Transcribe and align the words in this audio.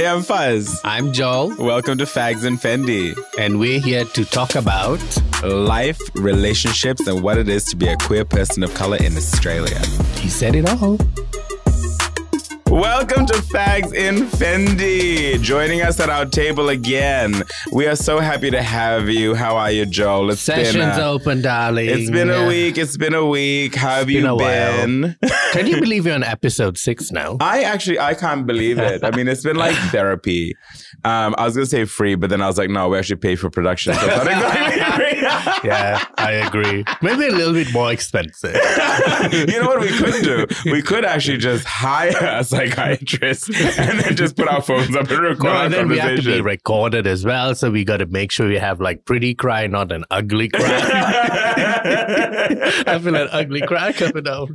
Hey, 0.00 0.06
I'm 0.06 0.22
Fuzz. 0.22 0.80
I'm 0.82 1.12
Joel, 1.12 1.54
Welcome 1.58 1.98
to 1.98 2.04
Fags 2.04 2.44
and 2.44 2.58
Fendi. 2.58 3.14
and 3.38 3.60
we're 3.60 3.80
here 3.80 4.06
to 4.06 4.24
talk 4.24 4.54
about. 4.54 4.98
Life, 5.42 6.00
relationships, 6.14 7.06
and 7.06 7.22
what 7.22 7.36
it 7.36 7.50
is 7.50 7.64
to 7.64 7.76
be 7.76 7.86
a 7.86 7.98
queer 7.98 8.24
person 8.24 8.62
of 8.62 8.72
color 8.72 8.96
in 8.96 9.14
Australia. 9.14 9.78
He 10.16 10.30
said 10.30 10.56
it 10.56 10.66
all. 10.70 10.96
Welcome 12.70 13.26
to 13.26 13.32
Fags 13.32 13.92
in 13.92 14.28
Fendi. 14.28 15.42
Joining 15.42 15.82
us 15.82 15.98
at 15.98 16.08
our 16.08 16.24
table 16.24 16.68
again. 16.68 17.42
We 17.72 17.88
are 17.88 17.96
so 17.96 18.20
happy 18.20 18.48
to 18.52 18.62
have 18.62 19.08
you. 19.08 19.34
How 19.34 19.56
are 19.56 19.72
you, 19.72 19.86
Joel? 19.86 20.30
It's 20.30 20.40
Sessions 20.40 20.76
been 20.76 20.88
a, 20.88 21.10
open, 21.10 21.42
darling. 21.42 21.88
It's 21.88 22.10
been 22.10 22.30
a 22.30 22.46
week. 22.46 22.78
It's 22.78 22.96
been 22.96 23.12
a 23.12 23.26
week. 23.26 23.74
How 23.74 23.96
have 23.96 24.06
been 24.06 24.24
you 24.24 24.36
while. 24.36 24.86
been? 24.86 25.16
Can 25.52 25.66
you 25.66 25.80
believe 25.80 26.06
you're 26.06 26.14
on 26.14 26.22
episode 26.38 26.78
six 26.78 27.10
now? 27.10 27.38
I 27.40 27.64
actually 27.64 27.98
I 27.98 28.14
can't 28.14 28.46
believe 28.46 28.78
it. 28.78 29.02
I 29.02 29.10
mean, 29.10 29.26
it's 29.26 29.42
been 29.42 29.56
like 29.56 29.74
therapy. 29.90 30.54
Um, 31.04 31.34
I 31.38 31.44
was 31.44 31.54
gonna 31.54 31.66
say 31.66 31.84
free, 31.84 32.14
but 32.14 32.30
then 32.30 32.42
I 32.42 32.46
was 32.46 32.58
like, 32.58 32.70
no, 32.70 32.88
we 32.88 32.98
actually 32.98 33.16
pay 33.16 33.36
for 33.36 33.50
production. 33.50 33.94
So 33.94 34.00
it's 34.02 34.24
not 34.24 34.94
free. 34.96 35.68
yeah, 35.68 36.04
I 36.18 36.32
agree. 36.32 36.84
Maybe 37.02 37.26
a 37.26 37.30
little 37.32 37.52
bit 37.54 37.72
more 37.72 37.90
expensive. 37.92 38.54
you 39.32 39.60
know 39.60 39.66
what 39.66 39.80
we 39.80 39.88
could 39.88 40.22
do? 40.22 40.46
We 40.70 40.82
could 40.82 41.04
actually 41.04 41.38
just 41.38 41.64
hire 41.66 42.12
a 42.20 42.44
psychiatrist 42.44 43.48
and 43.50 44.00
then 44.00 44.16
just 44.16 44.36
put 44.36 44.48
our 44.48 44.62
phones 44.62 44.94
up 44.96 45.10
and 45.10 45.20
record 45.20 45.44
No, 45.44 45.60
and 45.62 45.72
then 45.72 45.88
we 45.88 45.98
have 45.98 46.16
to 46.16 46.22
be 46.22 46.40
recorded 46.40 47.06
as 47.06 47.24
well, 47.24 47.54
so 47.54 47.70
we 47.70 47.84
got 47.84 47.98
to 47.98 48.06
make 48.06 48.30
sure 48.32 48.48
we 48.48 48.58
have 48.58 48.80
like 48.80 49.04
pretty 49.04 49.34
cry, 49.34 49.66
not 49.66 49.92
an 49.92 50.04
ugly 50.10 50.48
cry. 50.48 50.60
I 52.86 52.98
feel 52.98 53.14
an 53.16 53.28
ugly 53.30 53.60
cry 53.62 53.92
coming 53.92 54.26
out. 54.28 54.48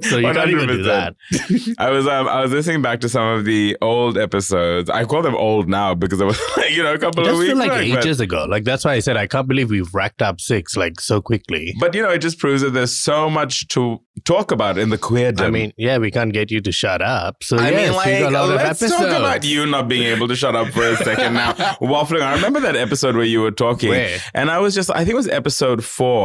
So 0.00 0.18
you 0.18 0.32
can't 0.32 0.50
even 0.50 0.68
do 0.68 0.82
that. 0.84 1.14
I 1.78 1.90
was 1.90 2.06
um, 2.06 2.28
I 2.28 2.42
was 2.42 2.52
listening 2.52 2.82
back 2.82 3.00
to 3.00 3.08
some 3.08 3.26
of 3.26 3.44
the 3.44 3.76
old 3.80 4.18
episodes. 4.18 4.90
I 4.90 5.04
call 5.04 5.22
them 5.22 5.34
old 5.34 5.68
now 5.68 5.94
because 5.94 6.20
it 6.20 6.24
was 6.24 6.38
like 6.56 6.70
you 6.72 6.82
know 6.82 6.92
a 6.94 6.98
couple 6.98 7.26
of 7.26 7.38
weeks 7.38 7.54
like 7.54 7.70
back, 7.70 7.88
but- 7.90 7.98
ages 7.98 8.20
ago. 8.20 8.44
Like 8.48 8.64
that's 8.64 8.84
why 8.84 8.94
I 8.94 8.98
said 8.98 9.16
I 9.16 9.26
can't 9.26 9.48
believe 9.48 9.70
we've 9.70 9.92
racked 9.94 10.22
up 10.22 10.40
six 10.40 10.76
like 10.76 11.00
so 11.00 11.20
quickly. 11.22 11.74
But 11.80 11.94
you 11.94 12.02
know, 12.02 12.10
it 12.10 12.18
just 12.18 12.38
proves 12.38 12.62
that 12.62 12.70
there's 12.70 12.94
so 12.94 13.30
much 13.30 13.68
to 13.68 14.00
talk 14.24 14.50
about 14.50 14.78
in 14.78 14.90
the 14.90 14.98
queerdom. 14.98 15.40
I 15.40 15.50
mean, 15.50 15.72
yeah, 15.76 15.98
we 15.98 16.10
can't 16.10 16.32
get 16.32 16.50
you 16.50 16.60
to 16.60 16.72
shut 16.72 17.00
up. 17.02 17.42
So 17.42 17.56
I 17.56 17.70
yes, 17.70 17.88
mean, 17.88 17.96
like, 17.96 18.06
we 18.06 18.18
got 18.18 18.32
a 18.32 18.46
lot 18.46 18.48
let's 18.56 18.82
episodes. 18.82 18.92
talk 19.10 19.18
about 19.18 19.44
you 19.44 19.66
not 19.66 19.88
being 19.88 20.04
able 20.04 20.28
to 20.28 20.36
shut 20.36 20.54
up 20.54 20.68
for 20.68 20.82
a 20.86 20.96
second 20.96 21.34
now. 21.34 21.52
Waffling. 21.80 22.22
I 22.22 22.34
remember 22.34 22.60
that 22.60 22.76
episode 22.76 23.16
where 23.16 23.24
you 23.24 23.40
were 23.40 23.50
talking, 23.50 23.90
Where? 23.90 24.18
and 24.34 24.50
I 24.50 24.58
was 24.58 24.74
just, 24.74 24.90
I 24.90 24.98
think 24.98 25.10
it 25.10 25.16
was 25.16 25.28
episode 25.28 25.84
four, 25.84 26.23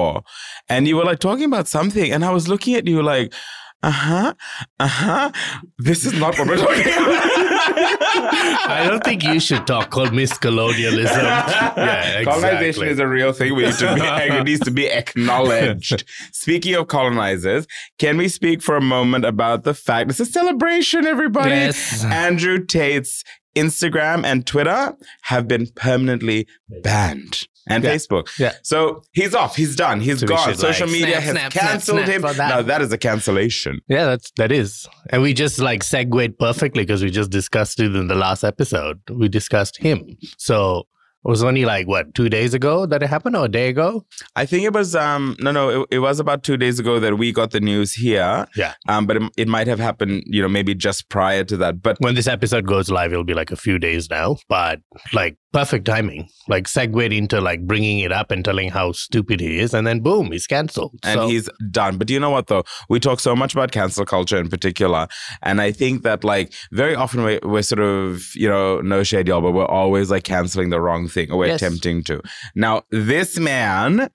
and 0.68 0.88
you 0.88 0.96
were 0.98 1.06
like 1.06 1.20
talking 1.20 1.46
about 1.46 1.68
something, 1.68 2.12
and 2.12 2.24
I 2.24 2.32
was 2.32 2.48
looking 2.48 2.76
at 2.76 2.88
you 2.88 3.02
like, 3.02 3.34
uh 3.82 3.92
huh, 3.92 4.34
uh 4.80 4.88
huh. 4.88 5.32
This 5.78 6.06
is 6.06 6.14
not 6.14 6.38
what 6.38 6.48
we're 6.48 6.58
talking 6.58 6.82
about. 6.82 6.96
I 8.70 8.86
don't 8.90 9.04
think 9.04 9.24
you 9.24 9.40
should 9.40 9.66
talk 9.66 9.90
called 9.90 10.10
miscolonialism. 10.10 11.06
yeah, 11.78 12.24
Colonization 12.24 12.88
is 12.88 13.00
a 13.00 13.08
real 13.08 13.32
thing. 13.32 13.56
We 13.56 13.64
need 13.64 13.76
to 13.76 13.96
be, 13.96 14.02
it 14.36 14.44
needs 14.44 14.60
to 14.62 14.72
be 14.72 14.88
acknowledged. 14.88 16.04
Speaking 16.34 16.76
of 16.76 16.88
colonizers, 16.88 17.68
can 17.98 18.18
we 18.18 18.28
speak 18.28 18.62
for 18.62 18.76
a 18.76 18.82
moment 18.82 19.24
about 19.24 19.64
the 19.64 19.74
fact 19.74 20.10
it's 20.10 20.20
a 20.20 20.26
celebration, 20.26 21.06
everybody? 21.06 21.52
Yes. 21.52 22.04
Andrew 22.04 22.66
Tate's 22.66 23.24
Instagram 23.56 24.26
and 24.26 24.46
Twitter 24.46 24.94
have 25.24 25.48
been 25.48 25.68
permanently 25.76 26.48
banned. 26.84 27.48
And 27.68 27.84
Yeah. 27.84 27.94
Facebook. 27.94 28.28
Yeah. 28.40 28.54
So 28.64 29.04
he's 29.14 29.36
off. 29.36 29.56
He's 29.56 29.76
done. 29.76 30.00
He's 30.02 30.22
So 30.22 30.28
gone. 30.28 30.56
Social 30.56 30.88
like, 30.88 30.94
media 30.94 31.22
snap, 31.22 31.24
has 31.24 31.32
snap, 31.32 31.52
cancelled 31.52 31.98
snap 32.06 32.10
him. 32.10 32.22
that. 32.22 32.38
Now 32.38 32.62
that 32.62 32.82
is 32.82 32.92
a 32.92 32.98
cancellation. 32.98 33.80
Yeah, 33.88 34.06
that's 34.06 34.32
that 34.38 34.52
is, 34.52 34.88
and 35.12 35.22
we 35.22 35.34
just 35.34 35.60
like 35.60 35.84
segued 35.84 36.38
perfectly 36.40 36.84
because 36.84 37.04
we 37.04 37.10
just 37.12 37.30
discussed 37.32 37.80
it 37.80 37.96
in 37.96 38.08
the 38.08 38.16
last 38.16 38.44
episode. 38.44 39.00
We 39.12 39.28
discussed 39.30 39.78
him, 39.78 40.18
so 40.38 40.88
it 41.26 41.30
was 41.30 41.44
only 41.44 41.66
like 41.66 41.86
what 41.86 42.16
two 42.16 42.30
days 42.30 42.54
ago 42.54 42.86
that 42.86 43.04
it 43.04 43.08
happened, 43.10 43.36
or 43.36 43.46
a 43.46 43.50
day 43.50 43.68
ago. 43.68 44.06
I 44.38 44.46
think 44.46 44.64
it 44.64 44.72
was 44.74 44.96
um 44.96 45.36
no 45.40 45.52
no 45.52 45.82
it, 45.82 45.88
it 45.92 46.00
was 46.00 46.20
about 46.20 46.44
two 46.44 46.56
days 46.56 46.80
ago 46.80 46.98
that 47.02 47.18
we 47.18 47.34
got 47.34 47.52
the 47.52 47.60
news 47.60 47.94
here. 47.94 48.48
Yeah. 48.56 48.74
Um, 48.88 49.06
but 49.06 49.18
it, 49.18 49.24
it 49.36 49.48
might 49.50 49.68
have 49.68 49.80
happened 49.80 50.24
you 50.26 50.42
know 50.42 50.48
maybe 50.48 50.74
just 50.74 51.10
prior 51.10 51.44
to 51.44 51.58
that. 51.58 51.82
But 51.82 51.98
When 52.00 52.16
this 52.16 52.28
episode 52.28 52.66
goes 52.66 52.90
live, 52.90 53.12
it'll 53.12 53.26
be 53.26 53.34
like 53.34 53.52
a 53.52 53.58
few 53.58 53.78
days 53.80 54.10
now, 54.10 54.38
but 54.48 54.80
like 55.12 55.38
perfect 55.52 55.86
timing, 55.86 56.30
like 56.48 56.68
segued 56.68 57.12
into 57.14 57.42
like 57.42 57.66
bringing 57.66 58.00
it 58.00 58.12
up 58.12 58.32
and 58.32 58.46
telling 58.46 58.70
how 58.70 58.92
stupid 58.92 59.40
he 59.40 59.60
is, 59.60 59.74
and 59.74 59.86
then 59.88 60.00
boom, 60.02 60.32
he's 60.32 60.48
cancelled. 60.48 60.94
and 61.04 61.20
So- 61.20 61.28
he's 61.28 61.50
done. 61.72 61.98
But 61.98 62.10
you 62.10 62.20
know 62.20 62.30
what 62.30 62.48
though? 62.48 62.64
We 62.90 63.00
talk 63.00 63.20
so 63.20 63.36
much 63.36 63.54
about 63.54 63.72
cancel 63.72 64.06
culture 64.06 64.38
in 64.38 64.50
particular, 64.50 65.08
and 65.42 65.60
I 65.62 65.72
think 65.72 66.04
that 66.04 66.24
like 66.24 66.54
very 66.72 66.96
often 66.96 67.24
we, 67.24 67.40
we're 67.44 67.62
sort 67.64 67.80
of 67.82 68.24
you 68.36 68.48
know 68.50 68.82
no 68.82 69.04
shade 69.04 69.28
y'all, 69.28 69.42
but 69.42 69.52
we're 69.54 69.66
always 69.66 70.12
like 70.12 70.24
canceling 70.24 70.70
the 70.70 70.82
wrong 70.82 71.08
thing 71.08 71.32
or 71.32 71.38
we're 71.38 71.48
Yes. 71.48 71.62
attempting 71.62 72.04
to. 72.04 72.22
Now 72.56 72.84
this 72.92 73.40
man 73.40 74.10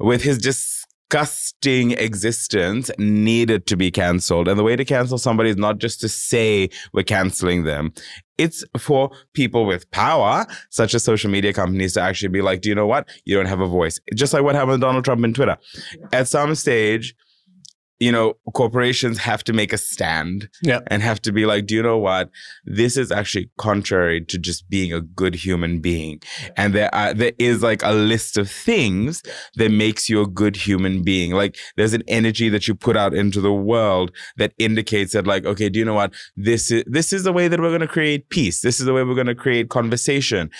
with 0.00 0.22
his 0.22 0.38
disgusting 1.08 1.92
existence 1.92 2.90
needed 2.98 3.66
to 3.66 3.76
be 3.76 3.90
canceled, 3.90 4.48
and 4.48 4.58
the 4.58 4.62
way 4.62 4.76
to 4.76 4.84
cancel 4.84 5.18
somebody 5.18 5.50
is 5.50 5.56
not 5.56 5.78
just 5.78 6.00
to 6.00 6.08
say 6.08 6.68
we're 6.92 7.02
canceling 7.02 7.64
them. 7.64 7.92
It's 8.36 8.62
for 8.76 9.10
people 9.32 9.66
with 9.66 9.90
power, 9.90 10.46
such 10.70 10.94
as 10.94 11.02
social 11.02 11.30
media 11.30 11.52
companies, 11.52 11.94
to 11.94 12.00
actually 12.00 12.28
be 12.28 12.42
like, 12.42 12.60
do 12.60 12.68
you 12.68 12.74
know 12.74 12.86
what? 12.86 13.08
You 13.24 13.36
don't 13.36 13.46
have 13.46 13.60
a 13.60 13.66
voice. 13.66 13.98
Just 14.14 14.32
like 14.32 14.42
what 14.42 14.54
happened 14.54 14.72
with 14.72 14.80
Donald 14.80 15.04
Trump 15.04 15.24
in 15.24 15.34
Twitter 15.34 15.56
at 16.12 16.28
some 16.28 16.54
stage, 16.54 17.14
you 18.00 18.12
know, 18.12 18.34
corporations 18.54 19.18
have 19.18 19.42
to 19.44 19.52
make 19.52 19.72
a 19.72 19.78
stand 19.78 20.48
Yeah. 20.62 20.80
and 20.86 21.02
have 21.02 21.20
to 21.22 21.32
be 21.32 21.46
like, 21.46 21.66
do 21.66 21.74
you 21.74 21.82
know 21.82 21.98
what? 21.98 22.30
This 22.64 22.96
is 22.96 23.10
actually 23.10 23.50
contrary 23.58 24.24
to 24.26 24.38
just 24.38 24.68
being 24.70 24.92
a 24.92 25.00
good 25.00 25.34
human 25.34 25.80
being. 25.80 26.20
And 26.56 26.74
there 26.74 26.94
are, 26.94 27.12
there 27.12 27.32
is 27.38 27.62
like 27.62 27.82
a 27.82 27.90
list 27.92 28.38
of 28.38 28.48
things 28.50 29.22
that 29.56 29.70
makes 29.70 30.08
you 30.08 30.20
a 30.22 30.26
good 30.28 30.54
human 30.56 31.02
being. 31.02 31.32
Like 31.32 31.56
there's 31.76 31.92
an 31.92 32.04
energy 32.06 32.48
that 32.50 32.68
you 32.68 32.74
put 32.76 32.96
out 32.96 33.14
into 33.14 33.40
the 33.40 33.52
world 33.52 34.12
that 34.36 34.52
indicates 34.58 35.12
that 35.14 35.26
like, 35.26 35.44
okay, 35.44 35.68
do 35.68 35.78
you 35.80 35.84
know 35.84 35.94
what? 35.94 36.12
This 36.36 36.70
is, 36.70 36.84
this 36.86 37.12
is 37.12 37.24
the 37.24 37.32
way 37.32 37.48
that 37.48 37.58
we're 37.60 37.70
going 37.70 37.80
to 37.80 37.88
create 37.88 38.28
peace. 38.28 38.60
This 38.60 38.78
is 38.78 38.86
the 38.86 38.92
way 38.92 39.02
we're 39.02 39.14
going 39.16 39.26
to 39.26 39.34
create 39.34 39.70
conversation. 39.70 40.50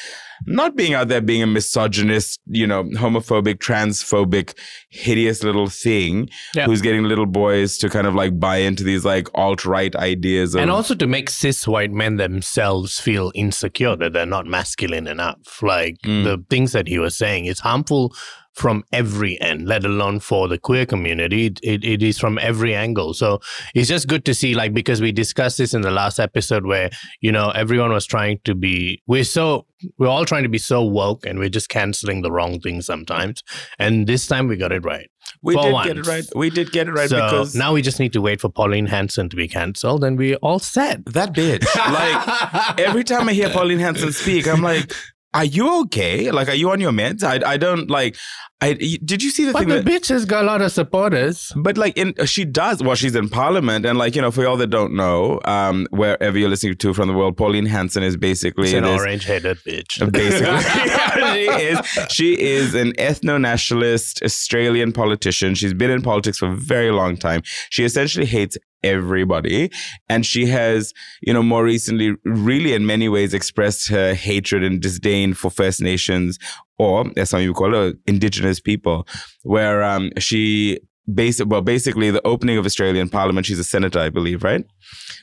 Not 0.46 0.76
being 0.76 0.94
out 0.94 1.08
there 1.08 1.20
being 1.20 1.42
a 1.42 1.46
misogynist, 1.46 2.40
you 2.46 2.66
know, 2.66 2.84
homophobic, 2.84 3.56
transphobic, 3.56 4.54
hideous 4.90 5.42
little 5.42 5.68
thing 5.68 6.28
Yeah. 6.54 6.66
who's 6.66 6.82
getting 6.82 7.04
little 7.04 7.26
boys 7.26 7.78
to 7.78 7.88
kind 7.88 8.06
of 8.06 8.14
like 8.14 8.38
buy 8.38 8.58
into 8.58 8.84
these 8.84 9.04
like 9.04 9.28
alt 9.34 9.64
right 9.64 9.94
ideas 9.96 10.54
of 10.54 10.60
and 10.62 10.70
also 10.70 10.94
to 10.94 11.06
make 11.06 11.28
cis 11.30 11.66
white 11.66 11.90
men 11.92 12.16
themselves 12.16 12.98
feel 13.00 13.32
insecure 13.34 13.96
that 13.96 14.12
they're 14.12 14.26
not 14.26 14.46
masculine 14.46 15.06
enough. 15.06 15.62
Like 15.62 15.96
Mm. 16.04 16.24
the 16.24 16.44
things 16.48 16.72
that 16.72 16.88
he 16.88 16.98
was 16.98 17.16
saying 17.16 17.46
is 17.46 17.60
harmful 17.60 18.14
from 18.58 18.82
every 18.92 19.40
end, 19.40 19.68
let 19.68 19.84
alone 19.84 20.18
for 20.18 20.48
the 20.48 20.58
queer 20.58 20.84
community. 20.84 21.46
It, 21.46 21.84
it, 21.84 22.02
is 22.02 22.18
from 22.18 22.38
every 22.38 22.74
angle. 22.74 23.14
So 23.14 23.40
it's 23.72 23.88
just 23.88 24.08
good 24.08 24.24
to 24.24 24.34
see, 24.34 24.54
like, 24.54 24.74
because 24.74 25.00
we 25.00 25.12
discussed 25.12 25.58
this 25.58 25.74
in 25.74 25.82
the 25.82 25.92
last 25.92 26.18
episode 26.18 26.66
where, 26.66 26.90
you 27.20 27.30
know, 27.30 27.50
everyone 27.50 27.92
was 27.92 28.04
trying 28.04 28.40
to 28.46 28.56
be, 28.56 29.00
we're 29.06 29.22
so, 29.22 29.64
we're 29.96 30.08
all 30.08 30.24
trying 30.24 30.42
to 30.42 30.48
be 30.48 30.58
so 30.58 30.82
woke 30.82 31.24
and 31.24 31.38
we're 31.38 31.48
just 31.48 31.68
canceling 31.68 32.22
the 32.22 32.32
wrong 32.32 32.58
things 32.58 32.84
sometimes. 32.84 33.44
And 33.78 34.08
this 34.08 34.26
time 34.26 34.48
we 34.48 34.56
got 34.56 34.72
it 34.72 34.84
right. 34.84 35.08
we 35.40 35.54
did 35.54 35.72
once. 35.72 35.86
get 35.86 35.98
it 35.98 36.06
right. 36.08 36.24
We 36.34 36.50
did 36.50 36.72
get 36.72 36.88
it 36.88 36.92
right 36.92 37.08
so 37.08 37.16
because 37.16 37.54
now 37.54 37.74
we 37.74 37.80
just 37.80 38.00
need 38.00 38.12
to 38.14 38.20
wait 38.20 38.40
for 38.40 38.48
Pauline 38.48 38.86
Hanson 38.86 39.28
to 39.28 39.36
be 39.36 39.46
cancelled 39.46 40.02
and 40.02 40.18
we're 40.18 40.36
all 40.36 40.58
set. 40.58 41.04
that 41.06 41.32
bitch. 41.32 41.64
like 41.76 42.80
every 42.80 43.04
time 43.04 43.28
I 43.28 43.34
hear 43.34 43.50
Pauline 43.50 43.78
Hanson 43.78 44.10
speak, 44.12 44.48
I'm 44.48 44.62
like, 44.62 44.92
are 45.34 45.44
you 45.44 45.80
okay? 45.82 46.30
Like, 46.30 46.48
are 46.48 46.54
you 46.54 46.70
on 46.70 46.80
your 46.80 46.92
meds? 46.92 47.22
I, 47.22 47.52
I 47.52 47.56
don't 47.56 47.90
like. 47.90 48.16
I 48.60 48.72
did 48.72 49.22
you 49.22 49.30
see 49.30 49.44
the 49.44 49.52
But 49.52 49.60
thing 49.60 49.68
the 49.68 49.82
that. 49.82 49.84
bitch 49.84 50.08
has 50.08 50.24
got 50.24 50.42
a 50.42 50.46
lot 50.46 50.60
of 50.62 50.72
supporters. 50.72 51.52
But 51.54 51.78
like 51.78 51.96
in 51.96 52.12
she 52.26 52.44
does 52.44 52.82
well, 52.82 52.96
she's 52.96 53.14
in 53.14 53.28
parliament, 53.28 53.86
and 53.86 53.96
like 53.98 54.16
you 54.16 54.22
know, 54.22 54.32
for 54.32 54.42
y'all 54.42 54.56
that 54.56 54.66
don't 54.66 54.96
know, 54.96 55.40
um, 55.44 55.86
wherever 55.90 56.36
you're 56.36 56.48
listening 56.48 56.74
to 56.76 56.92
from 56.92 57.06
the 57.06 57.14
world, 57.14 57.36
Pauline 57.36 57.66
Hanson 57.66 58.02
is 58.02 58.16
basically 58.16 58.68
She's 58.68 58.74
an 58.74 58.84
orange-headed 58.84 59.58
bitch. 59.58 60.10
Basically, 60.12 60.58
she 61.32 61.62
is. 61.62 61.78
She 62.10 62.40
is 62.40 62.74
an 62.74 62.94
ethno-nationalist 62.94 64.22
Australian 64.24 64.92
politician. 64.92 65.54
She's 65.54 65.74
been 65.74 65.90
in 65.90 66.02
politics 66.02 66.38
for 66.38 66.48
a 66.48 66.56
very 66.56 66.90
long 66.90 67.16
time. 67.16 67.42
She 67.70 67.84
essentially 67.84 68.26
hates 68.26 68.58
everybody, 68.82 69.70
and 70.08 70.24
she 70.24 70.46
has, 70.46 70.92
you 71.22 71.32
know, 71.32 71.42
more 71.42 71.64
recently, 71.64 72.14
really 72.24 72.72
in 72.72 72.86
many 72.86 73.08
ways, 73.08 73.34
expressed 73.34 73.88
her 73.88 74.14
hatred 74.14 74.62
and 74.62 74.80
disdain 74.80 75.34
for 75.34 75.50
First 75.50 75.80
Nations, 75.80 76.38
or 76.78 77.10
as 77.16 77.30
some 77.30 77.40
people 77.40 77.54
call 77.54 77.74
it, 77.74 77.96
Indigenous 78.06 78.60
people, 78.60 79.06
where 79.42 79.82
um, 79.82 80.10
she. 80.18 80.78
Basic, 81.12 81.48
well, 81.48 81.62
basically, 81.62 82.10
the 82.10 82.26
opening 82.26 82.58
of 82.58 82.66
Australian 82.66 83.08
Parliament. 83.08 83.46
She's 83.46 83.58
a 83.58 83.64
senator, 83.64 83.98
I 83.98 84.10
believe, 84.10 84.42
right? 84.42 84.64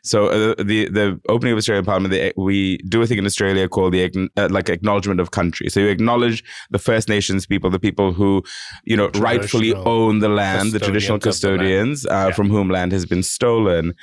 So 0.03 0.27
uh, 0.27 0.55
the 0.57 0.89
the 0.89 1.19
opening 1.29 1.53
of 1.53 1.57
Australian 1.57 1.85
Parliament, 1.85 2.11
they, 2.11 2.33
we 2.35 2.77
do 2.77 3.01
a 3.01 3.07
thing 3.07 3.17
in 3.17 3.25
Australia 3.25 3.67
called 3.67 3.93
the 3.93 4.29
uh, 4.37 4.47
like 4.49 4.69
acknowledgement 4.69 5.19
of 5.19 5.31
country. 5.31 5.69
So 5.69 5.79
you 5.79 5.87
acknowledge 5.87 6.43
the 6.71 6.79
First 6.79 7.09
Nations 7.09 7.45
people, 7.45 7.69
the 7.69 7.79
people 7.79 8.13
who 8.13 8.43
you 8.83 8.97
know 8.97 9.09
rightfully 9.15 9.73
own 9.73 10.19
the 10.19 10.29
land, 10.29 10.71
the 10.71 10.79
traditional 10.79 11.19
custodians 11.19 12.03
the 12.03 12.13
uh. 12.13 12.27
Yeah. 12.27 12.33
from 12.33 12.49
whom 12.49 12.69
land 12.69 12.91
has 12.91 13.05
been 13.05 13.23
stolen. 13.23 13.93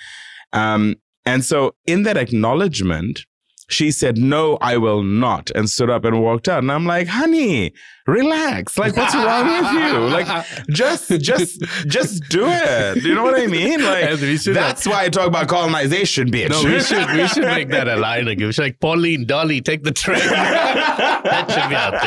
Um, 0.52 0.96
and 1.24 1.44
so 1.44 1.74
in 1.86 2.02
that 2.02 2.16
acknowledgement, 2.16 3.24
she 3.68 3.90
said, 3.90 4.18
No, 4.18 4.58
I 4.60 4.76
will 4.76 5.02
not, 5.02 5.50
and 5.50 5.68
stood 5.68 5.90
up 5.90 6.04
and 6.04 6.22
walked 6.22 6.48
out. 6.48 6.58
And 6.58 6.70
I'm 6.70 6.84
like, 6.86 7.08
honey, 7.08 7.72
relax. 8.06 8.76
Like, 8.76 8.96
what's 8.96 9.14
wrong 9.14 9.46
with 9.46 9.72
you? 9.72 9.98
Like, 10.08 10.46
just, 10.70 11.08
just, 11.20 11.60
just 11.86 12.22
do 12.28 12.44
it. 12.46 13.02
You 13.02 13.14
know 13.14 13.22
what 13.22 13.40
I 13.40 13.46
mean? 13.46 13.80
Like, 13.92 14.18
that's 14.20 14.86
why 14.86 15.04
I 15.04 15.08
talk 15.08 15.26
about 15.26 15.48
colonization, 15.48 16.30
bitch. 16.30 16.50
No, 16.50 16.62
we 16.62 16.80
should, 16.80 17.10
we 17.10 17.26
should 17.26 17.44
make 17.44 17.68
that 17.70 17.88
a 17.88 17.96
line 17.96 18.28
again. 18.28 18.46
We 18.46 18.52
should 18.52 18.62
like, 18.62 18.80
Pauline, 18.80 19.24
Dolly, 19.26 19.60
take 19.60 19.82
the 19.82 19.90
train. 19.92 20.18
that 20.28 21.50
should 21.50 21.68
be 21.68 21.74
our 21.74 21.98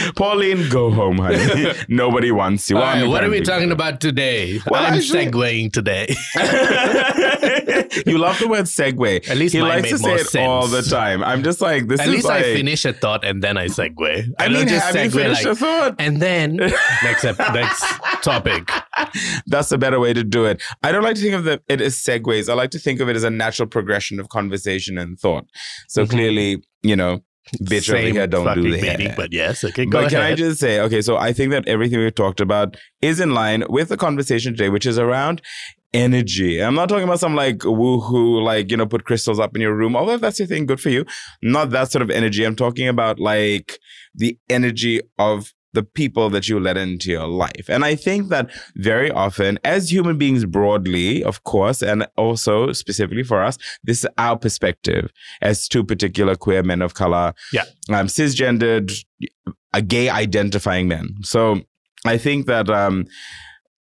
thing. 0.00 0.12
Pauline, 0.14 0.68
go 0.68 0.90
home, 0.90 1.18
honey. 1.18 1.72
Nobody 1.88 2.30
wants 2.30 2.70
you. 2.70 2.76
Right, 2.76 3.04
what 3.04 3.24
are 3.24 3.30
we 3.30 3.40
talking 3.40 3.72
about 3.72 4.00
today? 4.00 4.60
Well, 4.70 4.84
I'm 4.84 4.94
actually, 4.94 5.26
segueing 5.26 5.72
today. 5.72 6.14
you 8.06 8.18
love 8.18 8.38
the 8.38 8.48
word 8.48 8.64
segue. 8.64 9.28
At 9.28 9.36
least 9.36 9.54
he 9.54 9.62
likes 9.62 9.88
to 9.90 9.98
say 9.98 10.14
it 10.14 10.26
sense. 10.26 10.48
all 10.48 10.66
the 10.66 10.82
time. 10.82 11.22
I'm 11.22 11.42
just 11.42 11.60
like 11.60 11.88
this. 11.88 12.00
At 12.00 12.08
least 12.08 12.26
like, 12.26 12.44
I 12.44 12.54
finish 12.54 12.84
a 12.84 12.92
thought 12.92 13.24
and 13.24 13.42
then 13.42 13.56
I 13.56 13.66
segue. 13.66 14.34
I, 14.38 14.44
I 14.44 14.48
mean, 14.48 14.68
just 14.68 14.84
have 14.94 15.12
segue 15.12 15.32
like, 15.32 15.44
a 15.44 15.54
thought? 15.54 15.96
And 15.98 16.20
then 16.20 16.56
next 17.02 17.24
next 17.24 17.84
topic. 18.22 18.70
That's 19.46 19.72
a 19.72 19.78
better 19.78 20.00
way 20.00 20.12
to 20.12 20.24
do 20.24 20.44
it. 20.44 20.62
I 20.82 20.92
don't 20.92 21.02
like 21.02 21.16
to 21.16 21.22
think 21.22 21.34
of 21.34 21.44
the, 21.44 21.60
it 21.68 21.80
as 21.80 21.96
segues. 21.96 22.48
I 22.48 22.54
like 22.54 22.70
to 22.70 22.78
think 22.78 23.00
of 23.00 23.08
it 23.08 23.16
as 23.16 23.24
a 23.24 23.30
natural 23.30 23.68
progression 23.68 24.20
of 24.20 24.28
conversation 24.28 24.98
and 24.98 25.18
thought. 25.18 25.46
So 25.88 26.02
mm-hmm. 26.02 26.10
clearly, 26.10 26.64
you 26.82 26.96
know, 26.96 27.22
bitch 27.62 27.86
Same 27.86 27.96
over 27.96 28.12
here 28.12 28.26
don't 28.26 28.54
do 28.54 28.70
that. 28.80 28.98
Meaning, 28.98 29.14
but 29.16 29.32
yes, 29.32 29.64
okay. 29.64 29.86
but 29.86 29.98
ahead. 29.98 30.10
can 30.10 30.20
I 30.20 30.34
just 30.34 30.60
say, 30.60 30.80
okay, 30.80 31.02
so 31.02 31.16
I 31.16 31.32
think 31.32 31.50
that 31.50 31.66
everything 31.66 31.98
we've 31.98 32.14
talked 32.14 32.40
about 32.40 32.76
is 33.00 33.20
in 33.20 33.34
line 33.34 33.64
with 33.68 33.88
the 33.88 33.96
conversation 33.96 34.52
today, 34.52 34.68
which 34.68 34.86
is 34.86 34.98
around 34.98 35.42
energy. 35.94 36.62
I'm 36.62 36.74
not 36.74 36.88
talking 36.88 37.04
about 37.04 37.20
some 37.20 37.34
like 37.34 37.58
woohoo, 37.58 38.42
like, 38.42 38.70
you 38.70 38.76
know, 38.76 38.86
put 38.86 39.04
crystals 39.04 39.38
up 39.38 39.54
in 39.54 39.62
your 39.62 39.74
room. 39.74 39.96
Although 39.96 40.14
if 40.14 40.20
that's 40.20 40.38
your 40.38 40.48
thing, 40.48 40.66
good 40.66 40.80
for 40.80 40.90
you. 40.90 41.04
Not 41.42 41.70
that 41.70 41.90
sort 41.90 42.02
of 42.02 42.10
energy. 42.10 42.44
I'm 42.44 42.56
talking 42.56 42.88
about 42.88 43.18
like 43.18 43.78
the 44.14 44.38
energy 44.48 45.00
of 45.18 45.52
the 45.74 45.82
people 45.82 46.28
that 46.30 46.48
you 46.48 46.60
let 46.60 46.76
into 46.76 47.10
your 47.10 47.26
life. 47.26 47.68
And 47.68 47.84
I 47.84 47.94
think 47.94 48.28
that 48.28 48.50
very 48.76 49.10
often, 49.10 49.58
as 49.64 49.90
human 49.90 50.18
beings 50.18 50.44
broadly, 50.44 51.24
of 51.24 51.44
course, 51.44 51.82
and 51.82 52.06
also 52.16 52.72
specifically 52.72 53.22
for 53.22 53.42
us, 53.42 53.56
this 53.82 54.04
is 54.04 54.10
our 54.18 54.38
perspective 54.38 55.10
as 55.40 55.68
two 55.68 55.82
particular 55.82 56.36
queer 56.36 56.62
men 56.62 56.82
of 56.82 56.92
color, 56.92 57.32
yeah, 57.52 57.64
um, 57.88 58.06
cisgendered, 58.06 58.92
a 59.72 59.80
gay 59.80 60.10
identifying 60.10 60.88
men. 60.88 61.16
So 61.22 61.62
I 62.04 62.18
think 62.18 62.46
that 62.46 62.68
um, 62.68 63.06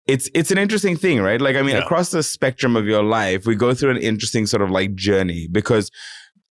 it's 0.09 0.29
it's 0.35 0.51
an 0.51 0.59
interesting 0.59 0.97
thing, 0.97 1.21
right? 1.21 1.41
Like 1.41 1.55
I 1.55 1.63
mean, 1.63 1.77
yeah. 1.77 1.83
across 1.83 2.11
the 2.11 2.23
spectrum 2.23 2.75
of 2.77 2.87
your 2.87 3.05
life, 3.05 3.47
we 3.47 3.55
go 3.55 3.75
through 3.75 3.91
an 3.91 3.99
interesting 3.99 4.47
sort 4.47 4.63
of 4.63 4.71
like 4.71 4.95
journey 4.95 5.49
because 5.53 5.91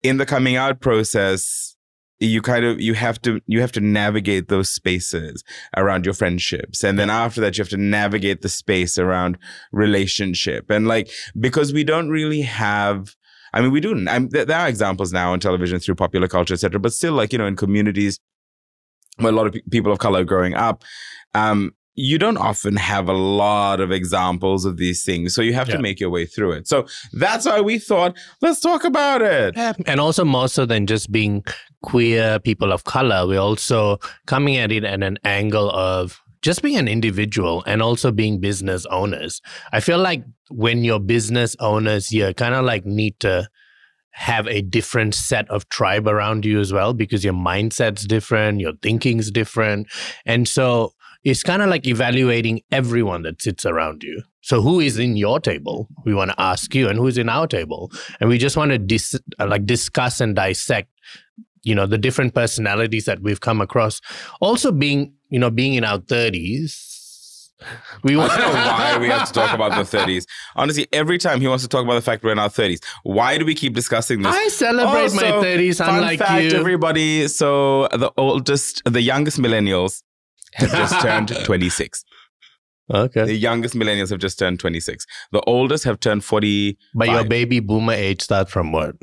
in 0.01 0.17
the 0.17 0.25
coming 0.25 0.55
out 0.55 0.81
process, 0.81 1.75
you 2.19 2.41
kind 2.41 2.65
of 2.65 2.81
you 2.81 2.95
have 2.95 3.21
to 3.21 3.41
you 3.45 3.61
have 3.61 3.71
to 3.73 3.79
navigate 3.79 4.47
those 4.47 4.69
spaces 4.69 5.43
around 5.77 6.05
your 6.05 6.13
friendships 6.13 6.83
and 6.83 6.97
then 6.97 7.09
after 7.09 7.41
that 7.41 7.57
you 7.57 7.61
have 7.61 7.69
to 7.69 7.77
navigate 7.77 8.41
the 8.41 8.49
space 8.49 8.97
around 8.97 9.37
relationship 9.71 10.69
and 10.69 10.87
like 10.87 11.09
because 11.39 11.73
we 11.73 11.83
don't 11.83 12.09
really 12.09 12.41
have 12.41 13.15
I 13.55 13.61
mean, 13.61 13.71
we 13.71 13.81
do. 13.81 13.93
I'm, 14.09 14.29
there 14.29 14.57
are 14.57 14.67
examples 14.67 15.13
now 15.13 15.31
on 15.31 15.39
television 15.39 15.79
through 15.79 15.93
popular 15.93 16.27
culture, 16.27 16.55
etc. 16.55 16.79
But 16.79 16.91
still, 16.91 17.13
like 17.13 17.31
you 17.31 17.37
know, 17.37 17.45
in 17.45 17.55
communities 17.55 18.19
where 19.17 19.31
a 19.31 19.35
lot 19.35 19.45
of 19.45 19.55
people 19.69 19.91
of 19.91 19.99
color 19.99 20.23
growing 20.23 20.55
up, 20.55 20.83
um, 21.35 21.71
you 21.95 22.17
don't 22.17 22.37
often 22.37 22.75
have 22.75 23.07
a 23.07 23.13
lot 23.13 23.79
of 23.79 23.91
examples 23.91 24.65
of 24.65 24.77
these 24.77 25.05
things. 25.05 25.35
So 25.35 25.41
you 25.41 25.53
have 25.53 25.69
yeah. 25.69 25.75
to 25.75 25.81
make 25.81 25.99
your 25.99 26.09
way 26.09 26.25
through 26.25 26.53
it. 26.53 26.67
So 26.67 26.87
that's 27.13 27.45
why 27.45 27.61
we 27.61 27.77
thought, 27.77 28.17
let's 28.41 28.59
talk 28.59 28.83
about 28.83 29.21
it. 29.21 29.55
And 29.85 29.99
also, 29.99 30.25
more 30.25 30.47
so 30.47 30.65
than 30.65 30.87
just 30.87 31.11
being 31.11 31.43
queer 31.83 32.39
people 32.39 32.71
of 32.71 32.83
color, 32.85 33.27
we're 33.27 33.39
also 33.39 33.99
coming 34.25 34.57
at 34.57 34.71
it 34.71 34.83
at 34.83 35.03
an 35.03 35.19
angle 35.23 35.69
of 35.71 36.19
just 36.41 36.61
being 36.61 36.77
an 36.77 36.87
individual 36.87 37.63
and 37.67 37.81
also 37.81 38.11
being 38.11 38.39
business 38.39 38.85
owners. 38.87 39.41
I 39.71 39.79
feel 39.79 39.99
like 39.99 40.23
when 40.49 40.83
you're 40.83 40.99
business 40.99 41.55
owners, 41.59 42.11
you 42.11 42.33
kind 42.33 42.53
of 42.53 42.65
like 42.65 42.85
need 42.85 43.19
to 43.21 43.47
have 44.11 44.47
a 44.47 44.61
different 44.61 45.15
set 45.15 45.49
of 45.49 45.67
tribe 45.69 46.07
around 46.07 46.45
you 46.45 46.59
as 46.59 46.71
well 46.71 46.93
because 46.93 47.23
your 47.23 47.33
mindset's 47.33 48.05
different, 48.05 48.59
your 48.59 48.73
thinking's 48.81 49.31
different. 49.31 49.87
And 50.25 50.47
so 50.47 50.93
it's 51.23 51.43
kind 51.43 51.61
of 51.61 51.69
like 51.69 51.87
evaluating 51.87 52.61
everyone 52.71 53.21
that 53.23 53.41
sits 53.41 53.65
around 53.65 54.03
you. 54.03 54.21
So 54.41 54.61
who 54.61 54.79
is 54.81 54.99
in 54.99 55.15
your 55.15 55.39
table? 55.39 55.87
We 56.05 56.13
want 56.13 56.31
to 56.31 56.41
ask 56.41 56.75
you, 56.75 56.89
and 56.89 56.97
who's 56.97 57.17
in 57.17 57.29
our 57.29 57.47
table, 57.47 57.91
and 58.19 58.29
we 58.29 58.37
just 58.37 58.57
want 58.57 58.71
to 58.71 58.77
dis- 58.77 59.19
uh, 59.39 59.47
like 59.47 59.65
discuss 59.65 60.19
and 60.19 60.35
dissect, 60.35 60.89
you 61.63 61.73
know, 61.73 61.85
the 61.85 61.97
different 61.97 62.35
personalities 62.35 63.05
that 63.05 63.21
we've 63.21 63.39
come 63.39 63.61
across. 63.61 64.01
Also, 64.41 64.71
being 64.71 65.13
you 65.29 65.39
know, 65.39 65.49
being 65.49 65.73
in 65.73 65.83
our 65.83 65.97
thirties, 65.99 67.51
we 68.03 68.15
want- 68.15 68.31
I 68.33 68.37
don't 68.37 68.53
know 68.53 68.59
why 68.61 68.97
we 68.99 69.07
have 69.07 69.27
to 69.27 69.33
talk 69.33 69.53
about 69.53 69.71
the 69.71 69.97
30s. 69.97 70.25
Honestly, 70.55 70.87
every 70.93 71.17
time 71.17 71.39
he 71.41 71.47
wants 71.47 71.63
to 71.63 71.69
talk 71.69 71.83
about 71.83 71.95
the 71.95 72.01
fact 72.01 72.23
we're 72.23 72.33
in 72.33 72.39
our 72.39 72.49
30s, 72.49 72.83
why 73.03 73.37
do 73.37 73.45
we 73.45 73.55
keep 73.55 73.73
discussing 73.73 74.21
this? 74.21 74.35
I 74.35 74.47
celebrate 74.49 75.03
also, 75.03 75.15
my 75.15 75.31
30s, 75.45 75.79
unlike 75.87 76.19
fun 76.19 76.27
fact, 76.27 76.43
you. 76.43 76.59
everybody. 76.59 77.27
So 77.29 77.87
the 77.87 78.11
oldest, 78.17 78.81
the 78.85 79.01
youngest 79.01 79.39
millennials 79.39 80.03
have 80.55 80.71
just 80.71 81.01
turned 81.01 81.29
26. 81.45 82.03
Okay. 82.93 83.25
The 83.25 83.33
youngest 83.33 83.75
millennials 83.75 84.09
have 84.09 84.19
just 84.19 84.37
turned 84.37 84.59
26. 84.59 85.05
The 85.31 85.41
oldest 85.41 85.83
have 85.85 85.99
turned 85.99 86.23
40. 86.23 86.77
But 86.95 87.09
your 87.09 87.23
baby 87.23 87.59
boomer 87.59 87.93
age 87.93 88.21
starts 88.21 88.51
from 88.51 88.71
what? 88.71 88.95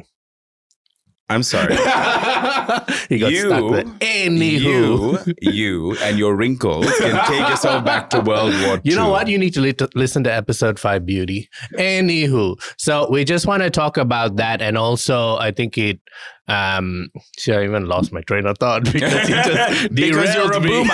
I'm 1.31 1.45
sorry. 1.45 1.77
he 3.09 3.19
got 3.21 3.31
you, 3.31 3.47
stuck 3.47 3.71
there. 3.71 3.85
Anywho. 4.01 5.35
You, 5.41 5.53
you 5.53 5.97
and 6.03 6.19
your 6.19 6.35
wrinkles 6.35 6.91
can 6.99 7.25
take 7.27 7.49
yourself 7.49 7.85
back 7.85 8.11
to 8.11 8.21
World 8.21 8.53
War 8.63 8.75
II. 8.75 8.81
You 8.83 8.97
know 8.97 9.09
what? 9.11 9.29
You 9.29 9.39
need 9.39 9.55
to 9.55 9.61
li- 9.61 9.77
listen 9.95 10.25
to 10.25 10.33
episode 10.35 10.77
five, 10.81 11.07
Beauty. 11.07 11.49
Anywho. 11.79 12.61
So 12.79 13.09
we 13.13 13.25
just 13.25 13.47
want 13.47 13.63
to 13.63 13.71
talk 13.71 13.97
about 13.97 14.37
that. 14.37 14.61
And 14.61 14.77
also, 14.77 15.37
I 15.37 15.53
think 15.53 15.79
it 15.79 16.01
um, 16.51 17.11
see, 17.39 17.53
I 17.53 17.63
even 17.63 17.87
lost 17.87 18.13
my 18.13 18.23
train 18.23 18.45
of 18.45 18.59
thought 18.59 18.83
because 18.93 19.29
you 19.29 19.37
just 19.37 19.95
derailed 19.95 20.65
me. 20.65 20.71
no, 20.85 20.91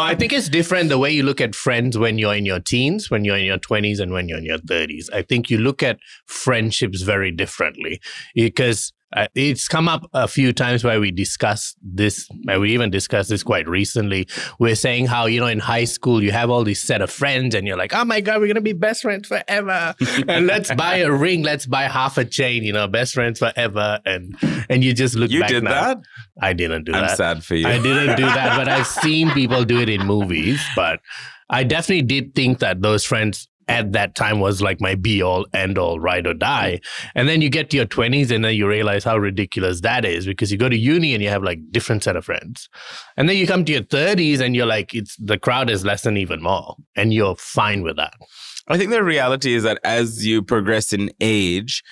I 0.00 0.16
think 0.18 0.32
it's 0.32 0.48
different 0.48 0.88
the 0.88 0.96
way 0.98 1.10
you 1.10 1.22
look 1.22 1.40
at 1.42 1.54
friends 1.54 1.98
when 1.98 2.16
you're 2.16 2.34
in 2.34 2.46
your 2.46 2.60
teens, 2.60 3.10
when 3.10 3.26
you're 3.26 3.36
in 3.36 3.44
your 3.44 3.58
20s, 3.58 4.00
and 4.00 4.10
when 4.10 4.26
you're 4.26 4.38
in 4.38 4.46
your 4.46 4.56
30s. 4.56 5.12
I 5.12 5.20
think 5.20 5.50
you 5.50 5.58
look 5.58 5.82
at 5.82 5.98
friendships 6.24 7.02
very 7.02 7.30
differently 7.30 8.00
because 8.34 8.90
it's 9.34 9.68
come 9.68 9.88
up 9.88 10.08
a 10.12 10.26
few 10.26 10.52
times 10.52 10.84
where 10.84 11.00
we 11.00 11.10
discuss 11.10 11.74
this, 11.82 12.28
and 12.48 12.60
we 12.60 12.72
even 12.72 12.90
discussed 12.90 13.28
this 13.28 13.42
quite 13.42 13.68
recently. 13.68 14.26
We're 14.58 14.74
saying 14.74 15.06
how, 15.06 15.26
you 15.26 15.40
know, 15.40 15.46
in 15.46 15.58
high 15.58 15.84
school, 15.84 16.22
you 16.22 16.32
have 16.32 16.50
all 16.50 16.64
this 16.64 16.80
set 16.80 17.02
of 17.02 17.10
friends 17.10 17.54
and 17.54 17.66
you're 17.66 17.76
like, 17.76 17.94
oh 17.94 18.04
my 18.04 18.20
God, 18.20 18.40
we're 18.40 18.46
going 18.46 18.54
to 18.56 18.60
be 18.60 18.72
best 18.72 19.02
friends 19.02 19.28
forever. 19.28 19.94
and 20.28 20.46
let's 20.46 20.74
buy 20.74 20.96
a 20.96 21.12
ring, 21.12 21.42
let's 21.42 21.66
buy 21.66 21.82
half 21.82 22.18
a 22.18 22.24
chain, 22.24 22.64
you 22.64 22.72
know, 22.72 22.86
best 22.86 23.14
friends 23.14 23.38
forever. 23.38 24.00
And 24.04 24.36
and 24.68 24.82
you 24.82 24.94
just 24.94 25.14
look 25.14 25.30
you 25.30 25.40
back 25.40 25.50
did 25.50 25.64
now. 25.64 25.94
that? 25.94 26.02
I 26.40 26.52
didn't 26.52 26.84
do 26.84 26.92
I'm 26.92 27.02
that. 27.02 27.10
I'm 27.10 27.16
sad 27.16 27.44
for 27.44 27.54
you. 27.54 27.66
I 27.66 27.78
didn't 27.78 28.16
do 28.16 28.24
that, 28.24 28.56
but 28.56 28.68
I've 28.68 28.86
seen 28.86 29.30
people 29.30 29.64
do 29.64 29.80
it 29.80 29.88
in 29.88 30.06
movies. 30.06 30.62
But 30.74 31.00
I 31.50 31.64
definitely 31.64 32.02
did 32.02 32.34
think 32.34 32.60
that 32.60 32.80
those 32.80 33.04
friends 33.04 33.48
at 33.68 33.92
that 33.92 34.14
time 34.14 34.40
was 34.40 34.62
like 34.62 34.80
my 34.80 34.94
be 34.94 35.22
all 35.22 35.46
end 35.52 35.78
all 35.78 36.00
ride 36.00 36.26
or 36.26 36.34
die. 36.34 36.80
And 37.14 37.28
then 37.28 37.40
you 37.40 37.48
get 37.48 37.70
to 37.70 37.76
your 37.76 37.86
20s 37.86 38.30
and 38.30 38.44
then 38.44 38.54
you 38.54 38.68
realize 38.68 39.04
how 39.04 39.16
ridiculous 39.16 39.80
that 39.80 40.04
is 40.04 40.26
because 40.26 40.50
you 40.50 40.58
go 40.58 40.68
to 40.68 40.76
uni 40.76 41.14
and 41.14 41.22
you 41.22 41.28
have 41.28 41.42
like 41.42 41.58
different 41.70 42.04
set 42.04 42.16
of 42.16 42.24
friends. 42.24 42.68
And 43.16 43.28
then 43.28 43.36
you 43.36 43.46
come 43.46 43.64
to 43.64 43.72
your 43.72 43.82
30s 43.82 44.40
and 44.40 44.56
you're 44.56 44.66
like 44.66 44.94
it's 44.94 45.16
the 45.16 45.38
crowd 45.38 45.70
is 45.70 45.84
less 45.84 46.02
than 46.02 46.16
even 46.16 46.42
more 46.42 46.76
and 46.96 47.12
you're 47.12 47.36
fine 47.36 47.82
with 47.82 47.96
that. 47.96 48.14
I 48.68 48.78
think 48.78 48.90
the 48.90 49.02
reality 49.02 49.54
is 49.54 49.62
that 49.64 49.78
as 49.84 50.24
you 50.26 50.42
progress 50.42 50.92
in 50.92 51.10
age 51.20 51.82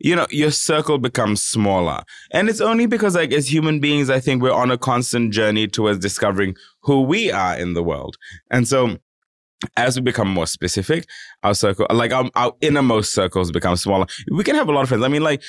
you 0.00 0.14
know 0.14 0.26
your 0.30 0.50
circle 0.50 0.98
becomes 0.98 1.42
smaller. 1.42 2.02
And 2.30 2.48
it's 2.48 2.60
only 2.60 2.86
because 2.86 3.14
like 3.16 3.32
as 3.32 3.52
human 3.52 3.80
beings 3.80 4.10
i 4.10 4.20
think 4.20 4.42
we're 4.42 4.52
on 4.52 4.70
a 4.70 4.78
constant 4.78 5.32
journey 5.32 5.66
towards 5.66 5.98
discovering 5.98 6.54
who 6.82 7.02
we 7.02 7.30
are 7.32 7.56
in 7.56 7.74
the 7.74 7.82
world. 7.82 8.16
And 8.50 8.66
so 8.68 8.98
as 9.76 9.96
we 9.96 10.02
become 10.02 10.28
more 10.28 10.46
specific, 10.46 11.06
our 11.42 11.54
circle, 11.54 11.86
like 11.90 12.12
our, 12.12 12.30
our 12.34 12.52
innermost 12.60 13.12
circles 13.12 13.50
become 13.50 13.76
smaller. 13.76 14.06
We 14.30 14.44
can 14.44 14.54
have 14.54 14.68
a 14.68 14.72
lot 14.72 14.82
of 14.82 14.88
friends. 14.88 15.04
I 15.04 15.08
mean, 15.08 15.22
like, 15.22 15.42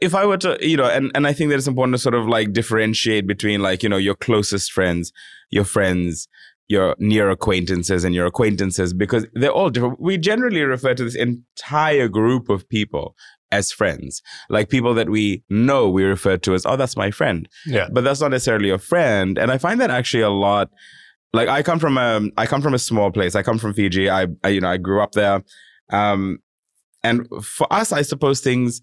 if 0.00 0.14
I 0.14 0.24
were 0.24 0.38
to, 0.38 0.56
you 0.60 0.76
know, 0.76 0.84
and, 0.84 1.10
and 1.14 1.26
I 1.26 1.32
think 1.32 1.50
that 1.50 1.56
it's 1.56 1.66
important 1.66 1.94
to 1.94 1.98
sort 1.98 2.14
of 2.14 2.26
like 2.26 2.52
differentiate 2.52 3.26
between 3.26 3.62
like, 3.62 3.82
you 3.82 3.88
know, 3.88 3.96
your 3.96 4.14
closest 4.14 4.72
friends, 4.72 5.12
your 5.50 5.64
friends, 5.64 6.28
your 6.68 6.94
near 6.98 7.28
acquaintances 7.30 8.04
and 8.04 8.14
your 8.14 8.26
acquaintances, 8.26 8.94
because 8.94 9.26
they're 9.34 9.50
all 9.50 9.70
different. 9.70 10.00
We 10.00 10.18
generally 10.18 10.62
refer 10.62 10.94
to 10.94 11.04
this 11.04 11.16
entire 11.16 12.08
group 12.08 12.48
of 12.48 12.68
people 12.68 13.16
as 13.50 13.72
friends. 13.72 14.22
Like 14.48 14.70
people 14.70 14.94
that 14.94 15.10
we 15.10 15.42
know 15.50 15.90
we 15.90 16.04
refer 16.04 16.38
to 16.38 16.54
as, 16.54 16.64
oh, 16.64 16.76
that's 16.76 16.96
my 16.96 17.10
friend. 17.10 17.48
Yeah. 17.66 17.88
But 17.92 18.04
that's 18.04 18.20
not 18.20 18.30
necessarily 18.30 18.70
a 18.70 18.78
friend. 18.78 19.36
And 19.36 19.50
I 19.50 19.58
find 19.58 19.80
that 19.80 19.90
actually 19.90 20.22
a 20.22 20.30
lot 20.30 20.70
like 21.32 21.48
I 21.48 21.62
come 21.62 21.78
from 21.78 21.96
a 21.98 22.28
I 22.36 22.46
come 22.46 22.62
from 22.62 22.74
a 22.74 22.78
small 22.78 23.10
place. 23.10 23.34
I 23.34 23.42
come 23.42 23.58
from 23.58 23.74
Fiji. 23.74 24.10
I, 24.10 24.26
I 24.44 24.48
you 24.48 24.60
know 24.60 24.70
I 24.70 24.76
grew 24.76 25.02
up 25.02 25.12
there, 25.12 25.42
um, 25.90 26.38
and 27.02 27.26
for 27.42 27.72
us, 27.72 27.92
I 27.92 28.02
suppose 28.02 28.40
things 28.40 28.80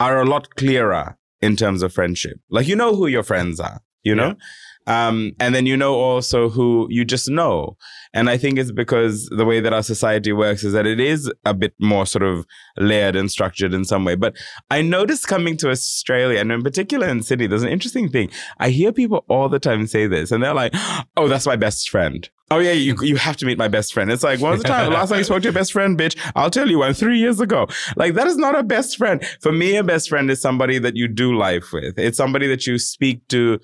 are 0.00 0.20
a 0.20 0.24
lot 0.24 0.54
clearer 0.56 1.16
in 1.40 1.56
terms 1.56 1.82
of 1.82 1.92
friendship. 1.92 2.38
Like 2.50 2.66
you 2.66 2.76
know 2.76 2.94
who 2.94 3.06
your 3.06 3.22
friends 3.22 3.60
are, 3.60 3.80
you 4.02 4.14
know? 4.14 4.36
Um, 4.86 5.32
and 5.38 5.54
then 5.54 5.66
you 5.66 5.76
know 5.76 5.94
also 5.94 6.48
who 6.48 6.86
you 6.90 7.04
just 7.04 7.28
know. 7.28 7.76
And 8.14 8.28
I 8.28 8.36
think 8.36 8.58
it's 8.58 8.72
because 8.72 9.26
the 9.28 9.44
way 9.44 9.60
that 9.60 9.72
our 9.72 9.82
society 9.82 10.32
works 10.32 10.64
is 10.64 10.72
that 10.72 10.86
it 10.86 11.00
is 11.00 11.30
a 11.44 11.54
bit 11.54 11.74
more 11.80 12.04
sort 12.04 12.22
of 12.22 12.44
layered 12.76 13.16
and 13.16 13.30
structured 13.30 13.72
in 13.72 13.84
some 13.84 14.04
way. 14.04 14.16
But 14.16 14.36
I 14.70 14.82
noticed 14.82 15.28
coming 15.28 15.56
to 15.58 15.70
Australia, 15.70 16.40
and 16.40 16.52
in 16.52 16.62
particular 16.62 17.08
in 17.08 17.22
Sydney, 17.22 17.46
there's 17.46 17.62
an 17.62 17.68
interesting 17.70 18.08
thing. 18.08 18.30
I 18.58 18.70
hear 18.70 18.92
people 18.92 19.24
all 19.28 19.48
the 19.48 19.58
time 19.60 19.86
say 19.86 20.06
this, 20.06 20.32
and 20.32 20.42
they're 20.42 20.54
like, 20.54 20.72
oh, 21.16 21.28
that's 21.28 21.46
my 21.46 21.56
best 21.56 21.88
friend. 21.88 22.28
Oh 22.52 22.58
yeah, 22.58 22.72
you 22.72 22.94
you 23.00 23.16
have 23.16 23.38
to 23.38 23.46
meet 23.46 23.56
my 23.56 23.68
best 23.68 23.94
friend. 23.94 24.10
It's 24.10 24.22
like, 24.22 24.38
when's 24.38 24.60
the 24.60 24.68
time? 24.68 24.92
Last 24.92 25.08
time 25.08 25.18
you 25.18 25.24
spoke 25.24 25.40
to 25.40 25.44
your 25.44 25.54
best 25.54 25.72
friend, 25.72 25.98
bitch? 25.98 26.18
I'll 26.36 26.50
tell 26.50 26.68
you 26.68 26.80
when. 26.80 26.92
Three 26.92 27.18
years 27.18 27.40
ago. 27.40 27.66
Like 27.96 28.12
that 28.14 28.26
is 28.26 28.36
not 28.36 28.54
a 28.54 28.62
best 28.62 28.98
friend. 28.98 29.24
For 29.40 29.52
me, 29.52 29.76
a 29.76 29.82
best 29.82 30.10
friend 30.10 30.30
is 30.30 30.42
somebody 30.42 30.78
that 30.78 30.94
you 30.94 31.08
do 31.08 31.34
life 31.34 31.72
with. 31.72 31.98
It's 31.98 32.18
somebody 32.18 32.46
that 32.48 32.66
you 32.66 32.78
speak 32.78 33.26
to 33.28 33.58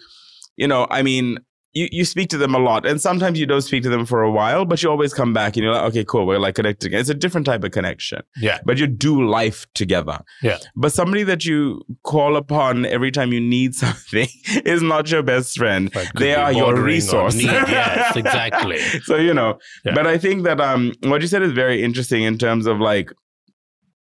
you 0.59 0.67
know, 0.67 0.87
I 0.91 1.03
mean, 1.03 1.39
you, 1.73 1.89
you 1.93 2.05
speak 2.05 2.29
to 2.31 2.39
them 2.39 2.55
a 2.55 2.59
lot 2.59 2.85
and 2.85 3.01
sometimes 3.01 3.39
you 3.39 3.47
don't 3.47 3.63
speak 3.63 3.85
to 3.85 3.89
them 3.89 4.05
for 4.05 4.23
a 4.23 4.31
while, 4.31 4.65
but 4.65 4.83
you 4.83 4.91
always 4.91 5.15
come 5.15 5.33
back 5.33 5.57
and 5.57 5.63
you're 5.63 5.73
like, 5.73 5.85
okay, 5.85 6.05
cool. 6.05 6.27
We're 6.27 6.41
like 6.41 6.57
connecting. 6.57 6.93
It's 6.93 7.09
a 7.09 7.15
different 7.15 7.47
type 7.47 7.63
of 7.63 7.71
connection. 7.71 8.23
Yeah. 8.37 8.59
But 8.65 8.79
you 8.79 8.89
do 8.89 9.25
life 9.25 9.67
together. 9.75 10.19
Yeah. 10.43 10.59
But 10.75 10.93
somebody 10.93 11.23
that 11.25 11.45
you 11.45 11.83
call 12.03 12.37
upon 12.37 12.87
every 12.87 13.13
time 13.13 13.33
you 13.33 13.41
need 13.41 13.75
something 13.85 14.29
is 14.65 14.83
not 14.83 15.11
your 15.11 15.23
best 15.23 15.57
friend. 15.57 15.93
They 16.17 16.35
are 16.35 16.53
your 16.53 16.75
resource. 16.75 17.37
yes, 17.41 18.17
exactly. 18.17 18.79
so, 19.03 19.17
you 19.17 19.33
know, 19.33 19.59
yeah. 19.85 19.95
but 19.95 20.07
I 20.07 20.19
think 20.19 20.43
that 20.45 20.61
um 20.61 20.95
what 21.05 21.21
you 21.23 21.29
said 21.29 21.43
is 21.43 21.53
very 21.53 21.83
interesting 21.85 22.25
in 22.25 22.39
terms 22.39 22.67
of 22.67 22.81
like, 22.81 23.13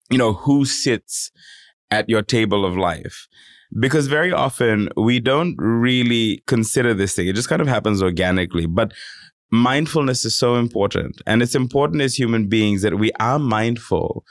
you 0.09 0.17
know, 0.17 0.33
who 0.33 0.65
sits 0.65 1.31
at 1.91 2.09
your 2.09 2.23
table 2.23 2.65
of 2.65 2.75
life 2.75 3.27
because 3.79 4.07
very 4.07 4.31
often 4.31 4.89
we 4.95 5.19
don't 5.19 5.55
really 5.57 6.43
consider 6.47 6.93
this 6.93 7.13
thing. 7.13 7.27
It 7.27 7.35
just 7.35 7.49
kind 7.49 7.61
of 7.61 7.67
happens 7.67 8.01
organically. 8.01 8.65
But 8.65 8.93
mindfulness 9.51 10.25
is 10.25 10.37
so 10.37 10.55
important. 10.55 11.21
And 11.25 11.41
it's 11.41 11.55
important 11.55 12.01
as 12.01 12.15
human 12.15 12.47
beings 12.47 12.81
that 12.81 12.97
we 12.97 13.11
are 13.19 13.39
mindful 13.39 14.23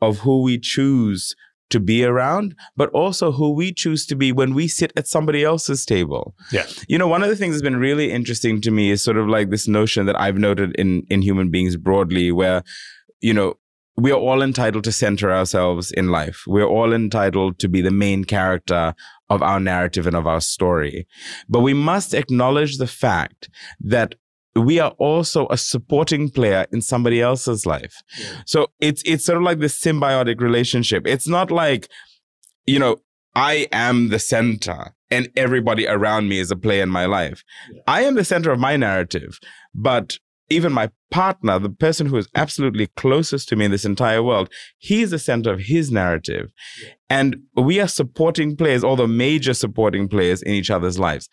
of 0.00 0.18
who 0.18 0.42
we 0.42 0.58
choose 0.58 1.34
to 1.70 1.80
be 1.80 2.04
around, 2.04 2.54
but 2.76 2.90
also 2.90 3.32
who 3.32 3.50
we 3.52 3.72
choose 3.72 4.04
to 4.06 4.14
be 4.14 4.30
when 4.30 4.54
we 4.54 4.68
sit 4.68 4.92
at 4.94 5.08
somebody 5.08 5.42
else's 5.42 5.86
table. 5.86 6.34
Yeah. 6.52 6.66
You 6.86 6.98
know, 6.98 7.08
one 7.08 7.22
of 7.22 7.30
the 7.30 7.36
things 7.36 7.54
that's 7.54 7.62
been 7.62 7.78
really 7.78 8.12
interesting 8.12 8.60
to 8.60 8.70
me 8.70 8.90
is 8.90 9.02
sort 9.02 9.16
of 9.16 9.26
like 9.26 9.48
this 9.50 9.66
notion 9.66 10.04
that 10.06 10.20
I've 10.20 10.36
noted 10.36 10.76
in 10.76 11.04
in 11.08 11.22
human 11.22 11.50
beings 11.50 11.76
broadly 11.76 12.30
where 12.30 12.62
you 13.20 13.32
know 13.32 13.54
we 13.96 14.10
are 14.10 14.18
all 14.18 14.42
entitled 14.42 14.84
to 14.84 14.92
center 14.92 15.32
ourselves 15.32 15.90
in 15.92 16.08
life. 16.08 16.42
We're 16.46 16.66
all 16.66 16.92
entitled 16.92 17.58
to 17.58 17.68
be 17.68 17.82
the 17.82 17.90
main 17.90 18.24
character 18.24 18.94
of 19.28 19.42
our 19.42 19.60
narrative 19.60 20.06
and 20.06 20.16
of 20.16 20.26
our 20.26 20.40
story. 20.40 21.06
But 21.48 21.60
we 21.60 21.74
must 21.74 22.14
acknowledge 22.14 22.78
the 22.78 22.86
fact 22.86 23.50
that 23.80 24.14
we 24.54 24.78
are 24.78 24.92
also 24.98 25.46
a 25.50 25.56
supporting 25.56 26.30
player 26.30 26.66
in 26.72 26.82
somebody 26.82 27.20
else's 27.20 27.64
life. 27.64 28.02
Yeah. 28.18 28.42
So 28.46 28.66
it's 28.80 29.02
it's 29.06 29.24
sort 29.24 29.38
of 29.38 29.44
like 29.44 29.60
this 29.60 29.80
symbiotic 29.80 30.40
relationship. 30.40 31.06
It's 31.06 31.28
not 31.28 31.50
like, 31.50 31.88
you 32.66 32.78
know, 32.78 32.96
I 33.34 33.66
am 33.72 34.10
the 34.10 34.18
center 34.18 34.94
and 35.10 35.30
everybody 35.36 35.86
around 35.86 36.28
me 36.28 36.38
is 36.38 36.50
a 36.50 36.56
player 36.56 36.82
in 36.82 36.90
my 36.90 37.06
life. 37.06 37.42
Yeah. 37.72 37.82
I 37.86 38.02
am 38.02 38.14
the 38.14 38.24
center 38.24 38.50
of 38.50 38.58
my 38.58 38.76
narrative, 38.76 39.38
but 39.74 40.18
even 40.52 40.72
my 40.72 40.90
partner, 41.10 41.58
the 41.58 41.70
person 41.70 42.06
who 42.06 42.16
is 42.16 42.28
absolutely 42.34 42.88
closest 42.96 43.48
to 43.48 43.56
me 43.56 43.66
in 43.66 43.70
this 43.70 43.84
entire 43.84 44.22
world, 44.22 44.48
he's 44.78 45.10
the 45.10 45.18
center 45.18 45.52
of 45.52 45.60
his 45.60 45.90
narrative. 45.90 46.50
Yeah. 46.82 46.90
And 47.10 47.36
we 47.54 47.80
are 47.80 47.88
supporting 47.88 48.56
players, 48.56 48.82
all 48.84 48.96
the 48.96 49.08
major 49.08 49.54
supporting 49.54 50.08
players 50.08 50.42
in 50.42 50.52
each 50.52 50.70
other's 50.70 50.98
lives. 50.98 51.28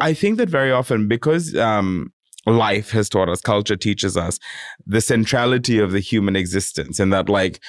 I 0.00 0.12
think 0.14 0.38
that 0.38 0.48
very 0.48 0.72
often, 0.72 1.06
because 1.06 1.54
um, 1.54 2.12
life 2.46 2.90
has 2.90 3.08
taught 3.08 3.28
us, 3.28 3.40
culture 3.40 3.76
teaches 3.76 4.16
us 4.16 4.38
the 4.86 5.00
centrality 5.00 5.78
of 5.78 5.92
the 5.92 6.00
human 6.00 6.34
existence, 6.34 6.98
and 6.98 7.12
that, 7.12 7.28
like, 7.28 7.60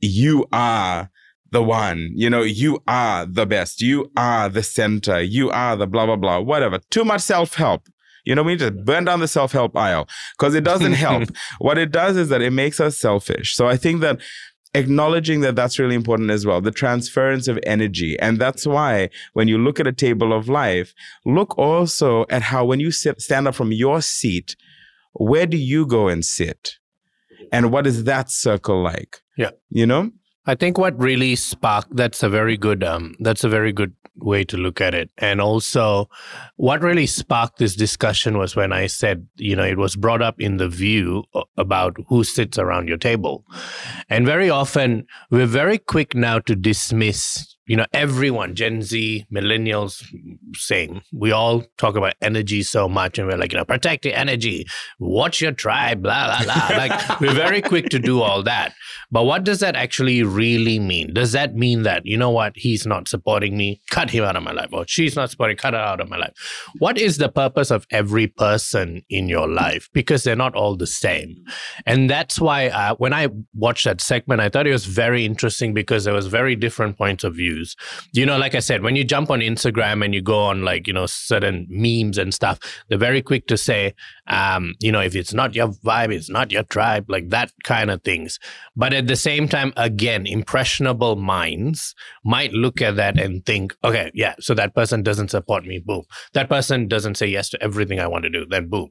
you 0.00 0.46
are 0.52 1.10
the 1.50 1.62
one, 1.62 2.10
you 2.14 2.28
know, 2.28 2.42
you 2.42 2.82
are 2.86 3.26
the 3.26 3.46
best, 3.46 3.80
you 3.80 4.10
are 4.16 4.48
the 4.48 4.62
center, 4.62 5.20
you 5.20 5.50
are 5.50 5.76
the 5.76 5.86
blah, 5.86 6.06
blah, 6.06 6.16
blah, 6.16 6.40
whatever. 6.40 6.78
Too 6.90 7.04
much 7.04 7.22
self 7.22 7.54
help 7.54 7.88
you 8.24 8.34
know, 8.34 8.42
we 8.42 8.52
need 8.52 8.60
to 8.60 8.70
burn 8.70 9.04
down 9.04 9.20
the 9.20 9.28
self 9.28 9.52
help 9.52 9.76
aisle 9.76 10.08
because 10.38 10.54
it 10.54 10.64
doesn't 10.64 10.92
help. 11.06 11.28
what 11.58 11.78
it 11.78 11.90
does 11.90 12.16
is 12.16 12.28
that 12.28 12.42
it 12.42 12.52
makes 12.52 12.80
us 12.80 12.98
selfish. 12.98 13.54
So 13.54 13.68
I 13.68 13.76
think 13.76 14.00
that 14.00 14.20
acknowledging 14.74 15.40
that 15.40 15.56
that's 15.56 15.80
really 15.80 15.96
important 15.96 16.30
as 16.30 16.46
well 16.46 16.60
the 16.60 16.70
transference 16.70 17.48
of 17.48 17.58
energy. 17.64 18.16
And 18.20 18.38
that's 18.38 18.66
why 18.66 19.10
when 19.32 19.48
you 19.48 19.58
look 19.58 19.80
at 19.80 19.86
a 19.86 19.92
table 19.92 20.32
of 20.32 20.48
life 20.48 20.94
look 21.26 21.58
also 21.58 22.24
at 22.30 22.42
how 22.42 22.64
when 22.64 22.78
you 22.78 22.92
sit, 22.92 23.20
stand 23.20 23.48
up 23.48 23.56
from 23.56 23.72
your 23.72 24.00
seat 24.00 24.54
where 25.14 25.46
do 25.46 25.56
you 25.56 25.86
go 25.86 26.06
and 26.06 26.24
sit? 26.24 26.76
And 27.52 27.72
what 27.72 27.84
is 27.84 28.04
that 28.04 28.30
circle 28.30 28.80
like? 28.80 29.22
Yeah. 29.36 29.50
You 29.70 29.86
know 29.86 30.12
I 30.46 30.54
think 30.54 30.78
what 30.78 30.98
really 30.98 31.36
sparked 31.36 31.94
that's 31.94 32.22
a 32.22 32.28
very 32.28 32.56
good 32.56 32.82
um, 32.82 33.14
that's 33.20 33.44
a 33.44 33.48
very 33.48 33.72
good 33.72 33.94
way 34.16 34.44
to 34.44 34.56
look 34.56 34.80
at 34.80 34.94
it. 34.94 35.10
And 35.18 35.40
also 35.40 36.08
what 36.56 36.82
really 36.82 37.06
sparked 37.06 37.58
this 37.58 37.74
discussion 37.74 38.38
was 38.38 38.56
when 38.56 38.72
I 38.72 38.86
said, 38.86 39.26
you 39.36 39.56
know, 39.56 39.64
it 39.64 39.78
was 39.78 39.96
brought 39.96 40.22
up 40.22 40.40
in 40.40 40.56
the 40.56 40.68
view 40.68 41.24
about 41.56 41.96
who 42.08 42.24
sits 42.24 42.58
around 42.58 42.88
your 42.88 42.98
table. 42.98 43.44
And 44.08 44.26
very 44.26 44.50
often 44.50 45.06
we're 45.30 45.46
very 45.46 45.78
quick 45.78 46.14
now 46.14 46.38
to 46.40 46.54
dismiss 46.54 47.56
you 47.70 47.76
know, 47.76 47.86
everyone, 47.92 48.56
Gen 48.56 48.82
Z, 48.82 49.26
millennials, 49.32 50.04
saying 50.56 51.02
we 51.12 51.30
all 51.30 51.62
talk 51.78 51.94
about 51.94 52.14
energy 52.20 52.64
so 52.64 52.88
much, 52.88 53.16
and 53.16 53.28
we're 53.28 53.36
like, 53.36 53.52
you 53.52 53.58
know, 53.58 53.64
protect 53.64 54.04
your 54.04 54.16
energy, 54.16 54.66
watch 54.98 55.40
your 55.40 55.52
tribe, 55.52 56.02
blah 56.02 56.42
blah 56.42 56.44
blah. 56.46 56.76
like 56.76 57.20
we're 57.20 57.32
very 57.32 57.62
quick 57.62 57.88
to 57.90 58.00
do 58.00 58.22
all 58.22 58.42
that. 58.42 58.74
But 59.12 59.22
what 59.22 59.44
does 59.44 59.60
that 59.60 59.76
actually 59.76 60.24
really 60.24 60.80
mean? 60.80 61.14
Does 61.14 61.30
that 61.30 61.54
mean 61.54 61.84
that 61.84 62.04
you 62.04 62.16
know 62.16 62.30
what 62.30 62.56
he's 62.56 62.88
not 62.88 63.06
supporting 63.06 63.56
me, 63.56 63.80
cut 63.88 64.10
him 64.10 64.24
out 64.24 64.34
of 64.34 64.42
my 64.42 64.50
life, 64.50 64.70
or 64.72 64.84
she's 64.88 65.14
not 65.14 65.30
supporting, 65.30 65.56
cut 65.56 65.74
her 65.74 65.78
out 65.78 66.00
of 66.00 66.08
my 66.08 66.16
life? 66.16 66.32
What 66.80 66.98
is 66.98 67.18
the 67.18 67.28
purpose 67.28 67.70
of 67.70 67.86
every 67.92 68.26
person 68.26 69.04
in 69.08 69.28
your 69.28 69.46
life? 69.46 69.88
Because 69.92 70.24
they're 70.24 70.34
not 70.34 70.56
all 70.56 70.74
the 70.74 70.88
same, 70.88 71.44
and 71.86 72.10
that's 72.10 72.40
why 72.40 72.66
uh, 72.66 72.96
when 72.96 73.12
I 73.12 73.28
watched 73.54 73.84
that 73.84 74.00
segment, 74.00 74.40
I 74.40 74.48
thought 74.48 74.66
it 74.66 74.72
was 74.72 74.86
very 74.86 75.24
interesting 75.24 75.72
because 75.72 76.02
there 76.02 76.14
was 76.14 76.26
very 76.26 76.56
different 76.56 76.98
points 76.98 77.22
of 77.22 77.36
view 77.36 77.59
You 78.12 78.26
know, 78.26 78.38
like 78.38 78.54
I 78.54 78.60
said, 78.60 78.82
when 78.82 78.96
you 78.96 79.04
jump 79.04 79.30
on 79.30 79.40
Instagram 79.40 80.04
and 80.04 80.14
you 80.14 80.22
go 80.22 80.38
on 80.38 80.62
like, 80.62 80.86
you 80.86 80.92
know, 80.92 81.06
certain 81.06 81.66
memes 81.68 82.18
and 82.18 82.32
stuff, 82.32 82.58
they're 82.88 82.98
very 82.98 83.22
quick 83.22 83.46
to 83.48 83.56
say, 83.56 83.94
um, 84.26 84.74
you 84.80 84.92
know, 84.92 85.00
if 85.00 85.14
it's 85.14 85.34
not 85.34 85.54
your 85.54 85.68
vibe, 85.68 86.12
it's 86.12 86.30
not 86.30 86.52
your 86.52 86.62
tribe, 86.64 87.06
like 87.08 87.28
that 87.30 87.52
kind 87.64 87.90
of 87.90 88.02
things. 88.02 88.38
But 88.76 88.92
at 88.92 89.06
the 89.06 89.16
same 89.16 89.48
time, 89.48 89.72
again, 89.76 90.26
impressionable 90.26 91.16
minds 91.16 91.94
might 92.24 92.52
look 92.52 92.80
at 92.80 92.96
that 92.96 93.18
and 93.18 93.44
think, 93.44 93.74
okay, 93.84 94.10
yeah, 94.14 94.34
so 94.40 94.54
that 94.54 94.74
person 94.74 95.02
doesn't 95.02 95.30
support 95.30 95.64
me, 95.64 95.78
boom. 95.78 96.02
That 96.34 96.48
person 96.48 96.88
doesn't 96.88 97.16
say 97.16 97.26
yes 97.26 97.48
to 97.50 97.62
everything 97.62 98.00
I 98.00 98.06
want 98.06 98.24
to 98.24 98.30
do, 98.30 98.46
then 98.46 98.68
boom. 98.68 98.90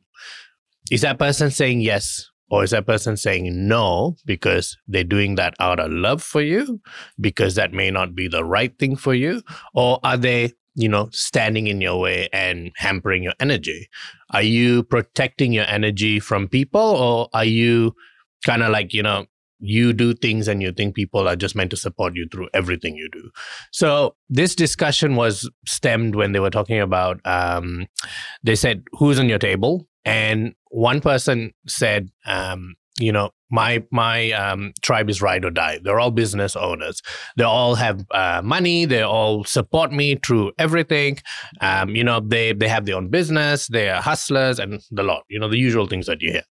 Is 0.92 1.02
that 1.02 1.20
person 1.20 1.52
saying 1.52 1.82
yes 1.82 2.30
or 2.50 2.64
is 2.64 2.72
that 2.72 2.86
person 2.86 3.18
saying 3.18 3.68
no 3.68 4.16
because 4.26 4.78
they're 4.88 5.04
doing 5.04 5.36
that 5.36 5.56
out 5.60 5.80
of 5.80 5.92
love 5.92 6.24
for 6.24 6.42
you, 6.42 6.82
because 7.20 7.56
that 7.56 7.74
may 7.74 7.92
not 7.92 8.16
be 8.16 8.28
the 8.28 8.44
right 8.44 8.78
thing 8.80 8.96
for 8.96 9.14
you? 9.14 9.42
Or 9.74 10.00
are 10.04 10.18
they, 10.18 10.54
you 10.76 10.90
know, 10.90 11.10
standing 11.12 11.68
in 11.68 11.82
your 11.82 12.00
way 12.00 12.30
and 12.34 12.72
hampering 12.76 13.24
your 13.24 13.34
energy? 13.40 13.88
Are 14.32 14.42
you 14.42 14.84
protecting 14.84 15.54
your 15.54 15.66
energy 15.66 16.20
from 16.20 16.48
people 16.48 16.82
or 16.82 17.30
are 17.34 17.46
you 17.46 17.94
kind 18.46 18.64
of 18.64 18.72
like, 18.72 18.94
you 18.94 19.04
know, 19.04 19.26
you 19.60 19.94
do 19.94 20.14
things 20.14 20.48
and 20.48 20.62
you 20.62 20.72
think 20.72 20.96
people 20.96 21.28
are 21.28 21.36
just 21.36 21.56
meant 21.56 21.70
to 21.72 21.78
support 21.78 22.16
you 22.16 22.28
through 22.32 22.48
everything 22.54 22.96
you 22.96 23.10
do. 23.12 23.30
So 23.72 24.16
this 24.30 24.56
discussion 24.56 25.16
was 25.16 25.50
stemmed 25.66 26.16
when 26.16 26.32
they 26.32 26.40
were 26.40 26.50
talking 26.50 26.80
about. 26.80 27.20
Um, 27.26 27.88
they 28.42 28.56
said, 28.56 28.84
"Who's 28.94 29.20
on 29.20 29.28
your 29.28 29.40
table?" 29.40 29.89
And 30.06 30.54
one 30.70 31.02
person 31.02 31.52
said, 31.68 32.10
um, 32.26 32.76
you 33.00 33.12
know, 33.12 33.32
my 33.50 33.84
my 33.92 34.32
um, 34.32 34.74
tribe 34.82 35.10
is 35.10 35.22
ride 35.22 35.46
or 35.46 35.52
die. 35.52 35.80
They're 35.84 36.00
all 36.00 36.12
business 36.12 36.56
owners. 36.56 37.02
They 37.38 37.44
all 37.44 37.76
have 37.76 38.06
uh, 38.12 38.42
money. 38.44 38.86
They 38.86 39.02
all 39.02 39.44
support 39.44 39.92
me 39.92 40.16
through 40.16 40.52
everything. 40.60 41.18
Um, 41.62 41.96
you 41.96 42.04
know, 42.04 42.20
they 42.20 42.54
they 42.54 42.68
have 42.68 42.86
their 42.86 42.96
own 42.96 43.10
business. 43.10 43.68
They 43.68 43.90
are 43.90 44.02
hustlers 44.02 44.60
and 44.60 44.82
the 44.92 45.04
lot. 45.04 45.24
You 45.30 45.40
know, 45.40 45.50
the 45.50 45.58
usual 45.58 45.88
things 45.88 46.06
that 46.08 46.22
you 46.22 46.32
hear. 46.32 46.44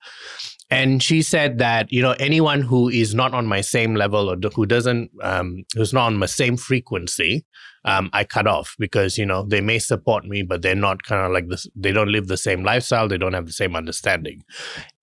And 0.70 1.02
she 1.02 1.22
said 1.22 1.58
that 1.58 1.92
you 1.92 2.02
know 2.02 2.14
anyone 2.18 2.60
who 2.60 2.88
is 2.88 3.14
not 3.14 3.34
on 3.34 3.46
my 3.46 3.60
same 3.60 3.94
level 3.94 4.30
or 4.30 4.36
who 4.54 4.66
doesn't 4.66 5.10
um, 5.22 5.64
who's 5.74 5.92
not 5.92 6.06
on 6.06 6.16
my 6.16 6.26
same 6.26 6.56
frequency 6.56 7.44
um, 7.86 8.10
I 8.12 8.24
cut 8.24 8.48
off 8.48 8.74
because 8.78 9.16
you 9.16 9.24
know 9.24 9.44
they 9.44 9.60
may 9.60 9.78
support 9.78 10.24
me, 10.24 10.42
but 10.42 10.60
they're 10.60 10.74
not 10.74 11.04
kind 11.04 11.24
of 11.24 11.32
like 11.32 11.48
this. 11.48 11.66
They 11.76 11.92
don't 11.92 12.10
live 12.10 12.26
the 12.26 12.36
same 12.36 12.64
lifestyle. 12.64 13.06
They 13.06 13.16
don't 13.16 13.32
have 13.32 13.46
the 13.46 13.52
same 13.52 13.76
understanding. 13.76 14.42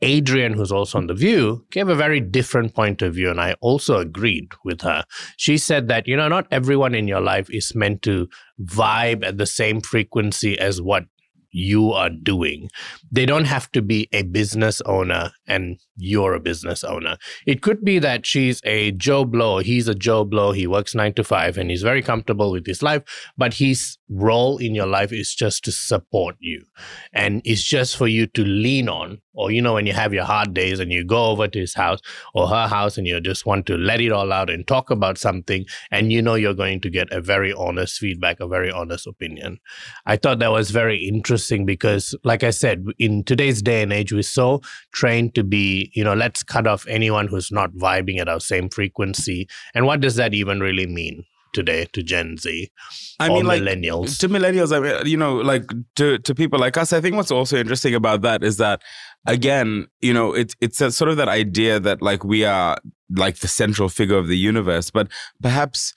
Adrian, 0.01 0.53
who's 0.53 0.71
also 0.71 0.97
on 0.97 1.07
the 1.07 1.13
View, 1.13 1.65
gave 1.71 1.87
a 1.87 1.95
very 1.95 2.19
different 2.19 2.75
point 2.75 3.01
of 3.01 3.13
view, 3.13 3.29
and 3.29 3.39
I 3.39 3.55
also 3.61 3.99
agreed 3.99 4.51
with 4.65 4.81
her. 4.81 5.05
She 5.37 5.57
said 5.57 5.87
that 5.87 6.07
you 6.07 6.17
know 6.17 6.27
not 6.27 6.45
everyone 6.51 6.93
in 6.93 7.07
your 7.07 7.21
life 7.21 7.49
is 7.49 7.73
meant 7.73 8.01
to 8.03 8.27
vibe 8.61 9.25
at 9.25 9.37
the 9.37 9.45
same 9.45 9.79
frequency 9.79 10.59
as 10.59 10.81
what 10.81 11.05
you 11.53 11.93
are 11.93 12.09
doing. 12.09 12.69
They 13.11 13.25
don't 13.25 13.45
have 13.45 13.71
to 13.71 13.81
be 13.81 14.09
a 14.11 14.23
business 14.23 14.81
owner 14.81 15.31
and 15.47 15.79
you're 15.95 16.33
a 16.33 16.39
business 16.39 16.83
owner. 16.83 17.17
It 17.45 17.61
could 17.61 17.85
be 17.85 17.99
that 17.99 18.25
she's 18.25 18.59
a 18.65 18.91
Joe 18.91 19.23
Blow, 19.23 19.59
he's 19.59 19.87
a 19.87 19.95
Joe 19.95 20.25
Blow, 20.25 20.51
he 20.51 20.67
works 20.67 20.95
nine 20.95 21.13
to 21.13 21.23
five 21.23 21.57
and 21.57 21.69
he's 21.69 21.83
very 21.83 22.01
comfortable 22.01 22.51
with 22.51 22.65
his 22.65 22.81
life, 22.81 23.03
but 23.37 23.53
his 23.53 23.97
role 24.09 24.57
in 24.57 24.73
your 24.75 24.87
life 24.87 25.13
is 25.13 25.33
just 25.33 25.63
to 25.65 25.71
support 25.71 26.35
you. 26.39 26.65
And 27.13 27.41
it's 27.45 27.63
just 27.63 27.95
for 27.97 28.07
you 28.07 28.25
to 28.27 28.43
lean 28.43 28.89
on. 28.89 29.19
Or, 29.35 29.49
you 29.49 29.63
know, 29.63 29.73
when 29.73 29.87
you 29.87 29.93
have 29.93 30.13
your 30.13 30.25
hard 30.25 30.53
days 30.53 30.79
and 30.79 30.91
you 30.91 31.03
go 31.03 31.25
over 31.25 31.47
to 31.47 31.59
his 31.59 31.73
house 31.73 31.99
or 32.35 32.47
her 32.47 32.67
house 32.67 32.99
and 32.99 33.07
you 33.07 33.19
just 33.19 33.47
want 33.47 33.65
to 33.65 33.77
let 33.77 33.99
it 33.99 34.11
all 34.11 34.31
out 34.31 34.51
and 34.51 34.67
talk 34.67 34.91
about 34.91 35.17
something, 35.17 35.65
and 35.89 36.11
you 36.11 36.21
know 36.21 36.35
you're 36.35 36.53
going 36.53 36.79
to 36.81 36.89
get 36.91 37.11
a 37.11 37.19
very 37.19 37.51
honest 37.51 37.97
feedback, 37.97 38.39
a 38.39 38.47
very 38.47 38.71
honest 38.71 39.07
opinion. 39.07 39.57
I 40.05 40.17
thought 40.17 40.37
that 40.37 40.51
was 40.51 40.69
very 40.69 40.97
interesting 41.07 41.42
because, 41.65 42.15
like 42.23 42.43
I 42.43 42.49
said, 42.49 42.85
in 42.99 43.23
today's 43.23 43.61
day 43.61 43.81
and 43.81 43.93
age, 43.93 44.11
we're 44.11 44.23
so 44.23 44.61
trained 44.91 45.35
to 45.35 45.43
be 45.43 45.91
you 45.93 46.03
know 46.03 46.13
let's 46.13 46.43
cut 46.43 46.67
off 46.67 46.85
anyone 46.87 47.27
who's 47.27 47.51
not 47.51 47.71
vibing 47.73 48.19
at 48.19 48.29
our 48.29 48.39
same 48.39 48.69
frequency. 48.69 49.47
And 49.73 49.85
what 49.85 50.01
does 50.01 50.15
that 50.15 50.33
even 50.33 50.59
really 50.59 50.87
mean 50.87 51.25
today 51.53 51.87
to 51.93 52.03
Gen 52.03 52.37
Z 52.37 52.71
I 53.19 53.29
mean, 53.29 53.45
like, 53.45 53.61
millennials? 53.61 54.19
To 54.19 54.29
millennials, 54.29 54.75
I 54.75 54.79
mean, 54.79 55.07
you 55.07 55.17
know, 55.17 55.35
like 55.35 55.71
to, 55.95 56.17
to 56.17 56.35
people 56.35 56.59
like 56.59 56.77
us, 56.77 56.91
I 56.91 56.99
think 56.99 57.15
what's 57.15 57.31
also 57.31 57.57
interesting 57.57 57.95
about 57.95 58.21
that 58.21 58.43
is 58.43 58.57
that, 58.57 58.81
again, 59.25 59.87
you 60.01 60.13
know, 60.13 60.33
it's 60.33 60.55
it's 60.59 60.81
a, 60.81 60.91
sort 60.91 61.09
of 61.09 61.17
that 61.17 61.29
idea 61.29 61.79
that 61.79 62.01
like 62.01 62.23
we 62.23 62.43
are 62.43 62.77
like 63.15 63.37
the 63.37 63.47
central 63.47 63.87
figure 63.87 64.17
of 64.17 64.27
the 64.27 64.37
universe, 64.37 64.89
but 64.89 65.07
perhaps 65.41 65.93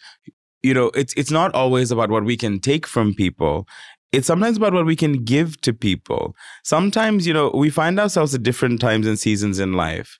you 0.63 0.75
know, 0.75 0.87
it's 0.95 1.15
it's 1.17 1.31
not 1.31 1.55
always 1.55 1.91
about 1.91 2.11
what 2.11 2.25
we 2.25 2.37
can 2.37 2.59
take 2.59 2.87
from 2.87 3.15
people 3.15 3.69
it's 4.13 4.27
sometimes 4.27 4.57
about 4.57 4.73
what 4.73 4.87
we 4.87 4.97
can 4.97 5.25
give 5.25 5.61
to 5.63 5.73
people. 5.73 6.35
Sometimes, 6.65 7.27
you 7.27 7.35
know, 7.35 7.51
we 7.55 7.71
find 7.71 7.99
ourselves 7.99 8.35
at 8.35 8.43
different 8.43 8.81
times 8.81 9.07
and 9.07 9.19
seasons 9.19 9.59
in 9.59 9.73
life 9.73 10.19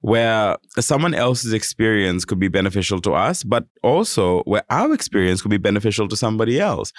where 0.00 0.56
someone 0.78 1.14
else's 1.14 1.52
experience 1.52 2.24
could 2.24 2.38
be 2.38 2.48
beneficial 2.48 3.00
to 3.00 3.14
us, 3.14 3.42
but 3.42 3.64
also 3.82 4.42
where 4.42 4.62
our 4.70 4.92
experience 4.92 5.42
could 5.42 5.50
be 5.50 5.56
beneficial 5.56 6.06
to 6.08 6.16
somebody 6.16 6.60
else. 6.60 6.92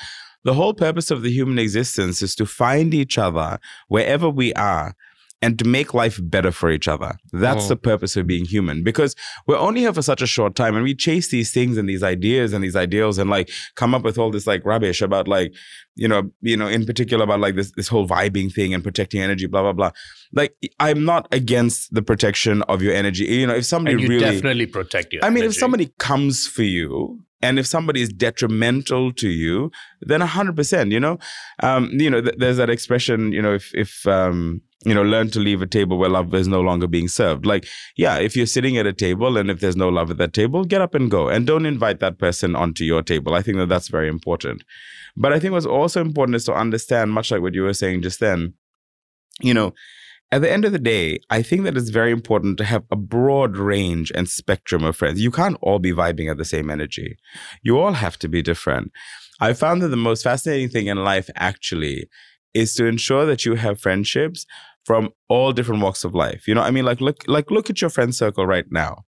The 0.44 0.54
whole 0.54 0.74
purpose 0.74 1.12
of 1.12 1.22
the 1.22 1.32
human 1.32 1.60
existence 1.60 2.22
is 2.22 2.36
to 2.36 2.46
find 2.46 2.94
each 2.94 3.18
other 3.18 3.60
wherever 3.88 4.30
we 4.30 4.54
are 4.54 4.96
and 5.42 5.58
to 5.58 5.66
make 5.66 5.94
life 5.94 6.20
better 6.22 6.52
for 6.52 6.70
each 6.70 6.88
other. 6.88 7.18
That's 7.32 7.66
oh. 7.66 7.70
the 7.70 7.76
purpose 7.78 8.18
of 8.18 8.28
being 8.28 8.46
human 8.46 8.84
because 8.84 9.16
we're 9.48 9.58
only 9.58 9.82
here 9.82 9.94
for 9.94 10.02
such 10.02 10.22
a 10.22 10.28
short 10.28 10.56
time 10.56 10.76
and 10.76 10.84
we 10.84 10.94
chase 10.94 11.30
these 11.30 11.52
things 11.52 11.78
and 11.78 11.88
these 11.88 12.04
ideas 12.04 12.52
and 12.52 12.64
these 12.64 12.76
ideals 12.76 13.18
and 13.18 13.30
like 13.30 13.50
come 13.76 13.96
up 13.96 14.04
with 14.04 14.18
all 14.18 14.32
this 14.32 14.46
like 14.46 14.66
rubbish 14.66 15.02
about 15.02 15.28
like, 15.28 15.54
you 15.96 16.08
know, 16.08 16.30
you 16.42 16.58
know, 16.58 16.68
in 16.68 16.86
particular 16.86 17.24
about 17.24 17.40
like 17.40 17.56
this, 17.56 17.72
this 17.76 17.88
whole 17.88 18.08
vibing 18.08 18.54
thing 18.54 18.74
and 18.74 18.84
protecting 18.84 19.22
energy, 19.22 19.48
blah, 19.48 19.62
blah, 19.62 19.74
blah. 19.74 19.92
Like 20.34 20.56
I'm 20.80 21.06
not 21.06 21.28
against 21.32 21.94
the 21.94 22.02
protection 22.02 22.62
of 22.64 22.82
your 22.82 22.94
energy. 22.94 23.26
You 23.26 23.48
know, 23.48 23.56
if 23.56 23.66
somebody 23.66 23.94
and 23.94 24.02
you 24.04 24.10
really 24.10 24.36
definitely 24.36 24.66
protect 24.66 25.14
your 25.14 25.24
I 25.24 25.30
mean, 25.30 25.44
energy. 25.44 25.56
if 25.56 25.60
somebody 25.60 25.94
comes 25.98 26.48
for 26.48 26.64
you 26.64 27.24
and 27.42 27.58
if 27.60 27.66
somebody 27.66 28.02
is 28.02 28.10
detrimental 28.10 29.14
to 29.14 29.30
you, 29.30 29.72
then 30.02 30.22
hundred 30.22 30.56
percent, 30.56 30.92
you 30.92 31.00
know, 31.00 31.18
um, 31.62 31.90
you 31.92 32.10
know, 32.10 32.22
th- 32.22 32.36
there's 32.38 32.58
that 32.58 32.70
expression, 32.70 33.32
you 33.32 33.42
know, 33.42 33.54
if, 33.54 33.74
if, 33.74 34.06
um, 34.08 34.62
you 34.86 34.94
know, 34.94 35.04
learn 35.04 35.30
to 35.30 35.40
leave 35.40 35.62
a 35.62 35.68
table 35.68 35.98
where 35.98 36.10
love 36.10 36.34
is 36.34 36.48
no 36.48 36.62
longer 36.62 36.88
being 36.88 37.08
served. 37.08 37.46
Like, 37.46 37.68
yeah, 37.98 38.18
if 38.18 38.36
you're 38.36 38.46
sitting 38.46 38.78
at 38.78 38.88
a 38.88 38.94
table 38.94 39.38
and 39.38 39.52
if 39.52 39.60
there's 39.60 39.76
no 39.76 39.90
love 39.90 40.10
at 40.12 40.18
that 40.18 40.34
table, 40.34 40.64
get 40.64 40.82
up 40.82 40.96
and 40.96 41.12
go 41.12 41.28
and 41.28 41.46
don't 41.46 41.66
invite 41.66 42.00
that 42.00 42.18
person 42.18 42.56
onto 42.56 42.84
your 42.84 43.02
table. 43.02 43.34
I 43.34 43.42
think 43.42 43.58
that 43.58 43.68
that's 43.68 43.90
very 43.90 44.08
important. 44.08 44.64
But 45.18 45.34
I 45.34 45.40
think 45.40 45.52
what's 45.52 45.66
also 45.66 46.00
important 46.00 46.36
is 46.36 46.46
to 46.46 46.54
understand, 46.54 47.12
much 47.12 47.32
like 47.32 47.42
what 47.42 47.54
you 47.54 47.64
were 47.64 47.74
saying 47.74 48.04
just 48.04 48.22
then, 48.22 48.54
you 49.42 49.54
know, 49.54 49.74
at 50.32 50.42
the 50.42 50.52
end 50.52 50.64
of 50.64 50.72
the 50.72 50.80
day, 50.80 51.20
I 51.30 51.42
think 51.42 51.64
that 51.64 51.76
it's 51.76 51.90
very 51.90 52.12
important 52.12 52.58
to 52.60 52.66
have 52.66 52.84
a 52.92 52.96
broad 52.96 53.58
range 53.58 54.12
and 54.14 54.30
spectrum 54.30 54.84
of 54.84 54.96
friends. 54.96 55.20
You 55.20 55.32
can't 55.32 55.58
all 55.62 55.80
be 55.80 55.92
vibing 55.92 56.30
at 56.30 56.38
the 56.38 56.46
same 56.46 56.70
energy. 56.70 57.18
You 57.64 57.80
all 57.80 57.94
have 57.94 58.18
to 58.20 58.28
be 58.28 58.42
different. 58.42 58.92
I 59.40 59.54
found 59.54 59.82
that 59.82 59.88
the 59.88 59.98
most 59.98 60.24
fascinating 60.24 60.70
thing 60.70 60.88
in 60.88 61.04
life 61.04 61.30
actually 61.36 62.10
is 62.54 62.76
to 62.76 62.86
ensure 62.86 63.26
that 63.26 63.46
you 63.46 63.56
have 63.56 63.82
friendships 63.82 64.46
from 64.86 65.10
all 65.30 65.52
different 65.52 65.82
walks 65.82 66.04
of 66.04 66.14
life. 66.14 66.48
You 66.48 66.56
know, 66.56 66.62
I 66.62 66.72
mean, 66.72 66.86
like 66.86 67.02
look, 67.02 67.24
like 67.28 67.50
look 67.50 67.70
at 67.70 67.82
your 67.82 67.90
friend 67.90 68.14
circle 68.14 68.46
right 68.46 68.66
now. 68.70 69.06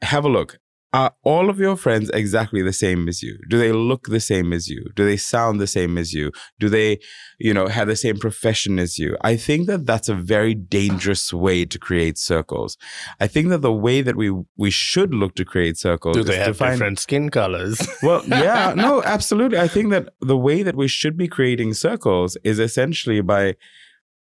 Have 0.00 0.24
a 0.24 0.28
look. 0.28 0.58
Are 0.94 1.14
all 1.22 1.48
of 1.48 1.58
your 1.58 1.76
friends 1.76 2.10
exactly 2.12 2.60
the 2.60 2.72
same 2.72 3.08
as 3.08 3.22
you? 3.22 3.38
Do 3.48 3.56
they 3.56 3.72
look 3.72 4.08
the 4.08 4.20
same 4.20 4.52
as 4.52 4.68
you? 4.68 4.84
Do 4.94 5.06
they 5.06 5.16
sound 5.16 5.58
the 5.58 5.66
same 5.66 5.96
as 5.96 6.12
you? 6.12 6.32
Do 6.58 6.68
they, 6.68 6.98
you 7.38 7.54
know, 7.54 7.68
have 7.68 7.88
the 7.88 7.96
same 7.96 8.18
profession 8.18 8.78
as 8.78 8.98
you? 8.98 9.16
I 9.22 9.36
think 9.36 9.68
that 9.68 9.86
that's 9.86 10.10
a 10.10 10.14
very 10.14 10.54
dangerous 10.54 11.32
way 11.32 11.64
to 11.64 11.78
create 11.78 12.18
circles. 12.18 12.76
I 13.18 13.26
think 13.26 13.48
that 13.48 13.62
the 13.62 13.72
way 13.72 14.02
that 14.02 14.16
we 14.16 14.34
we 14.58 14.70
should 14.70 15.14
look 15.14 15.34
to 15.36 15.46
create 15.46 15.78
circles. 15.78 16.14
Do 16.14 16.24
they 16.24 16.36
have 16.36 16.58
find, 16.58 16.72
different 16.72 16.98
skin 16.98 17.30
colors? 17.30 17.80
well, 18.02 18.22
yeah, 18.26 18.74
no, 18.76 19.02
absolutely. 19.02 19.58
I 19.58 19.68
think 19.68 19.90
that 19.90 20.10
the 20.20 20.36
way 20.36 20.62
that 20.62 20.76
we 20.76 20.88
should 20.88 21.16
be 21.16 21.26
creating 21.26 21.72
circles 21.72 22.36
is 22.44 22.58
essentially 22.58 23.22
by 23.22 23.54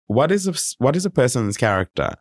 what 0.06 0.30
is 0.30 0.46
a, 0.46 0.54
what 0.78 0.94
is 0.94 1.04
a 1.04 1.10
person's 1.10 1.56
character 1.56 2.14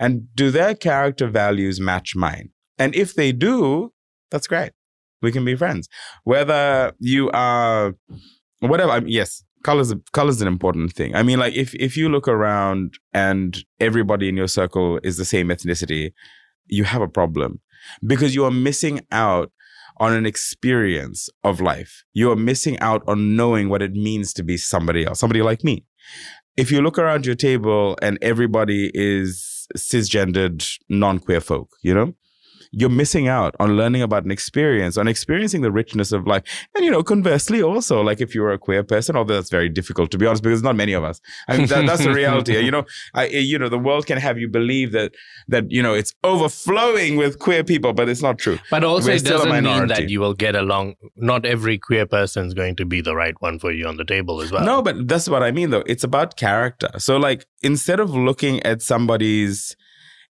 and 0.00 0.34
do 0.34 0.50
their 0.50 0.74
character 0.74 1.28
values 1.28 1.78
match 1.78 2.16
mine 2.16 2.50
and 2.78 2.94
if 2.94 3.14
they 3.14 3.32
do 3.32 3.92
that's 4.30 4.46
great. 4.46 4.72
We 5.20 5.30
can 5.30 5.44
be 5.44 5.54
friends. 5.54 5.88
Whether 6.24 6.94
you 6.98 7.30
are 7.30 7.94
whatever 8.60 8.92
I 8.92 9.00
mean, 9.00 9.12
yes 9.12 9.44
colors 9.62 9.94
colors 10.12 10.36
is 10.36 10.42
an 10.42 10.48
important 10.48 10.92
thing. 10.92 11.14
I 11.14 11.22
mean 11.22 11.38
like 11.38 11.54
if 11.54 11.74
if 11.74 11.96
you 11.96 12.08
look 12.08 12.28
around 12.28 12.98
and 13.12 13.64
everybody 13.78 14.28
in 14.28 14.36
your 14.36 14.48
circle 14.48 14.98
is 15.02 15.16
the 15.16 15.24
same 15.24 15.48
ethnicity 15.48 16.12
you 16.66 16.84
have 16.84 17.02
a 17.02 17.08
problem. 17.08 17.60
Because 18.06 18.34
you 18.34 18.44
are 18.44 18.50
missing 18.50 19.00
out 19.10 19.52
on 19.98 20.12
an 20.12 20.24
experience 20.24 21.28
of 21.44 21.60
life. 21.60 22.04
You 22.14 22.30
are 22.30 22.36
missing 22.36 22.78
out 22.80 23.02
on 23.06 23.36
knowing 23.36 23.68
what 23.68 23.82
it 23.82 23.92
means 23.92 24.32
to 24.34 24.42
be 24.42 24.56
somebody 24.56 25.04
else, 25.04 25.20
somebody 25.20 25.42
like 25.42 25.62
me. 25.62 25.84
If 26.56 26.70
you 26.70 26.80
look 26.80 26.98
around 26.98 27.26
your 27.26 27.34
table 27.34 27.96
and 28.02 28.18
everybody 28.22 28.90
is 28.94 29.66
cisgendered 29.76 30.66
non-queer 30.88 31.40
folk, 31.40 31.70
you 31.82 31.94
know, 31.94 32.14
you're 32.72 32.90
missing 32.90 33.28
out 33.28 33.54
on 33.60 33.76
learning 33.76 34.00
about 34.02 34.24
an 34.24 34.30
experience, 34.30 34.96
on 34.96 35.06
experiencing 35.06 35.60
the 35.60 35.70
richness 35.70 36.10
of 36.10 36.26
life. 36.26 36.42
And, 36.74 36.84
you 36.84 36.90
know, 36.90 37.02
conversely, 37.02 37.62
also, 37.62 38.00
like 38.00 38.20
if 38.20 38.34
you're 38.34 38.50
a 38.50 38.58
queer 38.58 38.82
person, 38.82 39.14
although 39.14 39.34
that's 39.34 39.50
very 39.50 39.68
difficult 39.68 40.10
to 40.10 40.18
be 40.18 40.26
honest, 40.26 40.42
because 40.42 40.62
not 40.62 40.74
many 40.74 40.94
of 40.94 41.04
us. 41.04 41.20
I 41.48 41.58
mean, 41.58 41.66
that, 41.66 41.86
that's 41.86 42.02
the 42.02 42.12
reality. 42.12 42.58
you 42.58 42.70
know, 42.70 42.84
I, 43.14 43.26
you 43.26 43.58
know, 43.58 43.68
the 43.68 43.78
world 43.78 44.06
can 44.06 44.18
have 44.18 44.38
you 44.38 44.48
believe 44.48 44.92
that, 44.92 45.12
that, 45.48 45.70
you 45.70 45.82
know, 45.82 45.92
it's 45.92 46.14
overflowing 46.24 47.16
with 47.16 47.38
queer 47.38 47.62
people, 47.62 47.92
but 47.92 48.08
it's 48.08 48.22
not 48.22 48.38
true. 48.38 48.58
But 48.70 48.84
also, 48.84 49.08
We're 49.08 49.16
it 49.16 49.24
doesn't 49.24 49.62
mean 49.62 49.88
that 49.88 50.08
you 50.08 50.20
will 50.20 50.34
get 50.34 50.56
along. 50.56 50.94
Not 51.16 51.44
every 51.44 51.78
queer 51.78 52.06
person 52.06 52.46
is 52.46 52.54
going 52.54 52.76
to 52.76 52.86
be 52.86 53.02
the 53.02 53.14
right 53.14 53.34
one 53.40 53.58
for 53.58 53.70
you 53.70 53.86
on 53.86 53.98
the 53.98 54.04
table 54.04 54.40
as 54.40 54.50
well. 54.50 54.64
No, 54.64 54.80
but 54.80 55.08
that's 55.08 55.28
what 55.28 55.42
I 55.42 55.50
mean, 55.50 55.70
though. 55.70 55.84
It's 55.86 56.04
about 56.04 56.36
character. 56.36 56.88
So, 56.96 57.18
like, 57.18 57.46
instead 57.62 58.00
of 58.00 58.10
looking 58.14 58.62
at 58.62 58.80
somebody's, 58.80 59.76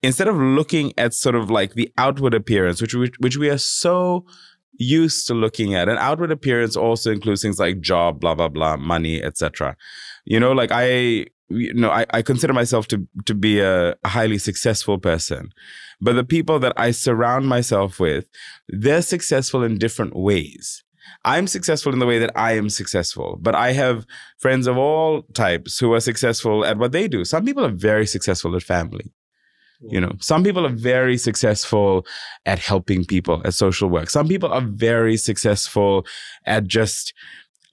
instead 0.04 0.28
of 0.28 0.36
looking 0.36 0.92
at 0.98 1.14
sort 1.14 1.34
of 1.34 1.50
like 1.50 1.74
the 1.74 1.92
outward 1.98 2.34
appearance, 2.34 2.80
which 2.80 2.94
we, 2.94 3.10
which 3.18 3.36
we 3.36 3.48
are 3.48 3.58
so 3.58 4.26
used 4.76 5.26
to 5.26 5.34
looking 5.34 5.74
at, 5.74 5.88
and 5.88 5.98
outward 5.98 6.30
appearance 6.30 6.76
also 6.76 7.10
includes 7.10 7.42
things 7.42 7.58
like 7.58 7.80
job, 7.80 8.20
blah 8.20 8.34
blah 8.34 8.48
blah, 8.48 8.76
money, 8.76 9.22
etc. 9.22 9.76
You 10.24 10.40
know, 10.40 10.52
like 10.52 10.70
I, 10.72 11.26
you 11.48 11.74
know, 11.74 11.90
I, 11.90 12.06
I 12.10 12.22
consider 12.22 12.52
myself 12.52 12.86
to 12.88 13.06
to 13.26 13.34
be 13.34 13.60
a, 13.60 13.92
a 14.04 14.08
highly 14.08 14.38
successful 14.38 14.98
person, 14.98 15.50
but 16.00 16.14
the 16.14 16.24
people 16.24 16.58
that 16.60 16.74
I 16.76 16.90
surround 16.90 17.48
myself 17.48 17.98
with, 17.98 18.26
they're 18.68 19.02
successful 19.02 19.62
in 19.62 19.78
different 19.78 20.16
ways. 20.16 20.82
I'm 21.24 21.46
successful 21.46 21.92
in 21.92 21.98
the 21.98 22.06
way 22.06 22.18
that 22.18 22.32
I 22.34 22.52
am 22.52 22.68
successful, 22.68 23.38
but 23.40 23.54
I 23.54 23.72
have 23.72 24.06
friends 24.38 24.66
of 24.66 24.76
all 24.76 25.22
types 25.34 25.78
who 25.78 25.92
are 25.92 26.00
successful 26.00 26.64
at 26.64 26.78
what 26.78 26.92
they 26.92 27.08
do. 27.08 27.24
Some 27.24 27.44
people 27.44 27.64
are 27.64 27.70
very 27.70 28.06
successful 28.06 28.54
at 28.56 28.62
family. 28.62 29.12
You 29.80 30.00
know, 30.00 30.12
some 30.20 30.42
people 30.44 30.64
are 30.64 30.72
very 30.72 31.18
successful 31.18 32.06
at 32.46 32.58
helping 32.58 33.04
people 33.04 33.42
at 33.44 33.54
social 33.54 33.90
work. 33.90 34.08
Some 34.08 34.28
people 34.28 34.52
are 34.52 34.62
very 34.62 35.16
successful 35.16 36.06
at 36.46 36.64
just 36.64 37.12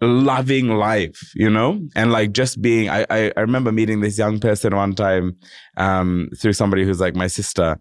loving 0.02 0.70
life, 0.70 1.32
you 1.36 1.50
know, 1.50 1.80
and 1.96 2.12
like 2.12 2.34
just 2.34 2.62
being. 2.62 2.90
I 2.90 3.06
I, 3.10 3.32
I 3.38 3.42
remember 3.42 3.72
meeting 3.72 4.02
this 4.02 4.18
young 4.18 4.40
person 4.40 4.76
one 4.76 4.94
time 4.94 5.38
um, 5.78 6.30
through 6.38 6.54
somebody 6.54 6.84
who's 6.84 7.00
like 7.00 7.16
my 7.16 7.28
sister, 7.28 7.78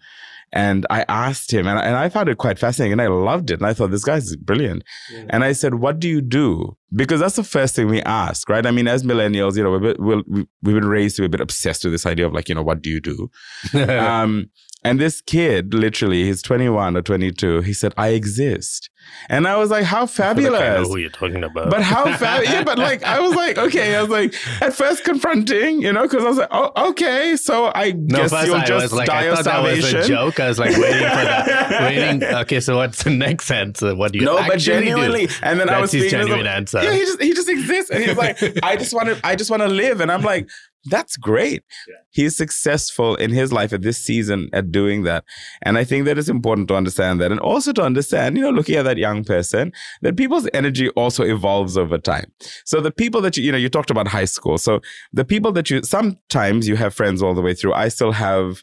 and 0.52 0.86
I 0.90 1.04
asked 1.08 1.52
him, 1.52 1.66
and 1.66 1.78
I, 1.78 1.82
and 1.82 1.96
I 1.96 2.08
found 2.08 2.28
it 2.28 2.38
quite 2.38 2.58
fascinating, 2.58 2.92
and 2.92 3.02
I 3.02 3.06
loved 3.06 3.50
it, 3.50 3.60
and 3.60 3.66
I 3.66 3.72
thought 3.72 3.90
this 3.90 4.04
guy's 4.04 4.34
brilliant. 4.36 4.82
Yeah. 5.12 5.26
And 5.30 5.44
I 5.44 5.52
said, 5.52 5.74
"What 5.74 6.00
do 6.00 6.08
you 6.08 6.20
do?" 6.20 6.76
Because 6.92 7.20
that's 7.20 7.36
the 7.36 7.44
first 7.44 7.76
thing 7.76 7.86
we 7.86 8.02
ask, 8.02 8.48
right? 8.48 8.66
I 8.66 8.72
mean, 8.72 8.88
as 8.88 9.04
millennials, 9.04 9.56
you 9.56 9.62
know, 9.62 9.78
we're, 9.78 10.22
we've 10.26 10.74
been 10.74 10.88
raised 10.88 11.16
to 11.16 11.22
be 11.22 11.26
a 11.26 11.28
bit 11.28 11.40
obsessed 11.40 11.84
with 11.84 11.92
this 11.92 12.04
idea 12.04 12.26
of 12.26 12.32
like, 12.32 12.48
you 12.48 12.54
know, 12.54 12.64
what 12.64 12.82
do 12.82 12.90
you 12.90 13.00
do? 13.00 13.30
um, 13.88 14.50
and 14.82 14.98
this 14.98 15.20
kid, 15.20 15.74
literally, 15.74 16.24
he's 16.24 16.40
21 16.42 16.96
or 16.96 17.02
22, 17.02 17.60
he 17.60 17.72
said, 17.72 17.92
I 17.96 18.08
exist. 18.08 18.88
And 19.28 19.46
I 19.46 19.56
was 19.56 19.70
like, 19.70 19.84
how 19.84 20.06
fabulous. 20.06 20.60
I, 20.60 20.76
I 20.76 20.82
know 20.82 20.88
who 20.88 20.96
you're 20.96 21.10
talking 21.10 21.44
about. 21.44 21.70
But 21.70 21.82
how 21.82 22.04
fabulous. 22.16 22.50
yeah, 22.52 22.64
but 22.64 22.78
like, 22.78 23.02
I 23.02 23.20
was 23.20 23.34
like, 23.34 23.58
okay. 23.58 23.94
I 23.96 24.00
was 24.02 24.10
like, 24.10 24.34
at 24.62 24.72
first 24.72 25.04
confronting, 25.04 25.82
you 25.82 25.92
know, 25.92 26.02
because 26.02 26.24
I 26.24 26.28
was 26.28 26.38
like, 26.38 26.48
oh, 26.50 26.88
okay. 26.90 27.36
So 27.36 27.70
I 27.74 27.92
no, 27.92 28.28
guess 28.28 28.46
you'll 28.46 28.56
I 28.56 28.64
just 28.64 28.92
like, 28.92 29.06
die 29.06 29.22
I 29.22 29.24
of 29.24 29.38
starvation. 29.38 29.90
That 29.90 29.96
was 29.98 30.06
a 30.06 30.08
joke. 30.08 30.40
I 30.40 30.48
was 30.48 30.58
like, 30.58 30.70
waiting 30.70 30.82
for 30.82 31.24
that. 31.24 31.80
waiting. 31.82 32.24
Okay, 32.24 32.60
so 32.60 32.76
what's 32.76 33.02
the 33.02 33.10
next 33.10 33.50
answer? 33.50 33.94
What 33.94 34.12
do 34.12 34.18
you 34.18 34.24
no, 34.24 34.36
but 34.46 34.58
genuinely. 34.58 35.26
Do? 35.26 35.34
And 35.42 35.60
then 35.60 35.66
That's 35.66 35.78
I 35.78 35.80
was 35.80 35.92
his 35.92 36.10
genuine 36.10 36.46
answer. 36.46 36.82
Yeah, 36.82 36.92
he 36.92 37.00
just, 37.00 37.22
he 37.22 37.34
just 37.34 37.48
exists. 37.48 37.90
And 37.90 38.02
he's 38.02 38.16
like, 38.16 38.38
I 38.62 38.76
just 38.76 38.94
want 38.94 39.08
to, 39.08 39.20
I 39.24 39.36
just 39.36 39.50
want 39.50 39.62
to 39.62 39.68
live. 39.68 40.00
And 40.00 40.10
I'm 40.10 40.22
like, 40.22 40.48
that's 40.84 41.16
great. 41.16 41.62
Yeah. 41.88 41.94
He's 42.10 42.36
successful 42.36 43.14
in 43.16 43.30
his 43.30 43.52
life 43.52 43.72
at 43.72 43.82
this 43.82 43.98
season 43.98 44.48
at 44.52 44.72
doing 44.72 45.02
that. 45.04 45.24
And 45.62 45.76
I 45.76 45.84
think 45.84 46.06
that 46.06 46.16
it's 46.16 46.28
important 46.28 46.68
to 46.68 46.74
understand 46.74 47.20
that. 47.20 47.30
And 47.30 47.40
also 47.40 47.72
to 47.74 47.82
understand, 47.82 48.36
you 48.36 48.42
know, 48.42 48.50
looking 48.50 48.76
at 48.76 48.84
that 48.84 48.96
young 48.96 49.24
person, 49.24 49.72
that 50.02 50.16
people's 50.16 50.48
energy 50.54 50.88
also 50.90 51.24
evolves 51.24 51.76
over 51.76 51.98
time. 51.98 52.32
So 52.64 52.80
the 52.80 52.90
people 52.90 53.20
that 53.20 53.36
you, 53.36 53.44
you 53.44 53.52
know, 53.52 53.58
you 53.58 53.68
talked 53.68 53.90
about 53.90 54.08
high 54.08 54.24
school. 54.24 54.56
So 54.56 54.80
the 55.12 55.24
people 55.24 55.52
that 55.52 55.68
you, 55.68 55.82
sometimes 55.82 56.66
you 56.66 56.76
have 56.76 56.94
friends 56.94 57.22
all 57.22 57.34
the 57.34 57.42
way 57.42 57.54
through. 57.54 57.74
I 57.74 57.88
still 57.88 58.12
have 58.12 58.62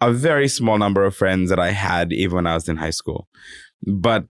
a 0.00 0.12
very 0.12 0.48
small 0.48 0.78
number 0.78 1.04
of 1.04 1.14
friends 1.14 1.50
that 1.50 1.58
I 1.58 1.70
had 1.70 2.12
even 2.12 2.36
when 2.36 2.46
I 2.46 2.54
was 2.54 2.68
in 2.68 2.76
high 2.76 2.90
school. 2.90 3.28
But 3.86 4.26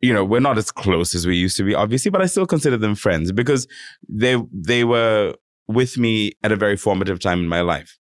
you 0.00 0.14
know, 0.14 0.24
we're 0.24 0.40
not 0.40 0.58
as 0.58 0.70
close 0.70 1.14
as 1.14 1.26
we 1.26 1.36
used 1.36 1.56
to 1.56 1.64
be, 1.64 1.74
obviously, 1.74 2.10
but 2.10 2.22
I 2.22 2.26
still 2.26 2.46
consider 2.46 2.76
them 2.76 2.94
friends 2.94 3.32
because 3.32 3.66
they 4.08 4.36
they 4.52 4.84
were 4.84 5.34
with 5.68 5.98
me 5.98 6.32
at 6.42 6.50
a 6.50 6.56
very 6.56 6.76
formative 6.76 7.20
time 7.20 7.40
in 7.40 7.48
my 7.48 7.60
life. 7.60 7.98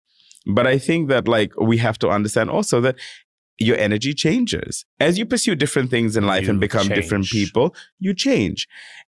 But 0.47 0.67
I 0.67 0.79
think 0.79 1.09
that 1.09 1.27
like 1.27 1.53
we 1.61 1.79
have 1.79 1.99
to 1.99 2.09
understand 2.09 2.51
also 2.51 2.81
that 2.81 2.97
your 3.59 3.77
energy 3.77 4.15
changes 4.15 4.85
as 5.01 5.19
you 5.19 5.27
pursue 5.27 5.55
different 5.55 5.91
things 5.91 6.17
in 6.17 6.27
life 6.27 6.45
you 6.45 6.51
and 6.51 6.61
become 6.61 6.89
change. 6.89 6.95
different 6.95 7.27
people, 7.27 7.75
you 7.99 8.15
change. 8.15 8.69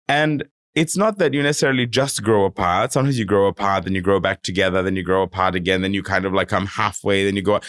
And 0.09 0.45
it's 0.75 0.97
not 0.97 1.19
that 1.19 1.33
you 1.33 1.43
necessarily 1.43 1.87
just 1.87 2.23
grow 2.23 2.45
apart. 2.45 2.93
Sometimes 2.93 3.19
you 3.19 3.25
grow 3.25 3.47
apart, 3.47 3.85
then 3.85 3.95
you 3.95 4.03
grow 4.03 4.21
back 4.21 4.43
together, 4.43 4.83
then 4.83 4.97
you 4.97 5.03
grow 5.03 5.23
apart 5.23 5.55
again, 5.55 5.83
then 5.83 5.95
you 5.95 6.03
kind 6.03 6.25
of 6.25 6.33
like 6.33 6.49
come 6.49 6.67
halfway, 6.67 7.25
then 7.25 7.37
you 7.37 7.43
go. 7.43 7.61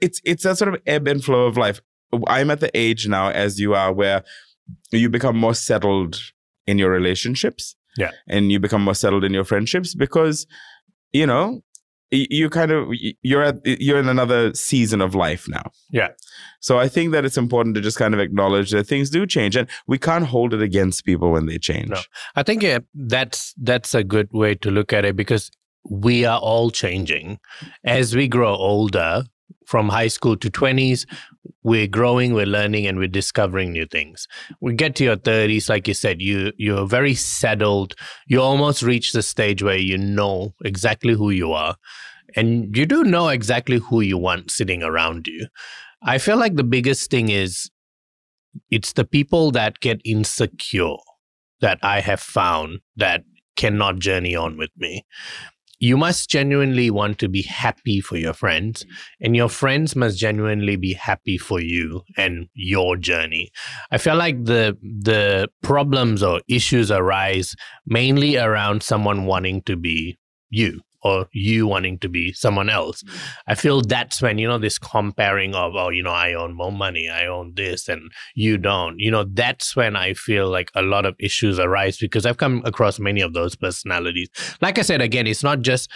It's 0.00 0.20
it's 0.24 0.44
a 0.44 0.56
sort 0.56 0.74
of 0.74 0.80
ebb 0.86 1.06
and 1.06 1.22
flow 1.22 1.46
of 1.46 1.56
life. 1.56 1.80
I'm 2.26 2.50
at 2.50 2.60
the 2.60 2.76
age 2.76 3.06
now, 3.06 3.28
as 3.30 3.60
you 3.60 3.74
are, 3.74 3.92
where 3.92 4.24
you 4.90 5.08
become 5.10 5.36
more 5.36 5.54
settled 5.54 6.20
in 6.66 6.78
your 6.78 6.90
relationships 6.90 7.76
yeah. 7.96 8.10
And 8.28 8.50
you 8.52 8.60
become 8.60 8.82
more 8.82 8.94
settled 8.94 9.24
in 9.24 9.32
your 9.32 9.44
friendships 9.44 9.94
because, 9.94 10.46
you 11.12 11.26
know, 11.26 11.62
you 12.10 12.50
kind 12.50 12.72
of 12.72 12.88
you're 13.22 13.42
at 13.42 13.60
you're 13.64 13.98
in 13.98 14.08
another 14.08 14.52
season 14.54 15.00
of 15.00 15.14
life 15.14 15.46
now. 15.48 15.70
Yeah. 15.92 16.08
So 16.60 16.78
I 16.78 16.88
think 16.88 17.12
that 17.12 17.24
it's 17.24 17.36
important 17.36 17.76
to 17.76 17.80
just 17.80 17.98
kind 17.98 18.14
of 18.14 18.20
acknowledge 18.20 18.72
that 18.72 18.88
things 18.88 19.10
do 19.10 19.26
change, 19.26 19.56
and 19.56 19.68
we 19.86 19.96
can't 19.98 20.26
hold 20.26 20.52
it 20.52 20.60
against 20.60 21.04
people 21.04 21.30
when 21.30 21.46
they 21.46 21.58
change. 21.58 21.90
No. 21.90 22.00
I 22.34 22.42
think 22.42 22.62
yeah, 22.62 22.78
that's 22.94 23.54
that's 23.58 23.94
a 23.94 24.02
good 24.02 24.28
way 24.32 24.56
to 24.56 24.70
look 24.70 24.92
at 24.92 25.04
it 25.04 25.14
because 25.14 25.50
we 25.88 26.24
are 26.24 26.38
all 26.40 26.70
changing 26.70 27.38
as 27.84 28.14
we 28.14 28.28
grow 28.28 28.54
older 28.54 29.22
from 29.70 29.88
high 29.88 30.08
school 30.08 30.36
to 30.36 30.50
20s 30.50 31.06
we're 31.62 31.86
growing 31.86 32.34
we're 32.34 32.46
learning 32.58 32.86
and 32.86 32.98
we're 32.98 33.08
discovering 33.08 33.72
new 33.72 33.86
things. 33.86 34.26
We 34.60 34.74
get 34.74 34.94
to 34.96 35.04
your 35.04 35.16
30s 35.16 35.68
like 35.68 35.86
you 35.88 35.94
said 35.94 36.20
you 36.20 36.52
you're 36.56 36.86
very 36.86 37.14
settled. 37.14 37.94
You 38.26 38.40
almost 38.42 38.82
reach 38.82 39.12
the 39.12 39.22
stage 39.22 39.62
where 39.62 39.78
you 39.78 39.96
know 39.96 40.54
exactly 40.64 41.14
who 41.14 41.30
you 41.30 41.52
are 41.52 41.76
and 42.36 42.76
you 42.76 42.86
do 42.86 43.04
know 43.04 43.28
exactly 43.28 43.78
who 43.78 44.00
you 44.00 44.18
want 44.18 44.50
sitting 44.50 44.82
around 44.82 45.26
you. 45.26 45.46
I 46.02 46.18
feel 46.18 46.36
like 46.36 46.56
the 46.56 46.64
biggest 46.64 47.10
thing 47.10 47.28
is 47.28 47.70
it's 48.70 48.94
the 48.94 49.04
people 49.04 49.50
that 49.52 49.80
get 49.80 50.00
insecure 50.04 50.96
that 51.60 51.78
i 51.82 52.00
have 52.00 52.20
found 52.20 52.80
that 52.96 53.22
cannot 53.56 53.98
journey 53.98 54.34
on 54.34 54.56
with 54.56 54.70
me 54.76 55.04
you 55.80 55.96
must 55.96 56.28
genuinely 56.28 56.90
want 56.90 57.18
to 57.18 57.28
be 57.28 57.42
happy 57.42 58.00
for 58.00 58.16
your 58.16 58.34
friends 58.34 58.84
mm-hmm. 58.84 59.24
and 59.24 59.36
your 59.36 59.48
friends 59.48 59.96
must 59.96 60.18
genuinely 60.18 60.76
be 60.76 60.92
happy 60.92 61.38
for 61.38 61.60
you 61.60 62.02
and 62.16 62.46
your 62.54 62.96
journey. 62.96 63.50
I 63.90 63.98
feel 63.98 64.16
like 64.16 64.44
the 64.44 64.76
the 64.82 65.48
problems 65.62 66.22
or 66.22 66.40
issues 66.48 66.90
arise 66.90 67.56
mainly 67.86 68.36
around 68.36 68.82
someone 68.82 69.24
wanting 69.24 69.62
to 69.62 69.76
be 69.76 70.18
you 70.50 70.80
or 71.02 71.28
you 71.32 71.66
wanting 71.66 71.98
to 71.98 72.08
be 72.08 72.32
someone 72.32 72.68
else. 72.68 73.02
Mm. 73.02 73.18
I 73.48 73.54
feel 73.54 73.80
that's 73.82 74.20
when, 74.20 74.38
you 74.38 74.48
know, 74.48 74.58
this 74.58 74.78
comparing 74.78 75.54
of, 75.54 75.74
oh, 75.74 75.90
you 75.90 76.02
know, 76.02 76.10
I 76.12 76.34
own 76.34 76.54
more 76.54 76.72
money, 76.72 77.08
I 77.08 77.26
own 77.26 77.54
this, 77.54 77.88
and 77.88 78.10
you 78.34 78.58
don't. 78.58 78.98
You 78.98 79.10
know, 79.10 79.24
that's 79.24 79.74
when 79.76 79.96
I 79.96 80.14
feel 80.14 80.48
like 80.48 80.70
a 80.74 80.82
lot 80.82 81.06
of 81.06 81.14
issues 81.18 81.58
arise 81.58 81.98
because 81.98 82.26
I've 82.26 82.38
come 82.38 82.62
across 82.64 82.98
many 82.98 83.20
of 83.20 83.32
those 83.32 83.56
personalities. 83.56 84.28
Like 84.60 84.78
I 84.78 84.82
said, 84.82 85.00
again, 85.00 85.26
it's 85.26 85.44
not 85.44 85.60
just 85.60 85.90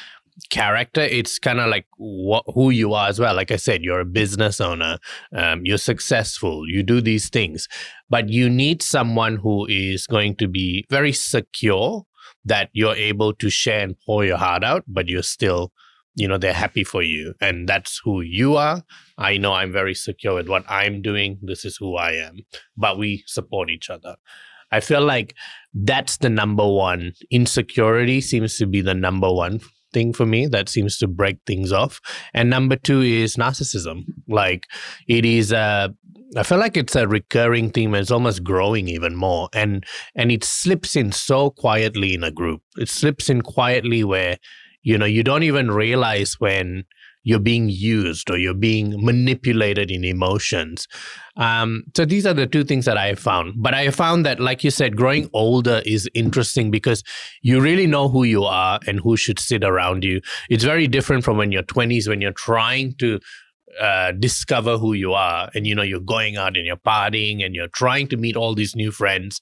character 0.51 1.01
it's 1.01 1.39
kind 1.39 1.61
of 1.61 1.69
like 1.69 1.87
what, 1.97 2.43
who 2.55 2.71
you 2.71 2.93
are 2.93 3.09
as 3.09 3.21
well 3.21 3.35
like 3.35 3.53
i 3.53 3.57
said 3.57 3.83
you're 3.83 4.01
a 4.01 4.05
business 4.05 4.61
owner 4.61 4.99
um, 5.37 5.65
you're 5.65 5.79
successful 5.79 6.69
you 6.69 6.83
do 6.83 7.01
these 7.01 7.29
things 7.29 7.69
but 8.11 8.29
you 8.29 8.51
need 8.51 8.83
someone 8.83 9.37
who 9.37 9.65
is 9.67 10.07
going 10.07 10.35
to 10.35 10.49
be 10.49 10.85
very 10.91 11.13
secure 11.13 12.05
that 12.45 12.71
you're 12.73 12.95
able 12.95 13.33
to 13.35 13.51
share 13.51 13.81
and 13.81 13.97
pour 14.05 14.25
your 14.25 14.37
heart 14.37 14.65
out, 14.65 14.85
but 14.87 15.09
you're 15.09 15.23
still, 15.23 15.73
you 16.15 16.29
know, 16.29 16.39
they're 16.39 16.53
happy 16.53 16.85
for 16.85 17.03
you. 17.03 17.35
And 17.41 17.69
that's 17.69 18.01
who 18.05 18.21
you 18.21 18.57
are. 18.57 18.83
I 19.19 19.37
know 19.37 19.53
I'm 19.53 19.73
very 19.73 19.95
secure 19.95 20.35
with 20.35 20.49
what 20.49 20.65
I'm 20.69 21.03
doing. 21.03 21.39
This 21.43 21.65
is 21.65 21.77
who 21.77 21.97
I 21.97 22.13
am. 22.13 22.41
But 22.77 22.99
we 22.99 23.25
support 23.27 23.71
each 23.71 23.91
other. 23.91 24.17
I 24.71 24.81
feel 24.81 25.03
like 25.03 25.35
that's 25.73 26.17
the 26.17 26.31
number 26.31 26.69
one. 26.69 27.13
Insecurity 27.31 28.21
seems 28.21 28.59
to 28.59 28.67
be 28.67 28.81
the 28.81 28.95
number 28.95 29.33
one 29.33 29.61
thing 29.95 30.13
for 30.13 30.27
me 30.27 30.47
that 30.49 30.69
seems 30.69 30.99
to 30.99 31.09
break 31.09 31.39
things 31.47 31.73
off. 31.73 32.01
And 32.35 32.51
number 32.51 32.77
two 32.77 33.01
is 33.01 33.37
narcissism. 33.37 34.03
Like 34.29 34.67
it 35.09 35.25
is 35.25 35.53
a 35.53 35.95
I 36.37 36.43
feel 36.43 36.59
like 36.59 36.77
it's 36.77 36.97
a 36.97 37.07
recurring 37.07 37.71
theme. 37.71 37.95
It's 37.95 38.11
almost 38.11 38.43
growing 38.43 38.89
even 38.89 39.15
more, 39.15 39.49
and 39.55 39.85
and 40.15 40.33
it 40.33 40.43
slips 40.43 40.97
in 40.97 41.13
so 41.13 41.51
quietly 41.51 42.15
in 42.15 42.25
a 42.25 42.33
group. 42.33 42.61
It 42.77 42.89
slips 42.89 43.31
in 43.31 43.43
quietly 43.43 44.03
where 44.03 44.39
you 44.83 44.99
know 44.99 45.07
you 45.07 45.23
don't 45.23 45.45
even 45.45 45.71
realize 45.71 46.35
when 46.41 46.85
you're 47.25 47.41
being 47.41 47.69
used 47.69 48.31
or 48.31 48.39
you're 48.39 48.55
being 48.55 48.95
manipulated 49.05 49.91
in 49.91 50.05
emotions. 50.05 50.87
Um, 51.37 51.85
so 51.97 52.05
these 52.05 52.27
are 52.27 52.35
the 52.35 52.47
two 52.47 52.65
things 52.65 52.85
that 52.85 52.97
I 52.97 53.15
found. 53.15 53.55
But 53.57 53.75
I 53.75 53.91
found 53.91 54.25
that, 54.27 54.39
like 54.39 54.63
you 54.63 54.71
said, 54.71 54.97
growing 54.97 55.29
older 55.33 55.83
is 55.85 56.09
interesting 56.15 56.71
because 56.71 57.03
you 57.43 57.61
really 57.61 57.87
know 57.87 58.09
who 58.09 58.23
you 58.25 58.45
are 58.45 58.79
and 58.87 59.01
who 59.01 59.17
should 59.17 59.41
sit 59.41 59.65
around 59.65 60.05
you. 60.05 60.21
It's 60.49 60.65
very 60.65 60.87
different 60.87 61.25
from 61.25 61.37
when 61.37 61.51
you're 61.51 61.65
20s 61.65 62.09
when 62.09 62.21
you're 62.21 62.33
trying 62.33 62.95
to 62.99 63.19
uh, 63.81 64.13
discover 64.13 64.79
who 64.79 64.93
you 64.93 65.15
are 65.15 65.51
and 65.55 65.67
you 65.67 65.75
know 65.75 65.83
you're 65.83 65.99
going 65.99 66.37
out 66.37 66.57
and 66.57 66.65
you're 66.65 66.77
partying 66.77 67.45
and 67.45 67.57
you're 67.57 67.69
trying 67.69 68.07
to 68.07 68.17
meet 68.17 68.37
all 68.37 68.55
these 68.55 68.77
new 68.77 68.93
friends 68.93 69.41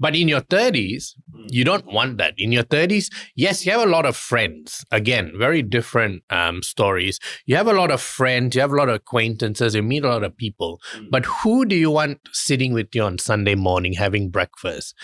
but 0.00 0.16
in 0.16 0.26
your 0.26 0.40
30s 0.40 1.14
hmm. 1.32 1.46
you 1.48 1.64
don't 1.64 1.86
want 1.86 2.18
that 2.18 2.34
in 2.36 2.50
your 2.50 2.64
30s 2.64 3.06
yes 3.36 3.64
you 3.64 3.72
have 3.72 3.82
a 3.82 3.90
lot 3.90 4.06
of 4.06 4.16
friends 4.16 4.84
again 4.90 5.32
very 5.36 5.62
different 5.62 6.22
um, 6.30 6.62
stories 6.62 7.20
you 7.46 7.54
have 7.54 7.68
a 7.68 7.72
lot 7.72 7.90
of 7.90 8.00
friends 8.00 8.56
you 8.56 8.60
have 8.60 8.72
a 8.72 8.76
lot 8.76 8.88
of 8.88 8.94
acquaintances 8.96 9.74
you 9.74 9.82
meet 9.82 10.04
a 10.04 10.08
lot 10.08 10.24
of 10.24 10.36
people 10.36 10.80
mm. 10.96 11.06
but 11.10 11.24
who 11.26 11.64
do 11.64 11.76
you 11.76 11.90
want 11.90 12.18
sitting 12.32 12.72
with 12.72 12.88
you 12.94 13.02
on 13.02 13.18
sunday 13.18 13.54
morning 13.54 13.92
having 13.92 14.30
breakfast 14.30 14.94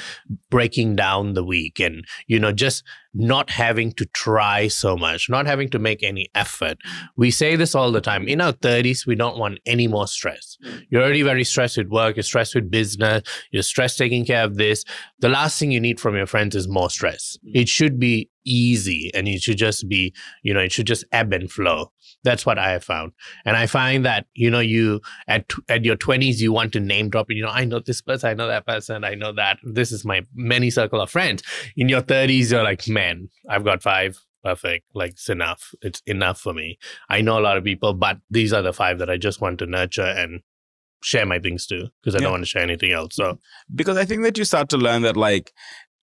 breaking 0.50 0.96
down 0.96 1.34
the 1.34 1.44
week 1.44 1.78
and 1.78 2.04
you 2.26 2.40
know 2.40 2.52
just 2.52 2.82
not 3.16 3.50
having 3.50 3.92
to 3.92 4.04
try 4.06 4.68
so 4.68 4.96
much, 4.96 5.30
not 5.30 5.46
having 5.46 5.70
to 5.70 5.78
make 5.78 6.02
any 6.02 6.28
effort. 6.34 6.76
We 7.16 7.30
say 7.30 7.56
this 7.56 7.74
all 7.74 7.90
the 7.90 8.00
time. 8.00 8.28
In 8.28 8.40
our 8.40 8.52
30s, 8.52 9.06
we 9.06 9.14
don't 9.14 9.38
want 9.38 9.58
any 9.64 9.88
more 9.88 10.06
stress. 10.06 10.58
You're 10.90 11.02
already 11.02 11.22
very 11.22 11.44
stressed 11.44 11.78
with 11.78 11.88
work, 11.88 12.16
you're 12.16 12.22
stressed 12.22 12.54
with 12.54 12.70
business, 12.70 13.22
you're 13.50 13.62
stressed 13.62 13.96
taking 13.96 14.26
care 14.26 14.44
of 14.44 14.56
this. 14.56 14.84
The 15.18 15.28
last 15.28 15.58
thing 15.58 15.70
you 15.70 15.80
need 15.80 16.00
from 16.00 16.16
your 16.16 16.26
friends 16.26 16.54
is 16.54 16.68
more 16.68 16.90
stress. 16.90 17.38
Mm. 17.46 17.60
It 17.60 17.68
should 17.68 17.98
be 17.98 18.30
easy 18.44 19.10
and 19.14 19.26
it 19.28 19.42
should 19.42 19.58
just 19.58 19.88
be, 19.88 20.14
you 20.42 20.54
know, 20.54 20.60
it 20.60 20.72
should 20.72 20.86
just 20.86 21.04
ebb 21.12 21.32
and 21.32 21.50
flow. 21.50 21.92
That's 22.24 22.46
what 22.46 22.58
I 22.58 22.70
have 22.72 22.84
found. 22.84 23.12
And 23.44 23.56
I 23.56 23.66
find 23.66 24.04
that, 24.04 24.26
you 24.34 24.50
know, 24.50 24.60
you 24.60 25.00
at 25.28 25.50
at 25.68 25.84
your 25.84 25.96
20s, 25.96 26.38
you 26.38 26.52
want 26.52 26.72
to 26.72 26.80
name 26.80 27.10
drop, 27.10 27.26
you 27.30 27.42
know, 27.42 27.50
I 27.50 27.64
know 27.64 27.80
this 27.80 28.00
person, 28.00 28.30
I 28.30 28.34
know 28.34 28.48
that 28.48 28.66
person, 28.66 29.04
I 29.04 29.14
know 29.14 29.32
that. 29.32 29.58
This 29.62 29.92
is 29.92 30.04
my 30.04 30.22
many 30.34 30.70
circle 30.70 31.00
of 31.00 31.10
friends. 31.10 31.42
In 31.76 31.88
your 31.88 32.02
30s, 32.02 32.50
you're 32.50 32.62
like, 32.64 32.88
man, 32.88 33.28
I've 33.48 33.64
got 33.64 33.82
five. 33.82 34.20
Perfect. 34.44 34.84
Like 34.94 35.12
it's 35.12 35.28
enough. 35.28 35.74
It's 35.82 36.00
enough 36.06 36.38
for 36.38 36.52
me. 36.52 36.78
I 37.08 37.20
know 37.20 37.36
a 37.36 37.42
lot 37.42 37.56
of 37.56 37.64
people, 37.64 37.94
but 37.94 38.18
these 38.30 38.52
are 38.52 38.62
the 38.62 38.72
five 38.72 39.00
that 39.00 39.10
I 39.10 39.16
just 39.16 39.40
want 39.40 39.58
to 39.58 39.66
nurture 39.66 40.02
and 40.02 40.40
share 41.02 41.26
my 41.26 41.38
things 41.38 41.66
to 41.66 41.88
because 42.02 42.14
I 42.14 42.18
Yeah. 42.18 42.24
don't 42.24 42.32
want 42.32 42.42
to 42.44 42.48
share 42.48 42.62
anything 42.62 42.92
else. 42.92 43.14
So 43.16 43.38
because 43.74 43.96
I 43.96 44.04
think 44.04 44.22
that 44.22 44.36
you 44.38 44.44
start 44.44 44.68
to 44.70 44.76
learn 44.76 45.02
that 45.02 45.16
like 45.16 45.52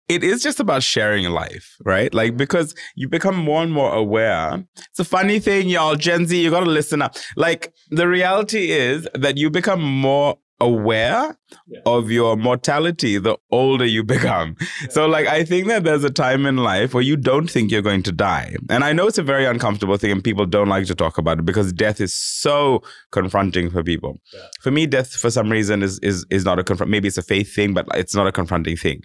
it 0.09 0.23
is 0.25 0.42
just 0.42 0.61
about 0.61 0.83
sharing 0.83 1.31
life, 1.31 1.77
right? 1.85 2.12
Like 2.12 2.37
because 2.37 2.75
you 2.97 3.09
become 3.09 3.37
more 3.37 3.62
and 3.62 3.73
more 3.73 3.95
aware. 3.95 4.64
It's 4.90 4.99
a 4.99 5.05
funny 5.05 5.38
thing, 5.38 5.68
y'all. 5.68 5.95
Gen 5.97 6.27
Z, 6.27 6.38
you 6.42 6.51
gotta 6.51 6.71
listen 6.71 7.01
up. 7.01 7.16
Like 7.37 7.73
the 7.90 8.07
reality 8.09 8.73
is 8.73 9.09
that 9.14 9.38
you 9.38 9.49
become 9.49 9.81
more 9.83 10.38
aware 10.60 11.36
Yeah. 11.66 11.80
of 11.86 12.10
your 12.10 12.36
mortality 12.36 13.18
the 13.18 13.36
older 13.50 13.84
you 13.84 14.04
become. 14.14 14.56
So 14.90 15.06
like 15.06 15.26
I 15.26 15.44
think 15.44 15.66
that 15.68 15.82
there's 15.84 16.04
a 16.04 16.10
time 16.10 16.46
in 16.46 16.56
life 16.56 16.94
where 16.94 17.02
you 17.02 17.16
don't 17.16 17.50
think 17.50 17.70
you're 17.72 17.82
going 17.82 18.02
to 18.04 18.12
die. 18.12 18.54
And 18.70 18.84
I 18.84 18.92
know 18.92 19.06
it's 19.08 19.18
a 19.18 19.22
very 19.24 19.44
uncomfortable 19.44 19.96
thing 19.96 20.12
and 20.12 20.22
people 20.22 20.46
don't 20.46 20.68
like 20.68 20.86
to 20.86 20.94
talk 20.94 21.18
about 21.18 21.38
it 21.40 21.44
because 21.44 21.72
death 21.72 22.00
is 22.00 22.14
so 22.14 22.82
confronting 23.10 23.70
for 23.70 23.82
people. 23.82 24.20
Yeah. 24.32 24.40
For 24.60 24.70
me 24.70 24.86
death 24.86 25.12
for 25.12 25.30
some 25.30 25.50
reason 25.50 25.82
is 25.82 25.98
is 26.00 26.24
is 26.30 26.44
not 26.44 26.58
a 26.58 26.64
confront 26.64 26.90
maybe 26.90 27.08
it's 27.08 27.18
a 27.18 27.22
faith 27.22 27.52
thing 27.54 27.74
but 27.74 27.86
it's 27.94 28.14
not 28.14 28.26
a 28.26 28.32
confronting 28.32 28.76
thing. 28.76 29.00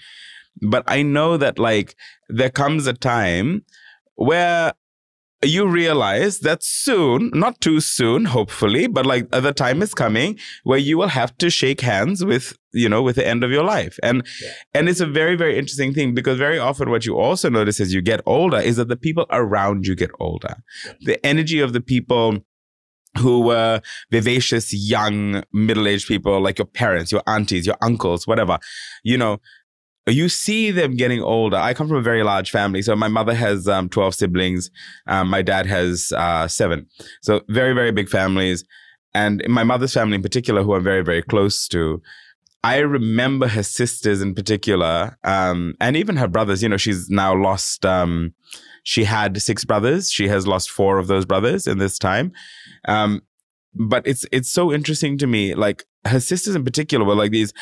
But 0.62 0.84
I 0.88 1.02
know 1.02 1.38
that 1.38 1.58
like 1.60 1.96
there 2.30 2.50
comes 2.52 2.88
a 2.88 2.94
time 2.94 3.64
where 4.16 4.74
you 5.44 5.68
realize 5.68 6.40
that 6.40 6.64
soon, 6.64 7.30
not 7.34 7.62
too 7.62 7.80
soon, 7.80 8.26
hopefully, 8.26 8.88
but 8.88 9.06
like 9.06 9.28
uh, 9.32 9.40
the 9.40 9.54
time 9.54 9.82
is 9.84 9.94
coming 9.94 10.38
where 10.64 10.80
you 10.80 10.98
will 10.98 11.10
have 11.10 11.38
to 11.38 11.50
shake 11.50 11.82
hands 11.82 12.26
with, 12.26 12.58
you 12.74 12.90
know, 12.90 13.04
with 13.04 13.18
the 13.18 13.28
end 13.28 13.44
of 13.44 13.52
your 13.52 13.64
life. 13.64 14.00
And 14.02 14.26
Yeah. 14.42 14.52
and 14.74 14.90
it's 14.90 15.00
a 15.00 15.06
very, 15.06 15.36
very 15.36 15.58
interesting 15.58 15.94
thing 15.94 16.16
because 16.16 16.40
very 16.40 16.58
often 16.58 16.90
what 16.90 17.06
you 17.06 17.18
also 17.18 17.50
notice 17.50 17.80
as 17.80 17.94
you 17.94 18.02
get 18.02 18.22
older 18.26 18.58
is 18.58 18.78
that 18.78 18.88
the 18.88 18.98
people 18.98 19.28
around 19.30 19.86
you 19.86 19.96
get 19.96 20.10
older. 20.20 20.56
Yeah. 20.86 20.94
The 21.02 21.26
energy 21.26 21.60
of 21.60 21.74
the 21.74 21.82
people 21.82 22.40
who 23.20 23.42
were 23.42 23.82
vivacious, 24.12 24.72
young, 24.74 25.44
middle-aged 25.52 26.08
people, 26.08 26.40
like 26.40 26.60
your 26.60 26.68
parents, 26.68 27.12
your 27.12 27.24
aunties, 27.26 27.66
your 27.66 27.78
uncles, 27.82 28.28
whatever, 28.28 28.60
you 29.04 29.18
know, 29.18 29.40
you 30.08 30.30
see 30.30 30.72
them 30.72 30.96
getting 30.96 31.22
older. 31.22 31.58
I 31.58 31.74
come 31.74 31.88
from 31.88 31.98
a 31.98 32.02
very 32.02 32.24
large 32.24 32.52
family. 32.52 32.82
So 32.82 32.96
my 32.96 33.08
mother 33.08 33.34
has 33.34 33.68
um, 33.68 33.90
12 33.90 34.16
siblings. 34.16 34.72
Um, 35.08 35.30
my 35.30 35.42
dad 35.42 35.66
has 35.66 36.14
uh, 36.16 36.48
seven. 36.48 36.88
So 37.22 37.42
very, 37.50 37.74
very 37.74 37.92
big 37.92 38.10
families. 38.10 38.64
And 39.14 39.44
my 39.48 39.64
mother's 39.64 39.94
family 39.94 40.16
in 40.16 40.22
particular, 40.22 40.64
who 40.64 40.76
I'm 40.76 40.84
very, 40.84 41.04
very 41.04 41.22
close 41.22 41.68
to, 41.70 42.02
I 42.64 42.80
remember 42.80 43.48
her 43.48 43.64
sisters 43.64 44.22
in 44.22 44.34
particular, 44.34 45.18
um, 45.24 45.76
and 45.80 45.96
even 45.96 46.18
her 46.18 46.28
brothers. 46.28 46.62
You 46.62 46.70
know, 46.70 46.78
she's 46.78 47.10
now 47.10 47.36
lost. 47.36 47.86
Um, 47.86 48.34
she 48.84 49.04
had 49.04 49.42
six 49.42 49.64
brothers. 49.64 50.12
She 50.12 50.28
has 50.28 50.48
lost 50.48 50.70
four 50.70 50.98
of 50.98 51.08
those 51.08 51.26
brothers 51.26 51.68
in 51.68 51.78
this 51.78 51.98
time. 51.98 52.32
Um, 52.88 53.22
but 53.74 54.06
it's 54.08 54.26
it's 54.32 54.50
so 54.50 54.74
interesting 54.74 55.18
to 55.20 55.28
me. 55.28 55.54
Like 55.54 55.86
her 56.06 56.20
sisters 56.20 56.56
in 56.56 56.66
particular 56.66 57.06
were 57.06 57.16
like 57.16 57.32
these 57.32 57.54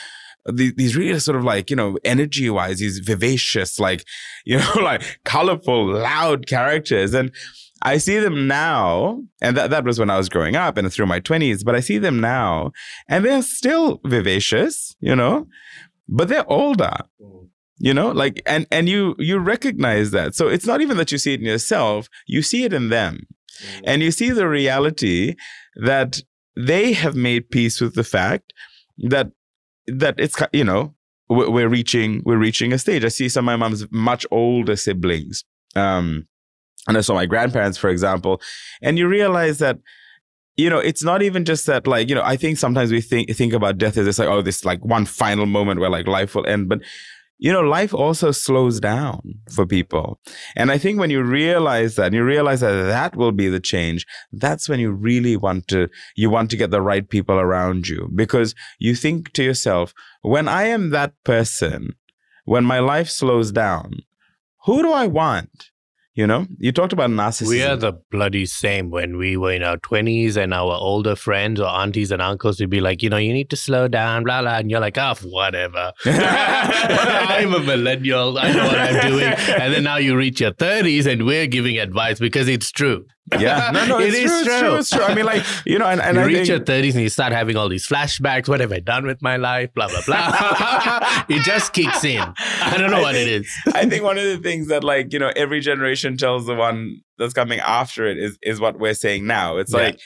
these, 0.51 0.73
these 0.75 0.95
really 0.95 1.19
sort 1.19 1.37
of 1.37 1.43
like 1.43 1.69
you 1.69 1.75
know 1.75 1.97
energy 2.03 2.49
wise 2.49 2.79
these 2.79 2.99
vivacious 2.99 3.79
like 3.79 4.05
you 4.45 4.57
know 4.57 4.73
like 4.81 5.19
colorful 5.23 5.87
loud 5.87 6.47
characters. 6.47 7.13
And 7.13 7.31
i 7.81 7.97
see 7.97 8.19
them 8.19 8.47
now 8.47 9.21
and 9.41 9.57
that, 9.57 9.69
that 9.69 9.83
was 9.83 9.99
when 9.99 10.09
i 10.09 10.17
was 10.17 10.29
growing 10.29 10.55
up 10.55 10.77
and 10.77 10.91
through 10.91 11.05
my 11.05 11.19
20s 11.19 11.63
but 11.65 11.75
i 11.75 11.81
see 11.81 11.97
them 11.97 12.21
now 12.21 12.71
and 13.09 13.25
they're 13.25 13.41
still 13.41 13.99
vivacious 14.05 14.95
you 15.01 15.13
know 15.13 15.45
but 16.07 16.29
they're 16.29 16.49
older 16.49 16.95
you 17.77 17.93
know 17.93 18.11
like 18.11 18.41
and 18.45 18.65
and 18.71 18.87
you 18.87 19.15
you 19.19 19.37
recognize 19.37 20.11
that. 20.11 20.35
So 20.35 20.47
it's 20.47 20.65
not 20.65 20.81
even 20.81 20.97
that 20.97 21.11
you 21.11 21.17
see 21.17 21.33
it 21.33 21.39
in 21.39 21.45
yourself 21.45 22.09
you 22.27 22.41
see 22.41 22.63
it 22.63 22.73
in 22.73 22.89
them. 22.89 23.27
Mm. 23.61 23.81
And 23.85 24.01
you 24.01 24.11
see 24.11 24.31
the 24.31 24.47
reality 24.47 25.35
that 25.75 26.21
they 26.55 26.93
have 26.93 27.15
made 27.15 27.49
peace 27.49 27.81
with 27.81 27.95
the 27.95 28.03
fact 28.03 28.53
that 28.97 29.31
that 29.87 30.15
it's 30.17 30.35
you 30.53 30.63
know 30.63 30.93
we're, 31.27 31.67
reaching 31.67 32.21
we're 32.25 32.37
reaching 32.37 32.71
a 32.71 32.77
stage. 32.77 33.03
I 33.03 33.07
see 33.07 33.29
some 33.29 33.45
of 33.45 33.45
my 33.45 33.55
mom's 33.55 33.85
much 33.91 34.25
older 34.31 34.75
siblings 34.75 35.43
um 35.75 36.27
and 36.87 36.97
i 36.97 37.01
saw 37.01 37.13
my 37.13 37.25
grandparents 37.25 37.77
for 37.77 37.89
example 37.89 38.41
and 38.81 38.97
you 38.97 39.07
realize 39.07 39.59
that 39.59 39.77
you 40.55 40.69
know 40.69 40.79
it's 40.79 41.03
not 41.03 41.21
even 41.21 41.45
just 41.45 41.65
that 41.65 41.85
like 41.85 42.09
you 42.09 42.15
know 42.15 42.23
i 42.23 42.35
think 42.35 42.57
sometimes 42.57 42.91
we 42.91 43.01
think 43.01 43.29
think 43.35 43.53
about 43.53 43.77
death 43.77 43.97
as 43.97 44.05
this 44.05 44.19
like 44.19 44.29
oh 44.29 44.41
this 44.41 44.65
like 44.65 44.83
one 44.83 45.05
final 45.05 45.45
moment 45.45 45.79
where 45.79 45.89
like 45.89 46.07
life 46.07 46.35
will 46.35 46.47
end 46.47 46.69
but 46.69 46.79
you 47.37 47.51
know 47.51 47.61
life 47.61 47.93
also 47.93 48.31
slows 48.31 48.79
down 48.79 49.21
for 49.51 49.65
people. 49.65 50.19
And 50.55 50.71
i 50.71 50.77
think 50.77 50.99
when 50.99 51.09
you 51.09 51.23
realize 51.23 51.95
that 51.95 52.07
and 52.07 52.15
you 52.15 52.23
realize 52.23 52.61
that 52.61 52.83
that 52.83 53.15
will 53.15 53.31
be 53.31 53.49
the 53.49 53.59
change 53.59 54.05
that's 54.31 54.69
when 54.69 54.79
you 54.79 54.91
really 54.91 55.35
want 55.35 55.67
to 55.67 55.89
you 56.15 56.29
want 56.29 56.49
to 56.51 56.57
get 56.57 56.71
the 56.71 56.81
right 56.81 57.07
people 57.09 57.39
around 57.39 57.87
you. 57.87 58.09
Because 58.13 58.55
you 58.79 58.95
think 58.95 59.33
to 59.33 59.43
yourself 59.43 59.93
when 60.21 60.47
i 60.47 60.63
am 60.63 60.89
that 60.89 61.13
person 61.23 61.95
when 62.45 62.63
my 62.63 62.79
life 62.79 63.09
slows 63.09 63.51
down 63.51 63.99
who 64.65 64.81
do 64.81 64.91
i 64.91 65.05
want 65.05 65.71
you 66.15 66.25
know 66.25 66.47
you 66.57 66.71
talked 66.71 66.93
about 66.93 67.09
narcissism 67.09 67.49
We 67.49 67.63
are 67.63 67.75
the 67.75 67.93
bloody 68.09 68.45
same 68.45 68.89
when 68.89 69.17
we 69.17 69.37
were 69.37 69.51
in 69.51 69.63
our 69.63 69.77
20s 69.77 70.37
and 70.37 70.53
our 70.53 70.73
older 70.73 71.15
friends 71.15 71.59
or 71.59 71.67
aunties 71.67 72.11
and 72.11 72.21
uncles 72.21 72.59
would 72.59 72.69
be 72.69 72.81
like, 72.81 73.03
you 73.03 73.09
know, 73.09 73.17
you 73.17 73.33
need 73.33 73.49
to 73.49 73.57
slow 73.57 73.87
down, 73.87 74.23
blah, 74.23 74.41
blah. 74.41 74.57
And 74.57 74.71
you're 74.71 74.79
like, 74.79 74.97
oh, 74.97 75.15
whatever. 75.23 75.91
I'm 76.05 77.53
a 77.53 77.59
millennial. 77.59 78.37
I 78.39 78.51
know 78.51 78.65
what 78.65 78.79
I'm 78.79 79.11
doing. 79.11 79.33
And 79.65 79.73
then 79.73 79.83
now 79.83 79.97
you 79.97 80.15
reach 80.15 80.41
your 80.41 80.51
30s 80.51 81.05
and 81.05 81.25
we're 81.25 81.47
giving 81.47 81.77
advice 81.77 82.19
because 82.19 82.47
it's 82.47 82.71
true. 82.71 83.05
Yeah 83.39 83.71
no 83.73 83.85
no 83.87 83.99
It 83.99 84.13
it's 84.13 84.17
is 84.17 84.31
true, 84.31 84.39
it's 84.53 84.59
true. 84.59 84.75
it's 84.75 84.89
true 84.91 85.01
i 85.03 85.15
mean 85.15 85.25
like 85.25 85.43
you 85.65 85.79
know 85.79 85.87
and, 85.87 85.99
and 85.99 86.15
you 86.15 86.21
I 86.21 86.25
reach 86.25 86.35
think, 86.35 86.47
your 86.49 86.59
30s 86.59 86.93
and 86.93 87.01
you 87.01 87.09
start 87.09 87.33
having 87.33 87.55
all 87.57 87.69
these 87.69 87.87
flashbacks. 87.87 88.47
What 88.47 88.59
have 88.59 88.71
I 88.71 88.79
done 88.79 89.05
with 89.07 89.21
my 89.21 89.37
life? 89.37 89.73
Blah, 89.73 89.87
blah, 89.87 90.01
blah. 90.05 91.25
it 91.29 91.41
just 91.43 91.73
kicks 91.73 92.03
in. 92.03 92.21
I 92.21 92.75
don't 92.77 92.91
know 92.91 92.97
I 92.97 93.01
what 93.01 93.15
it 93.15 93.25
think- 93.25 93.45
is. 93.45 93.51
I 93.73 93.85
think 93.87 94.03
one 94.03 94.17
of 94.17 94.23
the 94.25 94.37
things 94.37 94.67
that 94.67 94.83
like 94.83 95.11
you 95.13 95.19
know 95.19 95.31
every 95.35 95.59
generation 95.59 96.17
tells 96.17 96.45
the 96.45 96.55
one 96.55 96.97
that's 97.17 97.33
coming 97.33 97.59
after 97.59 98.05
it 98.05 98.17
is 98.17 98.37
is 98.43 98.59
what 98.59 98.77
we're 98.79 98.93
saying 98.93 99.25
now. 99.25 99.57
It's 99.57 99.73
Yeah. 99.73 99.79
like 99.79 99.99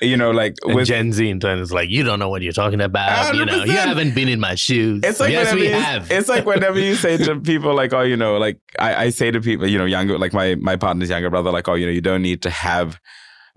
you 0.00 0.16
know 0.16 0.30
like 0.30 0.56
And 0.64 0.74
with 0.74 0.88
Gen 0.88 1.12
Z 1.12 1.28
and 1.28 1.44
is 1.44 1.72
like, 1.72 1.90
you 1.90 2.02
don't 2.02 2.18
know 2.18 2.28
what 2.28 2.42
you're 2.42 2.52
talking 2.52 2.80
about. 2.80 3.34
You 3.34 3.44
know, 3.44 3.64
you 3.64 3.72
haven't 3.72 4.14
been 4.14 4.28
in 4.28 4.40
my 4.40 4.54
shoes. 4.54 5.00
it's 5.04 5.20
like 5.20 5.32
yes, 5.32 5.54
we 5.54 5.68
you, 5.68 5.74
have. 5.74 6.10
It's 6.10 6.28
like 6.28 6.46
whenever 6.46 6.78
you 6.78 6.94
say 6.94 7.16
to 7.16 7.40
people 7.40 7.74
like 7.74 7.92
oh 7.92 8.02
you 8.02 8.16
know 8.16 8.36
like 8.38 8.58
I, 8.78 9.04
I 9.04 9.10
say 9.10 9.30
to 9.30 9.40
people 9.40 9.66
you 9.66 9.78
know 9.78 9.84
younger 9.84 10.18
like 10.18 10.32
my 10.32 10.54
my 10.56 10.76
partner's 10.76 11.10
younger 11.10 11.30
brother 11.30 11.50
like 11.50 11.68
oh 11.68 11.74
you 11.74 11.86
know 11.86 11.92
you 11.92 12.00
don't 12.00 12.22
need 12.22 12.42
to 12.42 12.50
have 12.50 13.00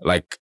like 0.00 0.38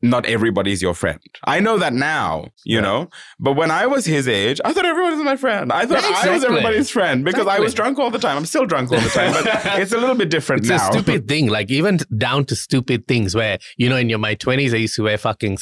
not 0.00 0.26
everybody's 0.26 0.80
your 0.80 0.94
friend. 0.94 1.18
I 1.44 1.60
know 1.60 1.76
that 1.78 1.92
now, 1.92 2.48
you 2.64 2.76
Yeah. 2.76 2.80
know. 2.82 3.10
But 3.40 3.54
when 3.54 3.70
I 3.70 3.86
was 3.86 4.04
his 4.06 4.28
age, 4.28 4.60
I 4.64 4.72
thought 4.72 4.86
everyone 4.86 5.16
was 5.16 5.24
my 5.24 5.36
friend. 5.36 5.72
I 5.72 5.86
thought 5.86 6.04
I 6.04 6.30
was 6.32 6.44
everybody's 6.44 6.90
friend 6.90 7.24
because 7.24 7.46
I 7.46 7.58
was 7.58 7.74
drunk 7.74 7.98
all 7.98 8.10
the 8.10 8.18
time. 8.18 8.36
I'm 8.36 8.46
still 8.46 8.64
drunk 8.66 8.92
all 8.92 9.00
the 9.00 9.08
time, 9.08 9.32
but 9.32 9.46
it's 9.80 9.92
a 9.92 9.98
little 9.98 10.14
bit 10.14 10.30
different 10.30 10.60
It's 10.60 10.68
now. 10.70 10.88
a 10.88 10.92
stupid 10.92 11.26
thing, 11.28 11.48
like 11.48 11.70
even 11.70 11.98
down 12.16 12.44
to 12.46 12.54
stupid 12.56 13.08
things 13.08 13.34
where, 13.34 13.58
you 13.76 13.88
know, 13.88 13.96
in 13.96 14.08
your 14.08 14.18
my 14.18 14.34
20s, 14.36 14.72
I 14.72 14.76
used 14.76 14.94
to 14.96 15.02
wear 15.02 15.18
fucking 15.18 15.58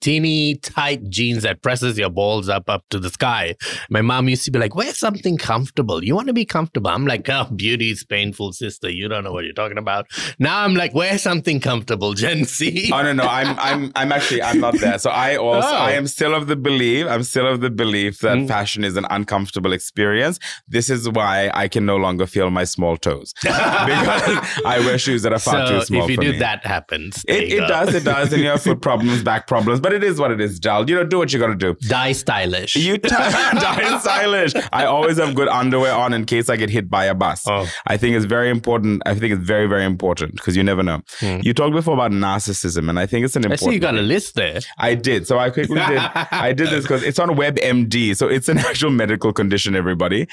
teeny 0.00 0.56
tight 0.56 1.08
jeans 1.10 1.42
that 1.42 1.62
presses 1.62 1.98
your 1.98 2.10
balls 2.10 2.48
up 2.48 2.68
up 2.70 2.84
to 2.90 2.98
the 2.98 3.10
sky. 3.10 3.54
My 3.90 4.00
mom 4.02 4.28
used 4.28 4.44
to 4.46 4.50
be 4.50 4.58
like, 4.58 4.74
wear 4.74 4.92
something 4.94 5.36
comfortable. 5.36 6.02
You 6.04 6.14
want 6.14 6.28
to 6.28 6.32
be 6.34 6.44
comfortable. 6.44 6.90
I'm 6.90 7.06
like, 7.06 7.28
oh, 7.28 7.44
beauty 7.54 7.90
is 7.90 8.04
painful, 8.04 8.52
sister. 8.52 8.88
You 8.90 9.08
don't 9.08 9.24
know 9.24 9.32
what 9.32 9.44
you're 9.44 9.52
talking 9.52 9.78
about. 9.78 10.06
Now 10.38 10.62
I'm 10.64 10.74
like, 10.74 10.94
wear 10.94 11.18
something 11.18 11.60
comfortable, 11.60 12.14
Gen 12.14 12.44
Z. 12.44 12.90
Oh 12.92 13.02
no, 13.02 13.12
no, 13.12 13.24
I'm 13.24 13.58
I'm 13.58 13.92
I'm 13.96 14.12
actually 14.12 14.42
I'm 14.42 14.60
not 14.60 14.78
there. 14.78 14.98
So 14.98 15.10
I 15.10 15.36
also 15.36 15.68
Oh. 15.70 15.76
I 15.76 15.92
am 15.92 16.06
still 16.06 16.34
of 16.34 16.46
the 16.46 16.56
belief, 16.56 17.06
I'm 17.06 17.22
still 17.22 17.46
of 17.46 17.60
the 17.60 17.70
belief 17.70 18.18
that 18.20 18.36
Mm. 18.38 18.48
fashion 18.48 18.84
is 18.84 18.96
an 18.96 19.06
uncomfortable 19.10 19.72
experience. 19.72 20.38
This 20.68 20.88
is 20.88 21.08
why 21.08 21.50
I 21.52 21.68
can 21.68 21.84
no 21.84 21.96
longer 21.96 22.26
feel 22.26 22.48
my 22.50 22.64
small 22.64 22.96
toes. 22.96 23.34
because 23.42 24.60
I 24.64 24.80
wear 24.84 24.98
shoes 24.98 25.22
that 25.22 25.32
are 25.32 25.38
far 25.38 25.66
so 25.66 25.78
too 25.80 25.84
small 25.84 26.04
if 26.04 26.10
you 26.10 26.16
do 26.16 26.32
me. 26.32 26.38
that 26.38 26.64
happens. 26.64 27.24
It, 27.28 27.52
it 27.52 27.68
does, 27.68 27.94
it 27.94 28.04
does, 28.04 28.32
and 28.32 28.42
you 28.42 28.48
have 28.48 28.62
foot 28.62 28.80
problems, 28.88 29.22
back 29.22 29.46
problems. 29.46 29.80
But 29.80 29.89
but 29.90 29.96
it 29.96 30.04
is 30.04 30.20
what 30.20 30.30
it 30.30 30.40
is, 30.40 30.60
Dal. 30.60 30.88
You 30.88 30.94
know, 30.94 31.04
do 31.04 31.18
what 31.18 31.32
you 31.32 31.40
got 31.40 31.48
to 31.48 31.56
do. 31.56 31.74
Die 31.88 32.12
stylish. 32.12 32.76
You 32.76 32.96
t- 32.96 33.08
die 33.08 33.98
stylish. 33.98 34.52
I 34.72 34.84
always 34.84 35.18
have 35.18 35.34
good 35.34 35.48
underwear 35.48 35.92
on 35.92 36.14
in 36.14 36.26
case 36.26 36.48
I 36.48 36.54
get 36.54 36.70
hit 36.70 36.88
by 36.88 37.06
a 37.06 37.14
bus. 37.14 37.44
Oh. 37.48 37.68
I 37.88 37.96
think 37.96 38.14
it's 38.14 38.24
very 38.24 38.50
important. 38.50 39.02
I 39.04 39.16
think 39.16 39.32
it's 39.32 39.42
very, 39.42 39.66
very 39.66 39.84
important 39.84 40.36
because 40.36 40.56
you 40.56 40.62
never 40.62 40.84
know. 40.84 41.00
Hmm. 41.18 41.40
You 41.42 41.52
talked 41.54 41.74
before 41.74 41.94
about 41.94 42.12
narcissism, 42.12 42.88
and 42.88 43.00
I 43.00 43.06
think 43.06 43.24
it's 43.24 43.34
an 43.34 43.42
important. 43.42 43.62
I 43.62 43.70
see 43.70 43.74
you 43.74 43.80
got 43.80 43.96
a 43.96 44.02
list 44.02 44.36
there. 44.36 44.60
I 44.78 44.94
did. 44.94 45.26
So 45.26 45.40
I 45.40 45.50
quickly 45.50 45.74
did. 45.74 45.98
I 46.30 46.52
did 46.52 46.68
this 46.70 46.84
because 46.84 47.02
it's 47.02 47.18
on 47.18 47.30
WebMD. 47.30 48.16
So 48.16 48.28
it's 48.28 48.48
an 48.48 48.58
actual 48.70 48.90
medical 48.90 49.32
condition, 49.32 49.74
everybody. 49.74 50.28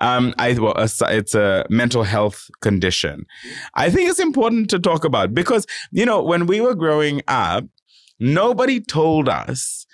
Um, 0.00 0.34
I 0.38 0.54
well, 0.54 0.74
it's 0.78 1.34
a 1.34 1.66
mental 1.68 2.04
health 2.04 2.50
condition. 2.62 3.26
I 3.74 3.90
think 3.90 4.08
it's 4.08 4.20
important 4.20 4.70
to 4.70 4.78
talk 4.78 5.04
about 5.04 5.34
because 5.34 5.66
you 5.90 6.06
know 6.06 6.22
when 6.22 6.46
we 6.46 6.62
were 6.62 6.74
growing 6.74 7.20
up, 7.28 7.64
nobody 8.22 8.80
told 8.80 9.28
us 9.28 9.86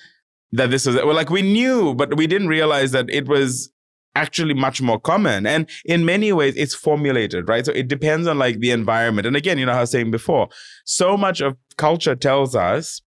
that 0.53 0.71
this 0.71 0.87
was 0.87 0.97
well, 0.97 1.15
like 1.15 1.31
we 1.31 1.43
knew, 1.43 1.95
but 1.95 2.17
we 2.17 2.27
didn't 2.27 2.49
realize 2.49 2.93
that 2.93 3.11
it 3.11 3.27
was 3.27 3.71
actually 4.15 4.55
much 4.55 4.83
more 4.83 4.99
common. 4.99 5.47
And 5.47 5.69
in 5.85 6.05
many 6.05 6.33
ways 6.33 6.55
it's 6.57 6.75
formulated 6.75 7.49
right? 7.49 7.65
So 7.65 7.73
it 7.73 7.89
depends 7.89 8.27
on 8.27 8.39
like 8.39 8.61
the 8.61 8.71
environment. 8.71 9.27
And 9.27 9.37
again 9.37 9.59
you 9.59 9.67
know 9.67 9.73
how 9.73 9.79
I 9.79 9.83
was 9.83 9.91
saying 9.91 10.11
before 10.11 10.49
so 10.85 11.17
much 11.17 11.41
of 11.41 11.57
culture 11.77 12.17
tells 12.17 12.55
us 12.55 13.01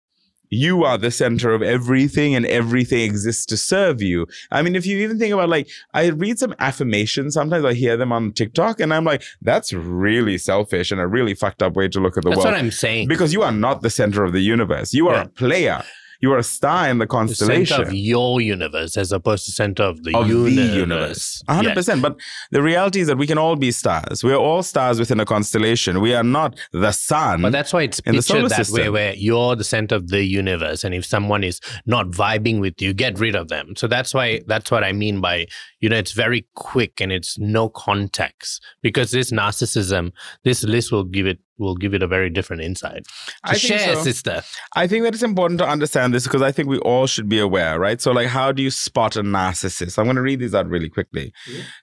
you 0.51 0.85
are 0.85 0.97
the 0.99 1.11
center 1.11 1.53
of 1.53 1.63
everything 1.63 2.35
and 2.35 2.47
everything 2.47 3.01
exists 3.01 3.45
to 3.47 3.57
serve 3.57 4.01
you. 4.03 4.27
I 4.51 4.63
mean, 4.63 4.77
if 4.77 4.87
you 4.87 4.99
even 4.99 5.19
think 5.19 5.33
about 5.35 5.49
like, 5.49 5.69
I 5.95 6.07
read 6.09 6.39
some 6.39 6.55
affirmations, 6.59 7.35
sometimes 7.35 7.65
I 7.65 7.75
hear 7.75 7.97
them 7.97 8.13
on 8.13 8.33
TikTok 8.33 8.81
and 8.81 8.93
I'm 8.95 9.05
like, 9.05 9.23
that's 9.43 9.73
really 9.73 10.39
selfish 10.39 10.91
and 10.91 11.01
a 11.01 11.07
really 11.07 11.35
fucked 11.35 11.63
up 11.63 11.75
way 11.77 11.89
to 11.89 12.01
look 12.01 12.17
at 12.17 12.25
the 12.25 12.31
That's 12.31 12.39
world. 12.39 12.47
That's 12.47 12.59
what 12.61 12.65
I'm 12.65 12.71
saying. 12.71 13.09
because 13.09 13.33
you 13.33 13.43
are 13.43 13.53
not 13.53 13.83
the 13.83 13.91
center 13.91 14.25
of 14.25 14.33
the 14.33 14.41
universe. 14.41 14.93
You 14.95 15.09
are 15.09 15.15
Yeah. 15.17 15.23
a 15.25 15.29
player. 15.29 15.83
You 16.21 16.33
are 16.33 16.39
a 16.39 16.43
star 16.43 16.89
in 16.89 16.99
the 16.99 17.05
the 17.05 17.07
constellation 17.09 17.67
center 17.67 17.89
of 17.89 17.95
your 17.95 18.41
universe 18.41 18.97
as 18.97 19.13
opposed 19.13 19.45
to 19.47 19.53
center 19.53 19.85
of 19.85 20.03
the 20.03 20.17
of 20.17 20.29
universe. 20.29 20.55
the 20.57 20.63
universe. 20.79 21.43
A 21.49 21.55
hundred 21.55 21.69
Yes. 21.71 21.75
percent. 21.77 22.03
But 22.03 22.17
the 22.51 22.61
reality 22.63 23.01
is 23.01 23.07
that 23.07 23.19
we 23.19 23.27
can 23.27 23.39
all 23.39 23.55
be 23.57 23.71
stars. 23.71 24.25
We 24.25 24.33
are 24.33 24.37
all 24.49 24.63
stars 24.63 24.99
within 24.99 25.21
a 25.21 25.25
constellation. 25.25 26.01
We 26.01 26.15
are 26.15 26.25
not 26.25 26.59
the 26.73 26.93
sun. 26.93 27.43
But 27.43 27.53
that's 27.53 27.73
why 27.73 27.83
it's 27.83 28.01
in 28.01 28.17
the 28.17 28.23
pictured 28.23 28.49
that 28.51 28.69
way, 28.71 28.89
where 28.91 29.15
you're 29.15 29.55
the 29.57 29.65
center 29.65 29.95
of 29.95 30.09
the 30.09 30.25
universe, 30.25 30.83
and 30.85 30.95
if 30.95 31.05
someone 31.05 31.45
is 31.45 31.61
not 31.87 32.07
vibing 32.11 32.61
with 32.61 32.83
you, 32.83 32.93
get 32.93 33.19
rid 33.21 33.37
of 33.37 33.49
them. 33.49 33.75
So 33.77 33.87
that's 33.87 34.13
why 34.13 34.41
that's 34.47 34.71
what 34.71 34.83
I 34.83 34.93
mean 34.93 35.21
by 35.21 35.47
you 35.81 35.89
know 35.89 35.97
it's 35.97 36.13
very 36.13 36.47
quick 36.55 37.01
and 37.01 37.13
it's 37.13 37.39
no 37.39 37.69
context 37.69 38.63
because 38.83 39.13
this 39.13 39.31
narcissism, 39.31 40.11
this 40.45 40.65
list 40.65 40.91
will 40.93 41.05
give 41.05 41.27
it 41.27 41.39
will 41.59 41.75
give 41.75 41.95
it 41.95 42.03
a 42.03 42.07
very 42.07 42.31
different 42.31 42.63
insight. 42.63 43.07
I 43.45 43.57
share, 43.57 43.95
so. 43.95 44.03
sister. 44.03 44.43
I 44.77 44.87
think 44.87 45.05
that 45.05 45.15
it's 45.15 45.23
important 45.23 45.59
to 45.61 45.69
understand 45.69 46.15
this 46.15 46.25
because 46.25 46.43
I 46.43 46.53
think 46.53 46.69
we 46.69 46.79
all 46.79 47.07
should 47.07 47.29
be 47.29 47.39
aware, 47.39 47.79
right? 47.79 48.01
So, 48.01 48.13
like, 48.13 48.29
how 48.29 48.53
do 48.53 48.63
you 48.63 48.71
spot 48.71 49.17
a 49.17 49.23
narcissist? 49.23 49.99
I'm 49.99 50.05
going 50.05 50.17
to 50.17 50.23
read 50.23 50.41
these 50.41 50.55
out 50.55 50.69
really 50.69 50.89
quickly. 50.89 51.33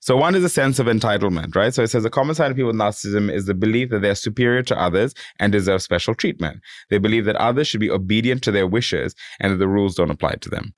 So, 0.02 0.16
one 0.18 0.36
is 0.36 0.44
a 0.44 0.50
sense 0.50 0.80
of 0.80 0.88
entitlement, 0.88 1.56
right? 1.56 1.74
So, 1.74 1.84
it 1.84 1.90
says 1.90 2.06
a 2.06 2.10
common 2.10 2.36
sign 2.36 2.52
of 2.52 2.58
people 2.58 2.68
with 2.68 2.78
narcissism 2.78 3.32
is 3.32 3.46
the 3.46 3.54
belief 3.54 3.90
that 3.90 4.02
they're 4.02 4.16
superior 4.16 4.64
to 4.64 4.80
others 4.80 5.14
and 5.40 5.52
deserve 5.52 5.82
special 5.82 6.16
treatment. 6.16 6.62
They 6.90 6.98
believe 6.98 7.26
that 7.26 7.36
others 7.36 7.68
should 7.68 7.80
be 7.80 7.92
obedient 7.92 8.44
to 8.44 8.52
their 8.52 8.68
wishes 8.68 9.16
and 9.40 9.54
that 9.54 9.58
the 9.58 9.68
rules 9.68 9.96
don't 9.96 10.12
apply 10.12 10.36
to 10.36 10.50
them. 10.50 10.74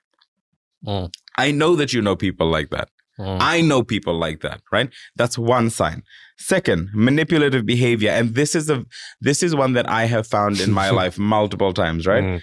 Mm. 0.86 1.14
I 1.38 1.52
know 1.52 1.76
that 1.76 1.94
you 1.94 2.02
know 2.02 2.16
people 2.16 2.50
like 2.50 2.70
that. 2.70 2.90
Mm. 3.20 3.38
I 3.42 3.62
know 3.62 3.84
people 3.84 4.18
like 4.18 4.42
that, 4.42 4.62
right? 4.72 4.90
That's 5.16 5.38
one 5.38 5.70
sign. 5.70 6.04
Second, 6.38 6.90
manipulative 6.94 7.66
behavior, 7.66 8.12
and 8.12 8.36
this 8.36 8.56
is 8.56 8.70
a 8.70 8.86
this 9.20 9.42
is 9.42 9.56
one 9.56 9.74
that 9.74 9.90
I 9.90 10.06
have 10.06 10.28
found 10.28 10.60
in 10.60 10.72
my 10.72 10.90
life 11.02 11.18
multiple 11.18 11.74
times, 11.74 12.06
right? 12.06 12.24
Mm. 12.24 12.42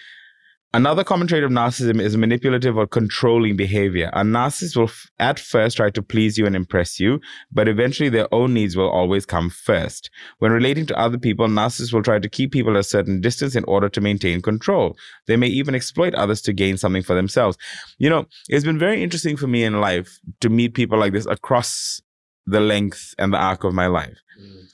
Another 0.75 1.05
common 1.05 1.29
trait 1.29 1.45
of 1.45 1.53
narcissism 1.53 2.01
is 2.01 2.17
manipulative 2.17 2.77
or 2.77 2.85
controlling 2.85 3.57
behavior. 3.57 4.11
A 4.13 4.23
narcissist 4.23 4.77
will 4.77 4.89
f- 4.89 5.07
at 5.21 5.39
first 5.39 5.77
try 5.77 5.89
to 5.91 6.03
please 6.03 6.37
you 6.37 6.47
and 6.47 6.57
impress 6.57 6.99
you, 6.99 7.21
but 7.53 7.69
eventually 7.69 8.09
their 8.09 8.27
own 8.35 8.53
needs 8.55 8.77
will 8.77 8.91
always 8.91 9.25
come 9.25 9.51
first. 9.51 10.11
When 10.41 10.51
relating 10.51 10.85
to 10.87 10.99
other 10.99 11.17
people, 11.17 11.47
narcissists 11.47 11.93
will 11.93 12.03
try 12.03 12.19
to 12.19 12.29
keep 12.29 12.51
people 12.51 12.73
at 12.73 12.81
a 12.81 12.83
certain 12.83 13.21
distance 13.21 13.55
in 13.55 13.63
order 13.67 13.89
to 13.89 14.01
maintain 14.01 14.43
control. 14.43 14.97
They 15.29 15.37
may 15.37 15.47
even 15.47 15.77
exploit 15.77 16.13
others 16.17 16.43
to 16.43 16.53
gain 16.53 16.77
something 16.77 17.05
for 17.05 17.15
themselves. 17.15 17.57
You 17.99 18.11
know, 18.11 18.27
it's 18.49 18.65
been 18.65 18.79
very 18.79 19.01
interesting 19.01 19.37
for 19.37 19.47
me 19.47 19.63
in 19.63 19.81
life 19.81 20.19
to 20.41 20.49
meet 20.49 20.75
people 20.75 20.99
like 20.99 21.13
this 21.13 21.27
across 21.27 22.01
the 22.47 22.59
length 22.59 23.15
and 23.17 23.33
the 23.33 23.39
arc 23.39 23.63
of 23.63 23.75
my 23.75 23.87
life. 23.87 24.19
Mm. 24.43 24.74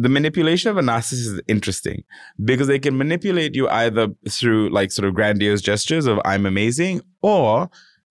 The 0.00 0.08
manipulation 0.08 0.70
of 0.70 0.78
a 0.78 0.82
narcissist 0.82 1.12
is 1.12 1.40
interesting 1.46 2.04
because 2.42 2.68
they 2.68 2.78
can 2.78 2.96
manipulate 2.96 3.54
you 3.54 3.68
either 3.68 4.08
through 4.30 4.70
like 4.70 4.92
sort 4.92 5.06
of 5.06 5.14
grandiose 5.14 5.60
gestures 5.60 6.06
of 6.06 6.18
I'm 6.24 6.46
amazing, 6.46 7.02
or 7.20 7.68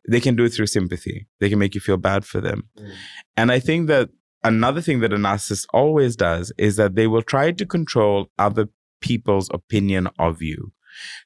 they 0.08 0.20
can 0.20 0.36
do 0.36 0.44
it 0.44 0.50
through 0.50 0.68
sympathy. 0.68 1.28
They 1.40 1.50
can 1.50 1.58
make 1.58 1.74
you 1.74 1.82
feel 1.82 1.98
bad 1.98 2.26
for 2.26 2.42
them. 2.42 2.66
Mm. 2.78 2.92
And 3.38 3.52
I 3.52 3.60
think 3.60 3.88
that 3.88 4.10
another 4.44 4.82
thing 4.82 5.00
that 5.00 5.14
a 5.14 5.18
narcissist 5.18 5.66
always 5.74 6.16
does 6.16 6.54
is 6.60 6.76
that 6.76 6.94
they 6.94 7.08
will 7.08 7.24
try 7.24 7.52
to 7.52 7.66
control 7.66 8.28
other 8.38 8.68
people's 9.02 9.50
opinion 9.52 10.10
of 10.20 10.44
you. 10.44 10.72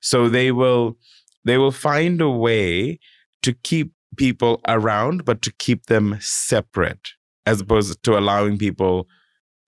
So 0.02 0.30
they 0.30 0.52
will 0.52 0.98
they 1.44 1.58
will 1.58 1.72
find 1.72 2.22
a 2.22 2.30
way 2.30 3.00
to 3.42 3.54
keep 3.54 3.92
people 4.16 4.62
around, 4.66 5.26
but 5.26 5.42
to 5.42 5.52
keep 5.52 5.88
them 5.88 6.18
separate, 6.22 7.10
as 7.46 7.60
opposed 7.60 8.02
to 8.04 8.18
allowing 8.18 8.58
people 8.58 9.08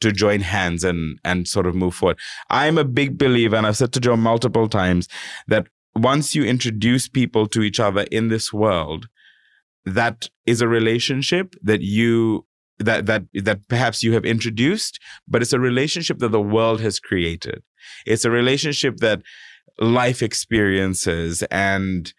to 0.02 0.12
join 0.12 0.42
hands 0.42 0.84
and 0.84 1.20
and 1.24 1.48
sort 1.48 1.66
of 1.66 1.76
move 1.76 1.96
forward. 1.96 2.20
I'm 2.50 2.78
a 2.78 2.84
big 2.84 3.18
believer, 3.18 3.56
and 3.56 3.66
I've 3.66 3.78
said 3.78 3.94
to 3.94 4.00
Joe 4.00 4.18
multiple 4.18 4.68
times 4.68 5.08
that 5.48 5.68
once 5.96 6.36
you 6.36 6.44
introduce 6.44 7.08
people 7.08 7.48
to 7.48 7.62
each 7.62 7.80
other 7.80 8.02
in 8.12 8.28
this 8.28 8.52
world, 8.52 9.08
that 9.86 10.30
is 10.46 10.62
a 10.62 10.68
relationship 10.68 11.56
that 11.62 11.82
you 11.82 12.46
that 12.80 13.06
that 13.06 13.24
that 13.34 13.68
perhaps 13.68 14.04
you 14.04 14.14
have 14.14 14.26
introduced, 14.26 15.00
but 15.28 15.42
it's 15.42 15.54
a 15.54 15.60
relationship 15.60 16.20
that 16.20 16.32
the 16.32 16.42
world 16.42 16.82
has 16.82 17.00
created. 17.00 17.64
It's 18.06 18.26
a 18.26 18.32
relationship 18.32 18.98
that 18.98 19.22
life 19.80 20.22
experiences 20.22 21.44
and 21.44 22.14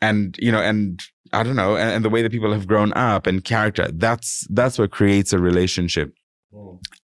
and 0.00 0.36
you 0.40 0.52
know 0.52 0.60
and 0.60 1.00
I 1.32 1.42
don't 1.42 1.56
know 1.56 1.76
and, 1.76 1.90
and 1.90 2.04
the 2.04 2.10
way 2.10 2.22
that 2.22 2.32
people 2.32 2.52
have 2.52 2.66
grown 2.66 2.92
up 2.94 3.26
and 3.26 3.44
character. 3.44 3.90
That's 3.92 4.46
that's 4.50 4.78
what 4.78 4.90
creates 4.90 5.32
a 5.32 5.38
relationship. 5.38 6.14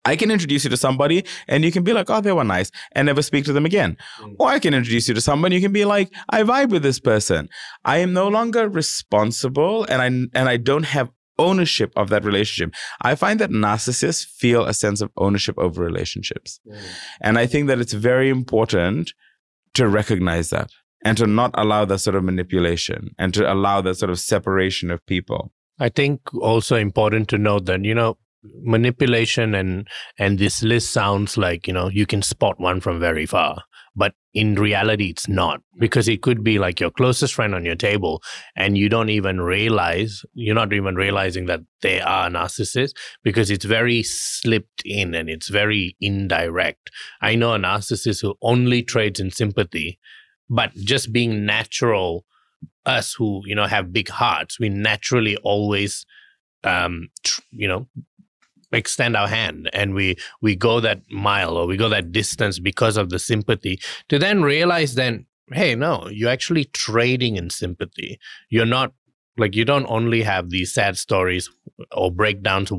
I 0.05 0.15
can 0.15 0.31
introduce 0.31 0.63
you 0.63 0.69
to 0.69 0.77
somebody 0.77 1.25
and 1.47 1.63
you 1.63 1.71
can 1.71 1.83
be 1.83 1.93
like, 1.93 2.09
oh, 2.09 2.21
they 2.21 2.31
were 2.31 2.43
nice 2.43 2.71
and 2.93 3.05
never 3.05 3.21
speak 3.21 3.45
to 3.45 3.53
them 3.53 3.65
again. 3.65 3.97
Mm. 4.19 4.35
Or 4.39 4.49
I 4.49 4.59
can 4.59 4.73
introduce 4.73 5.07
you 5.07 5.13
to 5.13 5.21
somebody, 5.21 5.55
you 5.55 5.61
can 5.61 5.73
be 5.73 5.85
like, 5.85 6.13
I 6.29 6.43
vibe 6.43 6.69
with 6.69 6.83
this 6.83 6.99
person. 6.99 7.49
I 7.85 7.97
am 7.97 8.13
no 8.13 8.27
longer 8.27 8.69
responsible 8.69 9.85
and 9.85 10.01
I 10.01 10.05
and 10.37 10.49
I 10.49 10.57
don't 10.57 10.85
have 10.85 11.09
ownership 11.39 11.93
of 11.95 12.09
that 12.09 12.25
relationship. 12.25 12.73
I 13.01 13.15
find 13.15 13.39
that 13.39 13.51
narcissists 13.51 14.25
feel 14.25 14.65
a 14.65 14.73
sense 14.73 15.01
of 15.01 15.11
ownership 15.17 15.55
over 15.57 15.83
relationships. 15.83 16.59
And 17.21 17.37
I 17.37 17.45
think 17.45 17.67
that 17.67 17.79
it's 17.79 17.93
very 17.93 18.29
important 18.29 19.13
to 19.75 19.87
recognize 19.87 20.49
that 20.49 20.71
and 21.03 21.17
to 21.17 21.27
not 21.27 21.51
allow 21.53 21.85
that 21.85 21.99
sort 21.99 22.15
of 22.15 22.23
manipulation 22.23 23.11
and 23.17 23.33
to 23.33 23.51
allow 23.51 23.81
that 23.81 23.95
sort 23.95 24.09
of 24.09 24.19
separation 24.19 24.89
of 24.89 25.05
people. 25.05 25.51
I 25.79 25.89
think 25.89 26.21
also 26.33 26.75
important 26.75 27.27
to 27.29 27.37
note 27.37 27.65
that 27.65 27.85
you 27.85 27.93
know 27.93 28.17
manipulation 28.61 29.55
and 29.55 29.87
and 30.17 30.39
this 30.39 30.63
list 30.63 30.91
sounds 30.91 31.37
like 31.37 31.67
you 31.67 31.73
know 31.73 31.89
you 31.89 32.05
can 32.05 32.21
spot 32.21 32.59
one 32.59 32.79
from 32.79 32.99
very 32.99 33.25
far 33.25 33.63
but 33.95 34.13
in 34.33 34.53
reality 34.55 35.09
it's 35.09 35.27
not 35.27 35.59
because 35.79 36.07
it 36.07 36.21
could 36.21 36.43
be 36.43 36.59
like 36.59 36.79
your 36.79 36.91
closest 36.91 37.33
friend 37.33 37.55
on 37.55 37.65
your 37.65 37.75
table 37.75 38.21
and 38.55 38.77
you 38.77 38.87
don't 38.87 39.09
even 39.09 39.41
realize 39.41 40.21
you're 40.35 40.53
not 40.53 40.71
even 40.71 40.95
realizing 40.95 41.47
that 41.47 41.61
they 41.81 41.99
are 41.99 42.29
narcissists 42.29 42.91
because 43.23 43.49
it's 43.49 43.65
very 43.65 44.03
slipped 44.03 44.83
in 44.85 45.15
and 45.15 45.29
it's 45.29 45.49
very 45.49 45.95
indirect. 45.99 46.91
I 47.21 47.33
know 47.35 47.55
a 47.55 47.57
narcissist 47.57 48.21
who 48.21 48.35
only 48.43 48.83
trades 48.83 49.19
in 49.19 49.31
sympathy 49.31 49.97
but 50.49 50.71
just 50.75 51.11
being 51.11 51.45
natural 51.45 52.23
us 52.85 53.13
who 53.13 53.41
you 53.45 53.55
know 53.55 53.65
have 53.65 53.91
big 53.91 54.09
hearts 54.09 54.59
we 54.59 54.69
naturally 54.69 55.35
always 55.37 56.05
um 56.63 57.09
tr- 57.23 57.41
you 57.51 57.67
know 57.67 57.87
extend 58.71 59.15
our 59.15 59.27
hand 59.27 59.69
and 59.73 59.93
we 59.93 60.15
we 60.41 60.55
go 60.55 60.79
that 60.79 61.01
mile 61.09 61.55
or 61.55 61.65
we 61.65 61.77
go 61.77 61.89
that 61.89 62.11
distance 62.11 62.59
because 62.59 62.97
of 62.97 63.09
the 63.09 63.19
sympathy 63.19 63.79
to 64.09 64.19
then 64.19 64.43
realize 64.43 64.95
then 64.95 65.25
hey 65.53 65.73
no 65.73 66.07
you're 66.09 66.29
actually 66.29 66.65
trading 66.65 67.35
in 67.35 67.49
sympathy. 67.49 68.19
You're 68.49 68.65
not 68.65 68.93
like 69.37 69.55
you 69.55 69.65
don't 69.65 69.85
only 69.89 70.23
have 70.23 70.49
these 70.49 70.73
sad 70.73 70.97
stories 70.97 71.49
or 71.91 72.11
breakdowns 72.11 72.71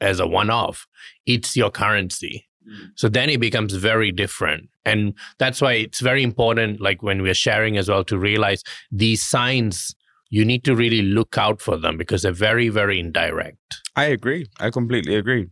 as 0.00 0.18
a 0.18 0.26
one 0.26 0.50
off 0.50 0.86
it's 1.26 1.56
your 1.56 1.70
currency. 1.70 2.46
Mm. 2.68 2.90
So 2.94 3.08
then 3.08 3.28
it 3.30 3.40
becomes 3.40 3.74
very 3.74 4.12
different. 4.12 4.68
And 4.84 5.14
that's 5.38 5.60
why 5.60 5.74
it's 5.74 6.00
very 6.00 6.22
important 6.22 6.80
like 6.80 7.02
when 7.02 7.22
we're 7.22 7.34
sharing 7.34 7.76
as 7.76 7.88
well 7.88 8.04
to 8.04 8.18
realize 8.18 8.62
these 8.90 9.22
signs 9.22 9.94
you 10.30 10.44
need 10.44 10.64
to 10.64 10.74
really 10.74 11.02
look 11.02 11.38
out 11.38 11.60
for 11.60 11.76
them 11.76 11.96
because 11.96 12.22
they're 12.22 12.32
very 12.32 12.68
very 12.68 12.98
indirect 12.98 13.76
I 13.96 14.04
agree. 14.04 14.46
I 14.60 14.70
completely 14.70 15.16
agree. 15.16 15.48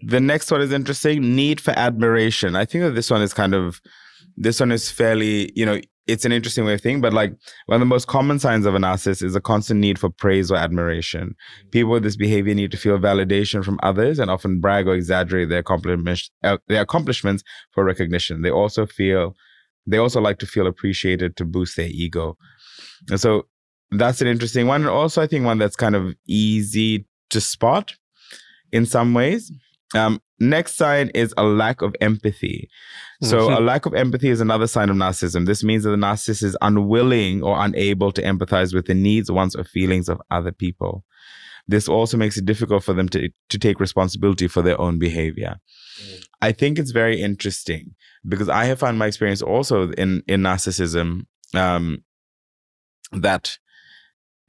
The 0.00 0.20
next 0.20 0.50
one 0.50 0.62
is 0.62 0.72
interesting 0.72 1.36
need 1.36 1.60
for 1.60 1.72
admiration. 1.72 2.56
I 2.56 2.64
think 2.64 2.82
that 2.82 2.92
this 2.92 3.10
one 3.10 3.20
is 3.20 3.34
kind 3.34 3.54
of, 3.54 3.80
this 4.36 4.58
one 4.60 4.72
is 4.72 4.90
fairly, 4.90 5.52
you 5.54 5.66
know, 5.66 5.80
it's 6.06 6.24
an 6.24 6.32
interesting 6.32 6.64
way 6.64 6.72
of 6.72 6.80
thinking, 6.80 7.02
but 7.02 7.12
like 7.12 7.34
one 7.66 7.76
of 7.76 7.80
the 7.80 7.86
most 7.86 8.06
common 8.06 8.38
signs 8.38 8.64
of 8.64 8.74
a 8.74 8.78
narcissist 8.78 9.22
is 9.22 9.36
a 9.36 9.40
constant 9.42 9.80
need 9.80 9.98
for 9.98 10.08
praise 10.08 10.50
or 10.50 10.56
admiration. 10.56 11.34
People 11.70 11.90
with 11.90 12.04
this 12.04 12.16
behavior 12.16 12.54
need 12.54 12.70
to 12.70 12.78
feel 12.78 12.98
validation 12.98 13.62
from 13.62 13.78
others 13.82 14.18
and 14.18 14.30
often 14.30 14.60
brag 14.60 14.88
or 14.88 14.94
exaggerate 14.94 15.50
their 15.50 15.62
uh, 16.44 16.56
their 16.68 16.80
accomplishments 16.80 17.42
for 17.72 17.84
recognition. 17.84 18.40
They 18.40 18.50
also 18.50 18.86
feel, 18.86 19.36
they 19.86 19.98
also 19.98 20.22
like 20.22 20.38
to 20.38 20.46
feel 20.46 20.66
appreciated 20.66 21.36
to 21.36 21.44
boost 21.44 21.76
their 21.76 21.88
ego. 21.88 22.38
And 23.10 23.20
so 23.20 23.46
that's 23.90 24.20
an 24.20 24.26
interesting 24.26 24.66
one. 24.66 24.82
And 24.82 24.90
also, 24.90 25.22
I 25.22 25.26
think 25.26 25.44
one 25.44 25.58
that's 25.58 25.76
kind 25.76 25.96
of 25.96 26.14
easy 26.26 27.06
to 27.30 27.40
spot 27.40 27.94
in 28.72 28.86
some 28.86 29.14
ways. 29.14 29.50
Um, 29.94 30.20
next 30.38 30.76
sign 30.76 31.08
is 31.14 31.32
a 31.36 31.44
lack 31.44 31.80
of 31.82 31.94
empathy. 32.00 32.68
So, 33.22 33.58
a 33.58 33.60
lack 33.60 33.86
of 33.86 33.94
empathy 33.94 34.28
is 34.28 34.40
another 34.40 34.66
sign 34.66 34.90
of 34.90 34.96
narcissism. 34.96 35.46
This 35.46 35.64
means 35.64 35.84
that 35.84 35.90
the 35.90 35.96
narcissist 35.96 36.44
is 36.44 36.56
unwilling 36.60 37.42
or 37.42 37.58
unable 37.58 38.12
to 38.12 38.22
empathize 38.22 38.74
with 38.74 38.86
the 38.86 38.94
needs, 38.94 39.30
wants, 39.30 39.56
or 39.56 39.64
feelings 39.64 40.08
of 40.08 40.20
other 40.30 40.52
people. 40.52 41.04
This 41.66 41.88
also 41.88 42.16
makes 42.16 42.36
it 42.36 42.46
difficult 42.46 42.84
for 42.84 42.94
them 42.94 43.08
to, 43.10 43.28
to 43.48 43.58
take 43.58 43.80
responsibility 43.80 44.48
for 44.48 44.62
their 44.62 44.80
own 44.80 44.98
behavior. 44.98 45.56
Mm. 46.00 46.26
I 46.40 46.52
think 46.52 46.78
it's 46.78 46.92
very 46.92 47.20
interesting 47.20 47.94
because 48.26 48.48
I 48.48 48.64
have 48.66 48.78
found 48.78 48.98
my 48.98 49.06
experience 49.06 49.42
also 49.42 49.90
in, 49.92 50.22
in 50.26 50.42
narcissism 50.42 51.26
um, 51.54 52.04
that 53.12 53.58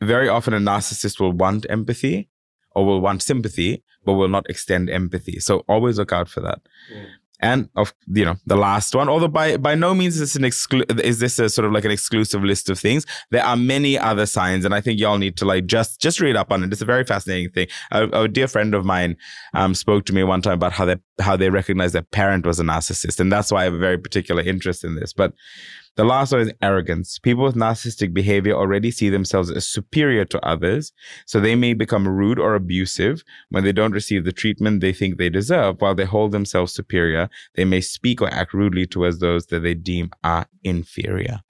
very 0.01 0.29
often 0.29 0.53
a 0.53 0.59
narcissist 0.59 1.19
will 1.19 1.33
want 1.33 1.65
empathy 1.69 2.29
or 2.71 2.85
will 2.85 3.01
want 3.01 3.21
sympathy, 3.21 3.83
but 4.05 4.13
will 4.13 4.29
not 4.29 4.49
extend 4.49 4.89
empathy. 4.89 5.39
So 5.39 5.65
always 5.67 5.97
look 5.97 6.13
out 6.13 6.29
for 6.29 6.41
that. 6.41 6.61
Mm. 6.93 7.05
And 7.41 7.69
of 7.77 7.93
you 8.07 8.25
know 8.25 8.35
the 8.45 8.57
last 8.57 8.93
one, 8.93 9.07
although 9.07 9.29
by 9.29 9.55
by 9.55 9.73
no 9.73 9.93
means 9.93 10.15
is 10.15 10.19
this 10.19 10.35
an 10.35 10.43
exclu- 10.43 10.99
is 10.99 11.19
this 11.19 11.39
a 11.39 11.47
sort 11.47 11.65
of 11.65 11.71
like 11.71 11.85
an 11.85 11.91
exclusive 11.91 12.43
list 12.43 12.69
of 12.69 12.77
things. 12.77 13.05
There 13.31 13.45
are 13.45 13.55
many 13.55 13.97
other 13.97 14.25
signs, 14.25 14.65
and 14.65 14.75
I 14.75 14.81
think 14.81 14.99
y'all 14.99 15.17
need 15.17 15.37
to 15.37 15.45
like 15.45 15.65
just 15.65 16.01
just 16.01 16.19
read 16.19 16.35
up 16.35 16.51
on 16.51 16.63
it. 16.65 16.73
It's 16.73 16.81
a 16.81 16.85
very 16.85 17.05
fascinating 17.05 17.49
thing. 17.51 17.67
A, 17.91 18.07
a 18.23 18.27
dear 18.27 18.49
friend 18.49 18.75
of 18.75 18.83
mine 18.83 19.15
um, 19.53 19.73
spoke 19.73 20.05
to 20.07 20.13
me 20.13 20.21
one 20.23 20.41
time 20.41 20.55
about 20.55 20.73
how 20.73 20.83
they 20.83 20.97
how 21.21 21.37
they 21.37 21.49
recognized 21.49 21.95
their 21.95 22.01
parent 22.01 22.45
was 22.45 22.59
a 22.59 22.63
narcissist, 22.63 23.21
and 23.21 23.31
that's 23.31 23.53
why 23.53 23.61
I 23.61 23.63
have 23.63 23.73
a 23.73 23.77
very 23.77 23.97
particular 23.97 24.41
interest 24.43 24.83
in 24.83 24.95
this. 24.95 25.13
But 25.13 25.31
the 25.99 26.05
last 26.05 26.31
one 26.31 26.39
is 26.39 26.53
arrogance. 26.61 27.19
People 27.19 27.43
with 27.43 27.55
narcissistic 27.55 28.13
behavior 28.13 28.53
already 28.53 28.89
see 28.89 29.09
themselves 29.09 29.51
as 29.51 29.67
superior 29.67 30.23
to 30.23 30.39
others, 30.45 30.93
so 31.25 31.41
they 31.41 31.55
may 31.55 31.73
become 31.73 32.07
rude 32.07 32.39
or 32.39 32.55
abusive 32.55 33.21
when 33.49 33.65
they 33.65 33.73
don't 33.73 33.91
receive 33.91 34.23
the 34.23 34.31
treatment 34.31 34.79
they 34.79 34.93
think 34.93 35.17
they 35.17 35.27
deserve. 35.27 35.81
While 35.81 35.95
they 35.95 36.05
hold 36.05 36.31
themselves 36.31 36.73
superior, 36.73 37.29
they 37.55 37.65
may 37.65 37.81
speak 37.81 38.21
or 38.21 38.33
act 38.33 38.53
rudely 38.53 38.85
towards 38.85 39.19
those 39.19 39.47
that 39.47 39.59
they 39.59 39.73
deem 39.73 40.09
are 40.23 40.45
inferior. 40.63 41.41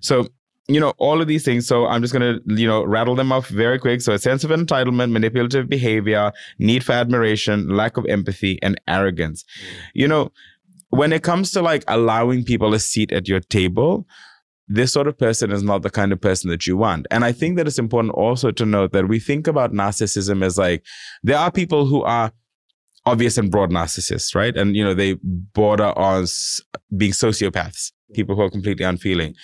So, 0.00 0.26
you 0.66 0.80
know, 0.80 0.94
all 0.98 1.22
of 1.22 1.28
these 1.28 1.44
things. 1.44 1.68
So 1.68 1.86
I'm 1.86 2.02
just 2.02 2.12
going 2.12 2.34
to, 2.34 2.54
you 2.60 2.66
know, 2.66 2.82
rattle 2.84 3.14
them 3.14 3.30
off 3.30 3.46
very 3.46 3.78
quick. 3.78 4.00
So 4.00 4.12
a 4.12 4.18
sense 4.18 4.42
of 4.42 4.50
entitlement, 4.50 5.12
manipulative 5.12 5.68
behavior, 5.68 6.32
need 6.58 6.82
for 6.82 6.94
admiration, 6.94 7.68
lack 7.68 7.96
of 7.96 8.06
empathy, 8.06 8.58
and 8.60 8.80
arrogance. 8.88 9.44
You 9.94 10.08
know, 10.08 10.32
when 10.90 11.12
it 11.12 11.22
comes 11.22 11.50
to 11.52 11.62
like 11.62 11.84
allowing 11.88 12.44
people 12.44 12.74
a 12.74 12.78
seat 12.78 13.12
at 13.12 13.28
your 13.28 13.40
table, 13.40 14.06
this 14.68 14.92
sort 14.92 15.06
of 15.06 15.18
person 15.18 15.50
is 15.50 15.62
not 15.62 15.82
the 15.82 15.90
kind 15.90 16.12
of 16.12 16.20
person 16.20 16.50
that 16.50 16.66
you 16.66 16.76
want. 16.76 17.06
And 17.10 17.24
I 17.24 17.32
think 17.32 17.56
that 17.56 17.66
it's 17.66 17.78
important 17.78 18.14
also 18.14 18.50
to 18.50 18.66
note 18.66 18.92
that 18.92 19.08
we 19.08 19.18
think 19.18 19.46
about 19.46 19.72
narcissism 19.72 20.44
as 20.44 20.58
like 20.58 20.84
there 21.22 21.38
are 21.38 21.50
people 21.50 21.86
who 21.86 22.02
are 22.02 22.32
obvious 23.06 23.38
and 23.38 23.50
broad 23.50 23.70
narcissists, 23.70 24.34
right? 24.34 24.56
And 24.56 24.76
you 24.76 24.84
know, 24.84 24.94
they 24.94 25.14
border 25.22 25.98
on 25.98 26.26
being 26.96 27.12
sociopaths, 27.12 27.92
people 28.12 28.36
who 28.36 28.42
are 28.42 28.50
completely 28.50 28.84
unfeeling. 28.84 29.34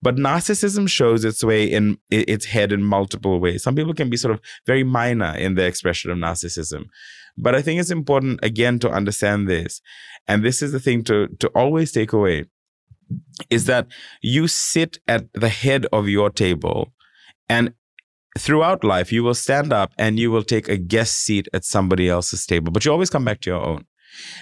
But 0.00 0.14
narcissism 0.14 0.88
shows 0.88 1.24
its 1.24 1.42
way 1.42 1.64
in 1.64 1.98
its 2.08 2.44
head 2.44 2.70
in 2.70 2.84
multiple 2.84 3.40
ways. 3.40 3.64
Some 3.64 3.74
people 3.74 3.94
can 3.94 4.08
be 4.08 4.16
sort 4.16 4.32
of 4.32 4.40
very 4.64 4.84
minor 4.84 5.36
in 5.36 5.56
their 5.56 5.66
expression 5.66 6.12
of 6.12 6.18
narcissism. 6.18 6.84
But 7.40 7.54
I 7.54 7.62
think 7.62 7.80
it's 7.80 7.90
important 7.90 8.40
again 8.42 8.78
to 8.80 8.90
understand 8.90 9.48
this. 9.48 9.80
And 10.26 10.44
this 10.44 10.60
is 10.62 10.72
the 10.72 10.80
thing 10.80 11.04
to, 11.04 11.28
to 11.38 11.48
always 11.48 11.92
take 11.92 12.12
away 12.12 12.44
is 13.48 13.64
that 13.66 13.86
you 14.20 14.48
sit 14.48 14.98
at 15.08 15.32
the 15.32 15.48
head 15.48 15.86
of 15.92 16.08
your 16.08 16.28
table 16.28 16.92
and 17.48 17.72
throughout 18.38 18.84
life 18.84 19.12
you 19.12 19.24
will 19.24 19.34
stand 19.34 19.72
up 19.72 19.92
and 19.98 20.18
you 20.18 20.30
will 20.30 20.42
take 20.42 20.68
a 20.68 20.76
guest 20.76 21.16
seat 21.16 21.48
at 21.54 21.64
somebody 21.64 22.08
else's 22.08 22.44
table, 22.46 22.70
but 22.70 22.84
you 22.84 22.92
always 22.92 23.10
come 23.10 23.24
back 23.24 23.40
to 23.40 23.50
your 23.50 23.64
own. 23.64 23.84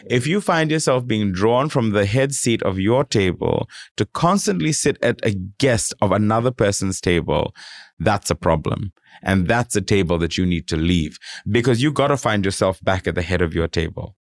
If 0.08 0.26
you 0.26 0.40
find 0.40 0.70
yourself 0.70 1.06
being 1.06 1.32
drawn 1.32 1.68
from 1.68 1.90
the 1.90 2.06
head 2.06 2.32
seat 2.34 2.62
of 2.62 2.78
your 2.78 3.04
table 3.04 3.68
to 3.96 4.06
constantly 4.06 4.72
sit 4.72 4.98
at 5.02 5.18
a 5.24 5.32
guest 5.32 5.94
of 6.00 6.12
another 6.12 6.50
person's 6.50 7.00
table, 7.00 7.54
that's 7.98 8.30
a 8.30 8.34
problem. 8.34 8.92
And 9.22 9.48
that's 9.48 9.76
a 9.76 9.80
table 9.80 10.18
that 10.18 10.36
you 10.36 10.44
need 10.44 10.68
to 10.68 10.76
leave 10.76 11.18
because 11.48 11.82
you 11.82 11.90
got 11.92 12.08
to 12.08 12.16
find 12.16 12.44
yourself 12.44 12.82
back 12.82 13.06
at 13.06 13.14
the 13.14 13.22
head 13.22 13.40
of 13.40 13.54
your 13.54 13.68
table 13.68 14.16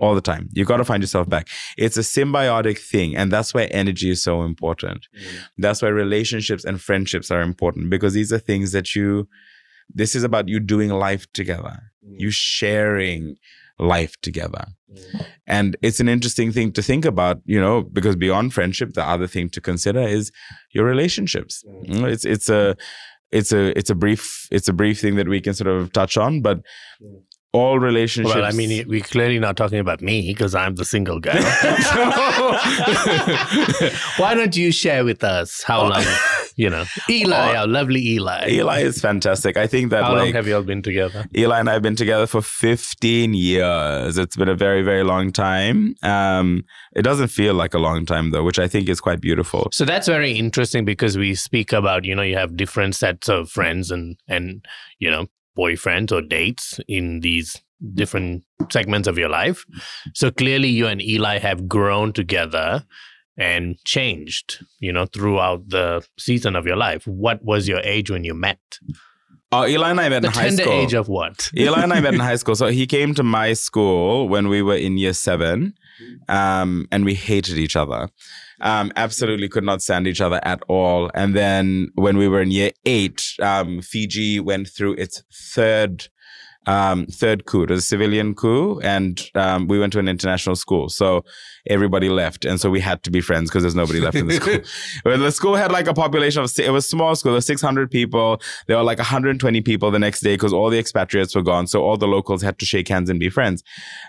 all 0.00 0.14
the 0.14 0.20
time. 0.20 0.48
You 0.52 0.64
got 0.64 0.76
to 0.78 0.84
find 0.84 1.02
yourself 1.02 1.28
back. 1.28 1.48
It's 1.76 1.96
a 1.96 2.00
symbiotic 2.00 2.78
thing. 2.78 3.16
And 3.16 3.32
that's 3.32 3.54
why 3.54 3.64
energy 3.64 4.10
is 4.10 4.22
so 4.22 4.42
important. 4.42 5.06
Mm. 5.16 5.38
That's 5.58 5.82
why 5.82 5.88
relationships 5.88 6.64
and 6.64 6.80
friendships 6.80 7.30
are 7.30 7.40
important 7.40 7.90
because 7.90 8.14
these 8.14 8.32
are 8.32 8.38
things 8.38 8.72
that 8.72 8.94
you, 8.94 9.28
this 9.88 10.14
is 10.14 10.22
about 10.22 10.48
you 10.48 10.60
doing 10.60 10.90
life 10.90 11.30
together, 11.32 11.92
mm. 12.06 12.16
you 12.18 12.30
sharing 12.30 13.36
life 13.78 14.14
together. 14.22 14.64
Mm. 14.90 15.26
And 15.46 15.76
it's 15.82 16.00
an 16.00 16.08
interesting 16.08 16.52
thing 16.52 16.72
to 16.72 16.82
think 16.82 17.04
about, 17.04 17.40
you 17.44 17.60
know, 17.60 17.82
because 17.82 18.16
beyond 18.16 18.54
friendship, 18.54 18.94
the 18.94 19.04
other 19.04 19.26
thing 19.26 19.50
to 19.50 19.60
consider 19.60 20.00
is 20.00 20.32
your 20.72 20.84
relationships. 20.84 21.62
Mm. 21.86 22.10
It's, 22.10 22.24
it's 22.24 22.48
a, 22.48 22.76
it's 23.32 23.52
a 23.52 23.76
it's 23.76 23.90
a 23.90 23.94
brief 23.94 24.48
it's 24.50 24.68
a 24.68 24.72
brief 24.72 25.00
thing 25.00 25.16
that 25.16 25.28
we 25.28 25.40
can 25.40 25.52
sort 25.52 25.68
of 25.68 25.92
touch 25.92 26.16
on 26.16 26.42
but 26.42 26.60
all 27.52 27.78
relationships 27.78 28.34
well 28.34 28.44
i 28.44 28.52
mean 28.52 28.86
we're 28.88 29.00
clearly 29.00 29.38
not 29.38 29.56
talking 29.56 29.78
about 29.78 30.00
me 30.00 30.28
because 30.28 30.54
i'm 30.54 30.76
the 30.76 30.84
single 30.84 31.18
guy 31.18 31.34
why 34.18 34.34
don't 34.34 34.56
you 34.56 34.70
share 34.70 35.04
with 35.04 35.24
us 35.24 35.62
how 35.64 35.88
long 35.88 36.04
you 36.56 36.70
know, 36.70 36.84
Eli, 37.10 37.52
oh, 37.52 37.56
our 37.56 37.66
lovely 37.66 38.00
Eli. 38.00 38.48
Eli 38.48 38.80
is 38.80 39.00
fantastic. 39.00 39.56
I 39.56 39.66
think 39.66 39.90
that. 39.90 40.04
How 40.04 40.14
like, 40.14 40.24
long 40.24 40.32
have 40.32 40.46
you 40.46 40.56
all 40.56 40.62
been 40.62 40.82
together? 40.82 41.26
Eli 41.36 41.60
and 41.60 41.68
I 41.68 41.74
have 41.74 41.82
been 41.82 41.96
together 41.96 42.26
for 42.26 42.40
15 42.40 43.34
years. 43.34 44.16
It's 44.16 44.36
been 44.36 44.48
a 44.48 44.54
very, 44.54 44.82
very 44.82 45.04
long 45.04 45.32
time. 45.32 45.94
Um, 46.02 46.64
it 46.94 47.02
doesn't 47.02 47.28
feel 47.28 47.54
like 47.54 47.74
a 47.74 47.78
long 47.78 48.06
time 48.06 48.30
though, 48.30 48.42
which 48.42 48.58
I 48.58 48.68
think 48.68 48.88
is 48.88 49.00
quite 49.00 49.20
beautiful. 49.20 49.68
So 49.72 49.84
that's 49.84 50.08
very 50.08 50.32
interesting 50.32 50.86
because 50.86 51.18
we 51.18 51.34
speak 51.34 51.72
about, 51.72 52.04
you 52.06 52.14
know, 52.14 52.22
you 52.22 52.36
have 52.36 52.56
different 52.56 52.94
sets 52.94 53.28
of 53.28 53.50
friends 53.50 53.90
and 53.90 54.16
and 54.26 54.64
you 54.98 55.10
know 55.10 55.26
boyfriends 55.56 56.10
or 56.10 56.22
dates 56.22 56.80
in 56.88 57.20
these 57.20 57.62
different 57.94 58.44
segments 58.70 59.06
of 59.06 59.18
your 59.18 59.28
life. 59.28 59.64
So 60.14 60.30
clearly, 60.30 60.68
you 60.68 60.86
and 60.86 61.02
Eli 61.02 61.38
have 61.38 61.68
grown 61.68 62.12
together 62.12 62.84
and 63.38 63.76
changed, 63.84 64.64
you 64.80 64.92
know, 64.92 65.06
throughout 65.06 65.68
the 65.68 66.06
season 66.18 66.56
of 66.56 66.66
your 66.66 66.76
life. 66.76 67.06
What 67.06 67.44
was 67.44 67.68
your 67.68 67.80
age 67.80 68.10
when 68.10 68.24
you 68.24 68.34
met? 68.34 68.58
Oh, 69.52 69.66
Eli 69.66 69.90
and 69.90 70.00
I 70.00 70.08
met 70.08 70.22
the 70.22 70.28
in 70.28 70.34
high 70.34 70.50
school. 70.50 70.72
age 70.72 70.92
of 70.92 71.08
what? 71.08 71.50
Eli 71.56 71.82
and 71.82 71.92
I 71.92 72.00
met 72.00 72.14
in 72.14 72.20
high 72.30 72.36
school. 72.36 72.56
So 72.56 72.66
he 72.66 72.86
came 72.86 73.14
to 73.14 73.22
my 73.22 73.52
school 73.52 74.28
when 74.28 74.48
we 74.48 74.60
were 74.60 74.74
in 74.74 74.98
year 74.98 75.12
seven, 75.12 75.74
um, 76.28 76.88
and 76.90 77.04
we 77.04 77.14
hated 77.14 77.56
each 77.56 77.76
other. 77.76 78.08
Um, 78.60 78.90
absolutely 78.96 79.48
could 79.48 79.64
not 79.64 79.82
stand 79.82 80.06
each 80.06 80.20
other 80.20 80.40
at 80.42 80.62
all. 80.66 81.10
And 81.14 81.36
then 81.36 81.90
when 81.94 82.16
we 82.16 82.26
were 82.26 82.40
in 82.40 82.50
year 82.50 82.72
eight, 82.86 83.22
um, 83.40 83.82
Fiji 83.82 84.40
went 84.40 84.68
through 84.68 84.94
its 84.94 85.22
third 85.32 86.08
um, 86.66 87.06
third 87.06 87.46
coup. 87.46 87.62
It 87.62 87.70
was 87.70 87.80
a 87.80 87.86
civilian 87.86 88.34
coup, 88.34 88.80
and 88.80 89.22
um, 89.34 89.68
we 89.68 89.78
went 89.78 89.92
to 89.94 89.98
an 89.98 90.08
international 90.08 90.56
school. 90.56 90.88
So 90.88 91.24
everybody 91.68 92.08
left, 92.08 92.44
and 92.44 92.60
so 92.60 92.70
we 92.70 92.80
had 92.80 93.02
to 93.04 93.10
be 93.10 93.20
friends 93.20 93.50
because 93.50 93.62
there's 93.62 93.74
nobody 93.74 94.00
left 94.00 94.16
in 94.16 94.26
the 94.26 94.34
school. 94.40 94.58
but 95.04 95.18
the 95.18 95.30
school 95.30 95.54
had 95.54 95.70
like 95.70 95.86
a 95.86 95.94
population 95.94 96.42
of 96.42 96.52
it 96.58 96.70
was 96.70 96.88
small 96.88 97.14
school. 97.14 97.32
There 97.32 97.36
was 97.36 97.46
600 97.46 97.90
people. 97.90 98.40
There 98.66 98.76
were 98.76 98.82
like 98.82 98.98
120 98.98 99.60
people 99.62 99.90
the 99.90 99.98
next 99.98 100.20
day 100.20 100.34
because 100.34 100.52
all 100.52 100.70
the 100.70 100.78
expatriates 100.78 101.34
were 101.34 101.42
gone. 101.42 101.66
So 101.66 101.82
all 101.82 101.96
the 101.96 102.08
locals 102.08 102.42
had 102.42 102.58
to 102.58 102.66
shake 102.66 102.88
hands 102.88 103.10
and 103.10 103.20
be 103.20 103.30
friends. 103.30 103.62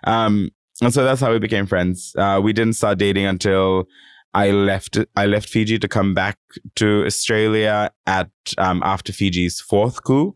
Um, 0.05 0.49
and 0.81 0.93
so 0.93 1.03
that's 1.03 1.21
how 1.21 1.31
we 1.31 1.39
became 1.39 1.65
friends. 1.65 2.13
Uh, 2.17 2.39
we 2.43 2.53
didn't 2.53 2.73
start 2.73 2.97
dating 2.97 3.25
until. 3.25 3.87
I 4.33 4.51
left 4.51 4.99
I 5.15 5.25
left 5.25 5.49
Fiji 5.49 5.79
to 5.79 5.87
come 5.87 6.13
back 6.13 6.37
to 6.75 7.05
Australia 7.05 7.91
at 8.05 8.29
um, 8.59 8.83
after 8.83 9.11
Fiji's 9.11 9.59
fourth 9.61 10.03
coup 10.03 10.35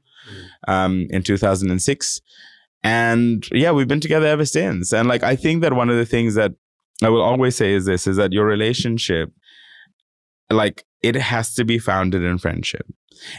um, 0.67 1.07
in 1.09 1.24
2006. 1.24 2.22
And 2.84 3.45
yeah, 3.51 3.72
we've 3.72 3.88
been 3.88 3.99
together 3.99 4.26
ever 4.28 4.45
since. 4.45 4.91
And 4.91 5.07
like, 5.07 5.24
I 5.24 5.36
think 5.36 5.61
that 5.61 5.74
one 5.74 5.89
of 5.89 5.97
the 5.97 6.05
things 6.05 6.36
that 6.36 6.53
I 7.03 7.09
will 7.09 7.22
always 7.22 7.55
say 7.55 7.74
is 7.74 7.86
this 7.86 8.07
is 8.07 8.17
that 8.17 8.34
your 8.34 8.45
relationship, 8.45 9.32
like, 10.49 10.84
it 11.01 11.15
has 11.15 11.53
to 11.55 11.65
be 11.65 11.80
founded 11.80 12.24
in 12.24 12.38
friendship. 12.38 12.86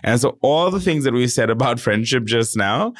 And 0.02 0.20
so 0.20 0.38
all 0.42 0.70
the 0.70 0.80
things 0.80 1.04
that 1.04 1.14
we 1.14 1.26
said 1.28 1.50
about 1.50 1.80
friendship 1.86 2.24
just 2.24 2.56
now, 2.56 2.94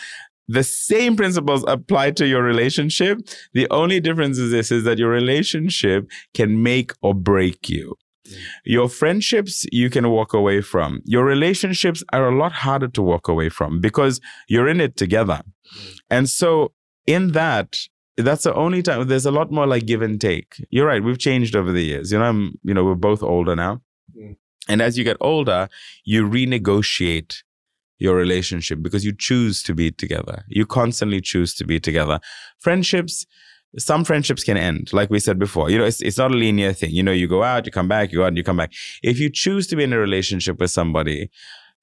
the 0.48 0.64
same 0.64 1.16
principles 1.16 1.64
apply 1.66 2.10
to 2.12 2.26
your 2.26 2.42
relationship. 2.42 3.18
The 3.54 3.68
only 3.70 4.00
difference 4.00 4.38
is 4.38 4.50
this 4.50 4.70
is 4.70 4.84
that 4.84 4.98
your 4.98 5.10
relationship 5.10 6.10
can 6.34 6.62
make 6.62 6.92
or 7.00 7.14
break 7.14 7.68
you. 7.68 7.96
Your 8.64 8.88
friendships 8.88 9.66
you 9.72 9.90
can 9.90 10.08
walk 10.10 10.32
away 10.32 10.60
from. 10.60 11.00
Your 11.04 11.24
relationships 11.24 12.04
are 12.12 12.28
a 12.28 12.36
lot 12.36 12.52
harder 12.52 12.88
to 12.88 13.02
walk 13.02 13.28
away 13.28 13.48
from 13.48 13.80
because 13.80 14.20
you're 14.48 14.68
in 14.68 14.80
it 14.80 14.96
together. 14.96 15.42
And 16.10 16.28
so 16.28 16.72
in 17.06 17.32
that, 17.32 17.78
that's 18.16 18.44
the 18.44 18.54
only 18.54 18.82
time 18.82 19.08
there's 19.08 19.26
a 19.26 19.30
lot 19.30 19.50
more 19.50 19.66
like 19.66 19.86
give 19.86 20.02
and 20.02 20.20
take. 20.20 20.64
You're 20.70 20.86
right. 20.86 21.02
We've 21.02 21.18
changed 21.18 21.56
over 21.56 21.72
the 21.72 21.82
years. 21.82 22.12
You 22.12 22.18
know, 22.18 22.24
I'm, 22.24 22.58
you 22.62 22.74
know, 22.74 22.84
we're 22.84 22.94
both 22.94 23.22
older 23.22 23.56
now. 23.56 23.80
Mm. 24.16 24.36
And 24.68 24.82
as 24.82 24.96
you 24.96 25.04
get 25.04 25.16
older, 25.20 25.68
you 26.04 26.28
renegotiate 26.28 27.42
your 27.98 28.16
relationship 28.16 28.82
because 28.82 29.04
you 29.04 29.12
choose 29.16 29.62
to 29.62 29.74
be 29.74 29.90
together. 29.90 30.44
You 30.48 30.66
constantly 30.66 31.20
choose 31.20 31.54
to 31.54 31.64
be 31.64 31.80
together. 31.80 32.20
Friendships, 32.58 33.26
some 33.78 34.04
friendships 34.04 34.44
can 34.44 34.56
end, 34.56 34.92
like 34.92 35.10
we 35.10 35.18
said 35.18 35.38
before. 35.38 35.70
You 35.70 35.78
know, 35.78 35.84
it's, 35.84 36.02
it's 36.02 36.18
not 36.18 36.30
a 36.30 36.34
linear 36.34 36.72
thing. 36.72 36.90
You 36.90 37.02
know, 37.02 37.12
you 37.12 37.26
go 37.28 37.42
out, 37.42 37.66
you 37.66 37.72
come 37.72 37.88
back, 37.88 38.12
you 38.12 38.18
go 38.18 38.24
out, 38.24 38.28
and 38.28 38.36
you 38.36 38.44
come 38.44 38.56
back. 38.58 38.72
If 39.02 39.18
you 39.18 39.30
choose 39.30 39.66
to 39.68 39.76
be 39.76 39.84
in 39.84 39.92
a 39.92 39.98
relationship 39.98 40.58
with 40.60 40.70
somebody, 40.70 41.30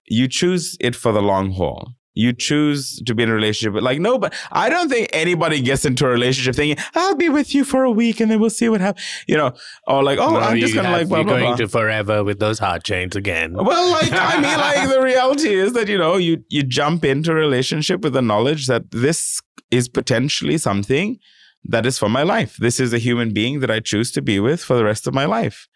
you 0.06 0.28
choose 0.28 0.78
it 0.80 0.96
for 0.96 1.12
the 1.12 1.22
long 1.22 1.52
haul 1.52 1.94
you 2.16 2.34
choose 2.34 3.00
to 3.06 3.14
be 3.14 3.22
in 3.24 3.30
a 3.30 3.34
relationship 3.34 3.74
with 3.76 3.84
like 3.84 4.00
no 4.00 4.18
but 4.18 4.34
i 4.52 4.68
don't 4.68 4.90
think 4.90 5.08
anybody 5.14 5.62
gets 5.62 5.86
into 5.86 6.06
a 6.06 6.10
relationship 6.10 6.56
thinking 6.56 6.84
i'll 6.96 7.16
be 7.16 7.30
with 7.30 7.54
you 7.54 7.64
for 7.64 7.84
a 7.84 7.92
week 7.92 8.20
and 8.20 8.32
then 8.32 8.40
we'll 8.40 8.50
see 8.50 8.68
what 8.68 8.82
happens 8.82 9.06
you 9.28 9.38
know 9.38 9.54
or 9.88 10.02
like 10.04 10.18
oh 10.18 10.32
No, 10.32 10.40
i'm 10.40 10.60
just 10.60 10.74
gonna 10.74 10.88
have- 10.90 10.98
like 11.02 11.08
blah 11.08 11.18
you're 11.20 11.26
blah 11.26 11.34
going 11.36 11.46
blah 11.46 11.56
to 11.58 11.68
forever 11.68 12.24
with 12.24 12.40
those 12.40 12.58
heart 12.60 12.84
chains 12.84 13.16
again. 13.16 13.54
well 13.54 13.92
like 13.92 14.12
i 14.12 14.34
mean 14.42 14.58
like 14.58 14.90
the 14.90 15.02
reality 15.02 15.54
is 15.54 15.74
that 15.74 15.88
you 15.88 15.98
know 16.00 16.18
you 16.18 16.44
you 16.50 16.64
jump 16.64 17.06
into 17.06 17.32
a 17.32 17.36
relationship 17.36 18.02
with 18.02 18.14
the 18.14 18.22
knowledge 18.24 18.66
that 18.68 18.90
this 18.90 19.40
is 19.70 19.88
potentially 19.88 20.58
something 20.58 21.20
that 21.64 21.86
is 21.86 21.98
for 21.98 22.10
my 22.10 22.24
life. 22.24 22.58
This 22.58 22.80
is 22.80 22.94
a 22.94 22.98
human 22.98 23.34
being 23.34 23.60
that 23.60 23.72
i 23.72 23.80
choose 23.80 24.12
to 24.12 24.22
be 24.22 24.40
with 24.40 24.64
for 24.64 24.76
the 24.76 24.86
rest 24.86 25.08
of 25.08 25.14
my 25.14 25.26
life. 25.26 25.68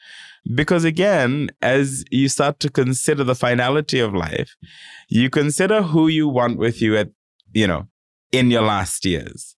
Because 0.56 0.84
again 0.84 1.50
as 1.62 2.04
you 2.12 2.30
start 2.30 2.60
to 2.62 2.70
consider 2.70 3.24
the 3.24 3.36
finality 3.36 4.00
of 4.00 4.14
life 4.14 4.56
you 5.10 5.30
consider 5.30 5.82
who 5.84 6.08
you 6.08 6.28
want 6.28 6.58
with 6.58 6.82
you 6.82 6.98
at 6.98 7.10
you 7.54 7.68
know 7.68 7.88
in 8.32 8.52
your 8.52 8.64
last 8.64 9.06
years. 9.06 9.56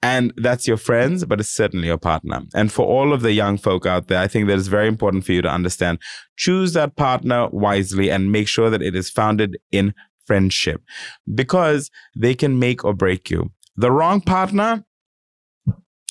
And 0.00 0.32
that's 0.36 0.68
your 0.68 0.76
friends 0.76 1.24
but 1.24 1.40
it's 1.40 1.50
certainly 1.50 1.88
your 1.88 1.98
partner. 1.98 2.42
And 2.54 2.72
for 2.72 2.86
all 2.86 3.12
of 3.12 3.22
the 3.22 3.32
young 3.32 3.58
folk 3.58 3.86
out 3.86 4.08
there 4.08 4.20
i 4.20 4.28
think 4.28 4.46
that 4.46 4.58
it's 4.58 4.68
very 4.68 4.88
important 4.88 5.24
for 5.24 5.32
you 5.32 5.42
to 5.42 5.50
understand. 5.50 5.98
Choose 6.36 6.72
that 6.72 6.96
partner 6.96 7.48
wisely 7.48 8.10
and 8.10 8.32
make 8.32 8.48
sure 8.48 8.70
that 8.70 8.82
it 8.82 8.94
is 8.94 9.10
founded 9.10 9.58
in 9.72 9.94
friendship. 10.26 10.82
Because 11.34 11.90
they 12.16 12.34
can 12.34 12.58
make 12.58 12.84
or 12.84 12.94
break 12.94 13.30
you. 13.30 13.50
The 13.76 13.90
wrong 13.90 14.20
partner 14.20 14.84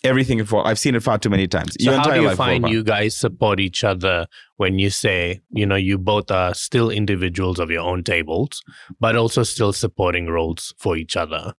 everything 0.03 0.43
fall 0.45 0.65
i've 0.67 0.79
seen 0.79 0.95
it 0.95 1.01
far 1.03 1.17
too 1.17 1.29
many 1.29 1.47
times 1.47 1.75
So 1.79 1.91
Your 1.91 1.99
how 1.99 2.09
do 2.11 2.21
you 2.21 2.35
find 2.35 2.67
you 2.69 2.83
guys 2.83 3.15
support 3.15 3.59
each 3.59 3.83
other 3.83 4.27
when 4.57 4.79
you 4.79 4.89
say, 4.89 5.41
you 5.51 5.67
know, 5.67 5.75
you 5.75 5.99
both 5.99 6.31
are 6.31 6.53
still 6.55 6.89
individuals 6.89 7.59
of 7.59 7.69
your 7.69 7.81
own 7.81 8.03
tables, 8.03 8.63
but 8.99 9.15
also 9.15 9.43
still 9.43 9.71
supporting 9.71 10.25
roles 10.27 10.73
for 10.79 10.97
each 10.97 11.15
other? 11.15 11.53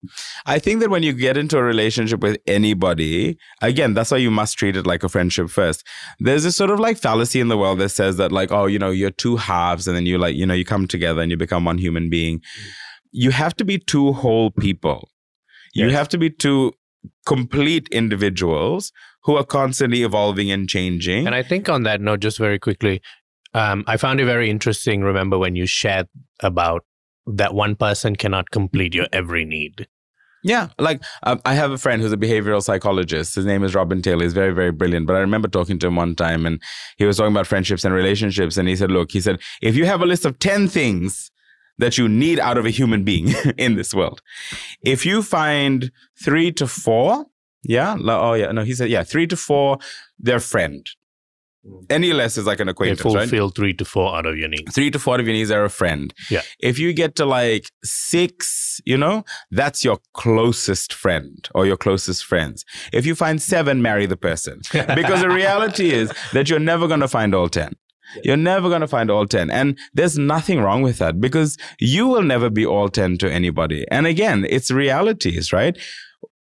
I 0.47 0.59
think 0.59 0.81
that 0.81 0.91
when 0.91 1.05
you 1.05 1.13
get 1.13 1.37
into 1.37 1.59
a 1.59 1.63
relationship 1.63 2.21
with 2.21 2.39
anybody, 2.49 3.39
again, 3.63 3.95
that's 3.95 4.11
why 4.11 4.17
you 4.19 4.33
must 4.33 4.59
treat 4.59 4.77
it 4.77 4.85
like 4.85 5.05
a 5.05 5.09
friendship 5.09 5.49
first. 5.49 5.85
There's 6.19 6.43
this 6.43 6.57
sort 6.57 6.71
of 6.71 6.81
like 6.81 6.99
fallacy 6.99 7.39
in 7.39 7.47
the 7.49 7.57
world 7.57 7.79
that 7.79 7.91
says 7.91 8.17
that, 8.17 8.33
like, 8.33 8.51
oh, 8.51 8.67
you 8.67 8.81
know, 8.81 8.91
you're 8.91 9.11
two 9.13 9.37
halves 9.37 9.87
and 9.87 9.97
then 9.97 10.07
you 10.07 10.19
like, 10.19 10.35
you 10.35 10.45
know, 10.47 10.55
you 10.55 10.65
come 10.65 10.89
together 10.89 11.23
and 11.23 11.31
you 11.31 11.37
become 11.37 11.65
one 11.65 11.79
human 11.79 12.11
being. 12.11 12.41
You 13.13 13.31
have 13.31 13.55
to 13.57 13.65
be 13.65 13.79
two 13.79 14.13
whole 14.13 14.51
people. 14.51 15.09
You 15.73 15.87
Yes. 15.87 15.95
have 15.95 16.09
to 16.09 16.19
be 16.19 16.31
two 16.31 16.73
complete 17.27 17.89
individuals 17.89 18.93
who 19.25 19.37
are 19.37 19.45
constantly 19.45 20.03
evolving 20.03 20.51
and 20.51 20.69
changing. 20.69 21.27
And 21.27 21.35
I 21.35 21.43
think 21.43 21.69
on 21.69 21.83
that 21.83 22.01
note, 22.01 22.21
just 22.21 22.39
very 22.39 22.59
quickly, 22.59 23.03
um, 23.55 23.85
I 23.87 23.97
found 23.97 24.21
it 24.21 24.25
very 24.25 24.51
interesting. 24.51 25.03
Remember 25.03 25.39
when 25.39 25.57
you 25.57 25.67
shared 25.67 26.09
about 26.41 26.85
that 27.27 27.55
one 27.55 27.77
person 27.77 28.17
cannot 28.17 28.51
complete 28.51 28.95
your 28.95 29.07
every 29.13 29.45
need. 29.45 29.87
Yeah, 30.45 30.69
like 30.79 31.03
um, 31.25 31.41
I 31.45 31.55
have 31.55 31.73
a 31.73 31.79
friend 31.79 32.01
who's 32.01 32.13
a 32.13 32.17
behavioral 32.17 32.63
psychologist. 32.63 33.35
His 33.35 33.45
name 33.45 33.65
is 33.65 33.75
Robin 33.75 34.01
Taylor. 34.01 34.23
He's 34.23 34.33
very, 34.33 34.55
very 34.55 34.71
brilliant. 34.71 35.07
But 35.07 35.17
I 35.17 35.21
remember 35.21 35.49
talking 35.49 35.79
to 35.81 35.89
him 35.89 35.97
one 35.97 36.15
time 36.15 36.47
and 36.47 36.63
he 36.97 37.05
was 37.05 37.17
talking 37.17 37.33
about 37.33 37.47
friendships 37.47 37.85
and 37.85 37.93
relationships. 37.93 38.57
And 38.57 38.69
he 38.69 38.77
said, 38.77 38.91
Look, 38.91 39.11
he 39.11 39.21
said, 39.21 39.41
if 39.61 39.77
you 39.77 39.85
have 39.87 40.01
a 40.01 40.07
list 40.07 40.25
of 40.25 40.39
10 40.39 40.69
things 40.69 41.31
that 41.79 41.97
you 41.99 42.09
need 42.09 42.39
out 42.41 42.59
of 42.59 42.67
a 42.67 42.71
human 42.71 43.05
being 43.05 43.29
in 43.59 43.77
this 43.77 43.95
world, 43.95 44.21
if 44.83 45.07
you 45.07 45.23
find 45.23 45.91
three 46.23 46.53
to 46.53 46.67
four, 46.67 47.27
yeah, 47.63 47.97
oh, 48.01 48.35
yeah, 48.35 48.53
no, 48.53 48.63
he 48.63 48.75
said, 48.75 48.89
yeah, 48.89 49.03
three 49.03 49.27
to 49.27 49.37
four, 49.37 49.79
they're 50.19 50.41
friend. 50.41 50.87
Mm. 51.67 51.85
Any 51.91 52.13
less 52.13 52.37
is 52.39 52.47
like 52.47 52.61
an 52.61 52.67
They 52.67 52.73
acquaintance, 52.73 53.05
right? 53.15 53.23
fulfill 53.29 53.51
three 53.51 53.75
to 53.75 53.85
four 53.85 54.17
out 54.17 54.27
of 54.27 54.37
your 54.39 54.49
needs. 54.49 54.75
three 54.75 54.91
to 54.91 54.99
four 54.99 55.19
of 55.19 55.27
your 55.27 55.35
needs 55.35 55.51
are 55.51 55.65
a 55.65 55.71
friend. 55.71 56.15
Yeah. 56.31 56.43
If 56.61 56.79
you 56.79 56.93
get 56.93 57.17
to 57.17 57.25
like 57.25 57.71
six, 57.83 58.81
you 58.85 58.97
know, 58.97 59.25
that's 59.51 59.85
your 59.85 59.99
closest 60.15 60.93
friend 60.93 61.49
or 61.55 61.67
your 61.67 61.77
closest 61.77 62.25
friends. 62.25 62.65
If 62.93 63.07
you 63.07 63.15
find 63.15 63.43
seven, 63.43 63.83
marry 63.83 64.07
the 64.07 64.17
person. 64.17 64.61
Because 64.95 65.21
the 65.21 65.31
reality 65.31 65.91
is 65.91 66.13
that 66.33 66.49
you're 66.49 66.59
never 66.59 66.87
going 66.89 67.01
to 67.01 67.09
find 67.09 67.35
all 67.35 67.49
10. 68.15 68.23
You're 68.25 68.37
never 68.37 68.69
going 68.69 68.81
to 68.81 68.89
find 68.89 69.11
all 69.11 69.27
10. 69.27 69.51
And 69.51 69.79
there's 69.95 70.19
nothing 70.19 70.61
wrong 70.61 70.83
with 70.83 70.99
that 70.99 71.21
because 71.21 71.57
you 71.79 72.07
will 72.07 72.23
never 72.23 72.51
be 72.51 72.67
all 72.67 72.89
10 72.89 73.19
to 73.19 73.31
anybody. 73.31 73.85
And 73.91 74.07
again, 74.07 74.47
it's 74.49 74.71
realities, 74.71 75.53
right? 75.53 75.77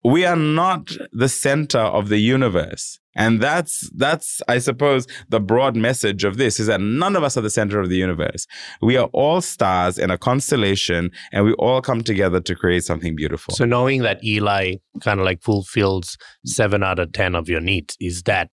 We 0.03 0.26
are 0.26 0.36
not 0.36 0.91
the 1.11 1.30
center 1.30 1.80
of 1.80 2.09
the 2.09 2.20
universe. 2.20 2.99
And 3.18 3.41
that's 3.41 3.89
that's 3.95 4.41
I 4.47 4.59
suppose 4.59 5.07
the 5.28 5.39
broad 5.39 5.76
message 5.76 6.24
of 6.24 6.38
this 6.38 6.59
is 6.59 6.68
that 6.68 6.80
none 6.80 7.15
of 7.15 7.24
us 7.24 7.36
are 7.36 7.41
the 7.41 7.49
center 7.49 7.82
of 7.82 7.89
the 7.89 7.97
universe. 7.97 8.45
We 8.80 8.95
are 8.95 9.09
all 9.11 9.41
stars 9.41 9.97
in 9.97 10.11
a 10.11 10.20
constellation 10.20 11.09
and 11.34 11.43
we 11.43 11.53
all 11.53 11.82
come 11.82 12.03
together 12.03 12.39
to 12.39 12.55
create 12.55 12.84
something 12.84 13.15
beautiful. 13.15 13.55
So 13.55 13.65
knowing 13.65 14.03
that 14.03 14.24
Eli 14.24 14.76
kind 15.01 15.20
of 15.20 15.26
like 15.26 15.41
fulfills 15.41 16.15
seven 16.45 16.84
out 16.84 16.99
of 16.99 17.11
10 17.11 17.34
of 17.34 17.49
your 17.49 17.59
needs, 17.59 17.97
is 17.99 18.22
that 18.24 18.51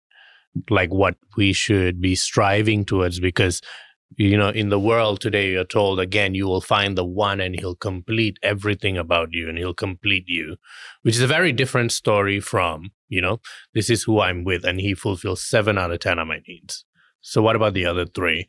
like 0.71 0.91
what 0.91 1.17
we 1.37 1.53
should 1.53 2.01
be 2.01 2.15
striving 2.15 2.85
towards? 2.85 3.21
Because, 3.21 3.61
you 4.17 4.37
know, 4.37 4.51
in 4.51 4.69
the 4.69 4.79
world 4.79 5.21
today, 5.21 5.53
you're 5.53 5.65
told 5.65 6.01
again, 6.01 6.35
you 6.35 6.47
will 6.47 6.61
find 6.61 6.97
the 6.97 7.05
one 7.05 7.41
and 7.41 7.59
he'll 7.59 7.77
complete 7.77 8.39
everything 8.43 8.97
about 8.99 9.29
you 9.33 9.49
and 9.49 9.59
he'll 9.59 9.75
complete 9.75 10.25
you, 10.27 10.57
which 11.03 11.17
is 11.17 11.23
a 11.23 11.27
very 11.27 11.53
different 11.53 11.93
story 11.93 12.41
from, 12.41 12.91
you 13.09 13.21
know, 13.21 13.41
this 13.75 13.89
is 13.91 14.03
who 14.03 14.21
I'm 14.21 14.45
with 14.45 14.65
and 14.65 14.81
he 14.81 14.95
fulfills 14.95 15.45
seven 15.45 15.79
out 15.79 15.91
of 15.91 16.01
10 16.01 16.19
of 16.19 16.29
my 16.29 16.41
needs. 16.47 16.85
So 17.21 17.41
what 17.41 17.57
about 17.57 17.75
the 17.75 17.87
other 17.87 18.07
three? 18.07 18.47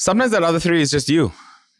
sometimes 0.00 0.32
that 0.32 0.42
other 0.42 0.58
three 0.58 0.80
is 0.80 0.90
just 0.90 1.08
you. 1.08 1.30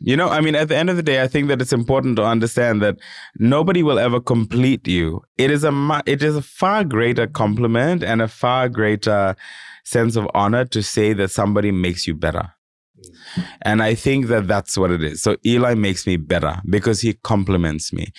You 0.03 0.17
know, 0.17 0.29
I 0.29 0.41
mean, 0.41 0.55
at 0.55 0.69
the 0.69 0.77
end 0.77 0.89
of 0.89 0.97
the 0.97 1.03
day, 1.03 1.23
I 1.23 1.29
think 1.29 1.49
that 1.49 1.61
it's 1.61 1.75
important 1.75 2.17
to 2.17 2.25
understand 2.25 2.81
that 2.81 2.97
nobody 3.39 3.83
will 3.83 3.99
ever 3.99 4.19
complete 4.19 4.89
you. 4.89 5.23
It 5.37 5.51
is 5.51 5.63
a 5.63 6.03
it 6.07 6.23
is 6.23 6.37
a 6.37 6.43
far 6.43 6.85
greater 6.85 7.27
compliment 7.27 8.03
and 8.03 8.23
a 8.23 8.29
far 8.29 8.71
greater 8.71 9.37
sense 9.85 10.17
of 10.17 10.27
honor 10.35 10.65
to 10.65 10.83
say 10.83 11.13
that 11.13 11.31
somebody 11.31 11.71
makes 11.71 12.07
you 12.07 12.15
better. 12.15 12.55
Mm. 12.99 13.47
And 13.63 13.83
I 13.83 13.95
think 13.95 14.27
that 14.27 14.49
that's 14.49 14.79
what 14.79 14.91
it 14.91 15.03
is. 15.03 15.23
So 15.23 15.37
Eli 15.45 15.75
makes 15.75 16.07
me 16.07 16.17
better 16.17 16.61
because 16.69 17.01
he 17.01 17.15
compliments 17.15 17.93
me. 17.93 18.13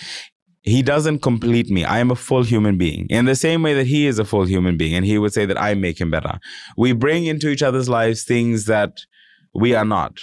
He 0.64 0.84
doesn't 0.84 1.20
complete 1.20 1.72
me. 1.72 1.84
I 1.84 1.98
am 2.00 2.12
a 2.12 2.16
full 2.16 2.44
human 2.44 2.78
being 2.78 3.08
in 3.10 3.26
the 3.26 3.36
same 3.36 3.64
way 3.64 3.74
that 3.74 3.88
he 3.88 4.06
is 4.06 4.20
a 4.20 4.26
full 4.26 4.46
human 4.46 4.78
being. 4.78 4.94
And 4.94 5.06
he 5.06 5.18
would 5.18 5.34
say 5.34 5.46
that 5.48 5.60
I 5.60 5.74
make 5.74 6.00
him 6.00 6.12
better. 6.12 6.40
We 6.78 6.92
bring 6.92 7.26
into 7.26 7.50
each 7.50 7.64
other's 7.64 7.90
lives 7.90 8.24
things 8.24 8.66
that 8.66 9.00
we 9.54 9.74
are 9.74 9.86
not 9.86 10.18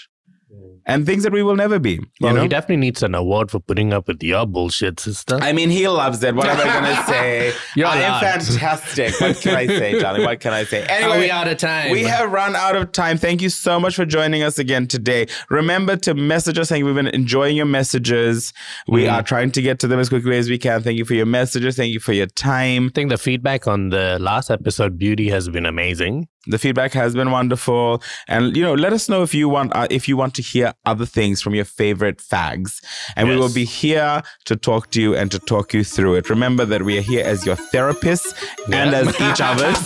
mm. 0.53 0.78
And 0.89 1.07
things 1.07 1.23
that 1.23 1.33
we 1.33 1.43
will 1.45 1.55
never 1.55 1.79
be. 1.79 1.93
You 1.93 2.01
Well, 2.23 2.35
know? 2.35 2.43
he 2.43 2.49
definitely 2.49 2.79
needs 2.79 3.03
an 3.05 3.15
award 3.15 3.51
for 3.53 3.61
putting 3.61 3.93
up 3.93 4.09
with 4.09 4.23
your 4.23 4.47
bullshit, 4.47 4.99
sister. 4.99 5.39
I 5.41 5.53
mean, 5.53 5.71
he 5.71 5.87
loves 5.87 6.23
it. 6.25 6.35
What 6.35 6.49
am 6.49 6.59
I 6.59 6.65
going 6.81 6.97
to 6.97 7.03
say? 7.05 7.53
You're 7.77 7.87
I 7.87 7.99
am 7.99 8.21
fantastic. 8.21 9.21
What 9.21 9.41
can 9.41 9.55
I 9.55 9.67
say, 9.67 9.99
darling? 10.01 10.25
What 10.25 10.41
can 10.41 10.53
I 10.53 10.65
say? 10.65 10.87
Are 11.05 11.19
we 11.19 11.31
out 11.31 11.47
of 11.47 11.59
time? 11.59 11.93
we 11.93 12.03
have 12.03 12.33
run 12.33 12.57
out 12.57 12.75
of 12.75 12.91
time. 12.93 13.19
Thank 13.19 13.43
you 13.43 13.51
so 13.51 13.79
much 13.79 13.95
for 13.95 14.05
joining 14.05 14.43
us 14.43 14.59
again 14.59 14.87
today. 14.89 15.27
Remember 15.51 15.97
to 15.99 16.15
message 16.15 16.59
us 16.59 16.69
saying 16.71 16.85
we've 16.85 16.95
been 16.95 17.07
enjoying 17.09 17.57
your 17.57 17.67
messages. 17.67 18.53
We 18.89 19.05
Mm. 19.05 19.13
are 19.13 19.23
trying 19.23 19.51
to 19.53 19.63
get 19.63 19.79
to 19.81 19.87
them 19.87 20.01
as 20.01 20.09
quickly 20.09 20.37
as 20.39 20.49
we 20.51 20.59
can. 20.59 20.83
Thank 20.83 20.99
you 20.99 21.05
for 21.05 21.15
your 21.15 21.27
messages. 21.27 21.77
Thank 21.77 21.93
you 21.93 22.01
for 22.01 22.13
your 22.13 22.27
time. 22.27 22.87
I 22.87 22.91
think 22.95 23.11
the 23.11 23.19
feedback 23.19 23.67
on 23.69 23.91
the 23.91 24.19
last 24.21 24.51
episode, 24.51 24.99
Beauty, 24.99 25.29
has 25.31 25.49
been 25.49 25.67
amazing. 25.67 26.29
The 26.47 26.59
feedback 26.59 26.95
has 26.95 27.15
been 27.15 27.31
wonderful, 27.31 28.03
and 28.27 28.57
you 28.57 28.63
know, 28.63 28.73
let 28.73 28.93
us 28.95 29.09
know 29.09 29.23
if 29.23 29.35
you 29.35 29.49
want 29.51 29.75
uh, 29.77 29.87
if 29.91 30.09
you 30.09 30.17
want 30.17 30.35
to 30.37 30.43
hear 30.43 30.73
other 30.85 31.05
things 31.07 31.43
from 31.43 31.55
your 31.55 31.65
favorite 31.65 32.19
fags, 32.19 32.83
and 33.17 33.29
we 33.29 33.37
will 33.37 33.53
be 33.53 33.65
here 33.65 34.23
to 34.47 34.57
talk 34.57 34.91
to 34.93 35.03
you 35.03 35.15
and 35.15 35.31
to 35.31 35.39
talk 35.39 35.75
you 35.75 35.85
through 35.85 36.15
it. 36.15 36.31
Remember 36.31 36.65
that 36.65 36.83
we 36.83 36.97
are 36.99 37.03
here 37.03 37.25
as 37.25 37.45
your 37.45 37.57
therapists 37.57 38.33
and 38.73 38.95
as 38.95 39.09
each 39.21 39.41
other's, 39.41 39.79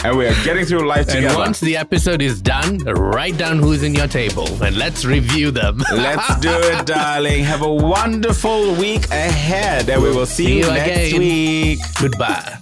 and 0.04 0.16
we 0.18 0.26
are 0.26 0.34
getting 0.44 0.64
through 0.64 0.86
life 0.86 1.06
And 1.08 1.16
together. 1.16 1.38
once 1.38 1.60
the 1.60 1.76
episode 1.76 2.22
is 2.22 2.40
done, 2.42 2.78
write 2.78 3.36
down 3.38 3.58
who's 3.58 3.82
in 3.82 3.94
your 3.94 4.08
table 4.08 4.46
and 4.62 4.76
let's 4.76 5.04
review 5.04 5.50
them. 5.50 5.78
Let's 5.92 6.40
do 6.40 6.50
it, 6.52 6.86
darling. 6.86 7.44
Have 7.44 7.62
a 7.62 7.72
wonderful 7.72 8.74
week 8.74 9.06
ahead, 9.10 9.88
and 9.88 10.02
we 10.02 10.10
will 10.10 10.26
see, 10.26 10.46
See 10.46 10.58
you 10.58 10.66
you 10.66 10.72
next 10.72 11.12
week. 11.18 11.78
Goodbye. 12.00 12.58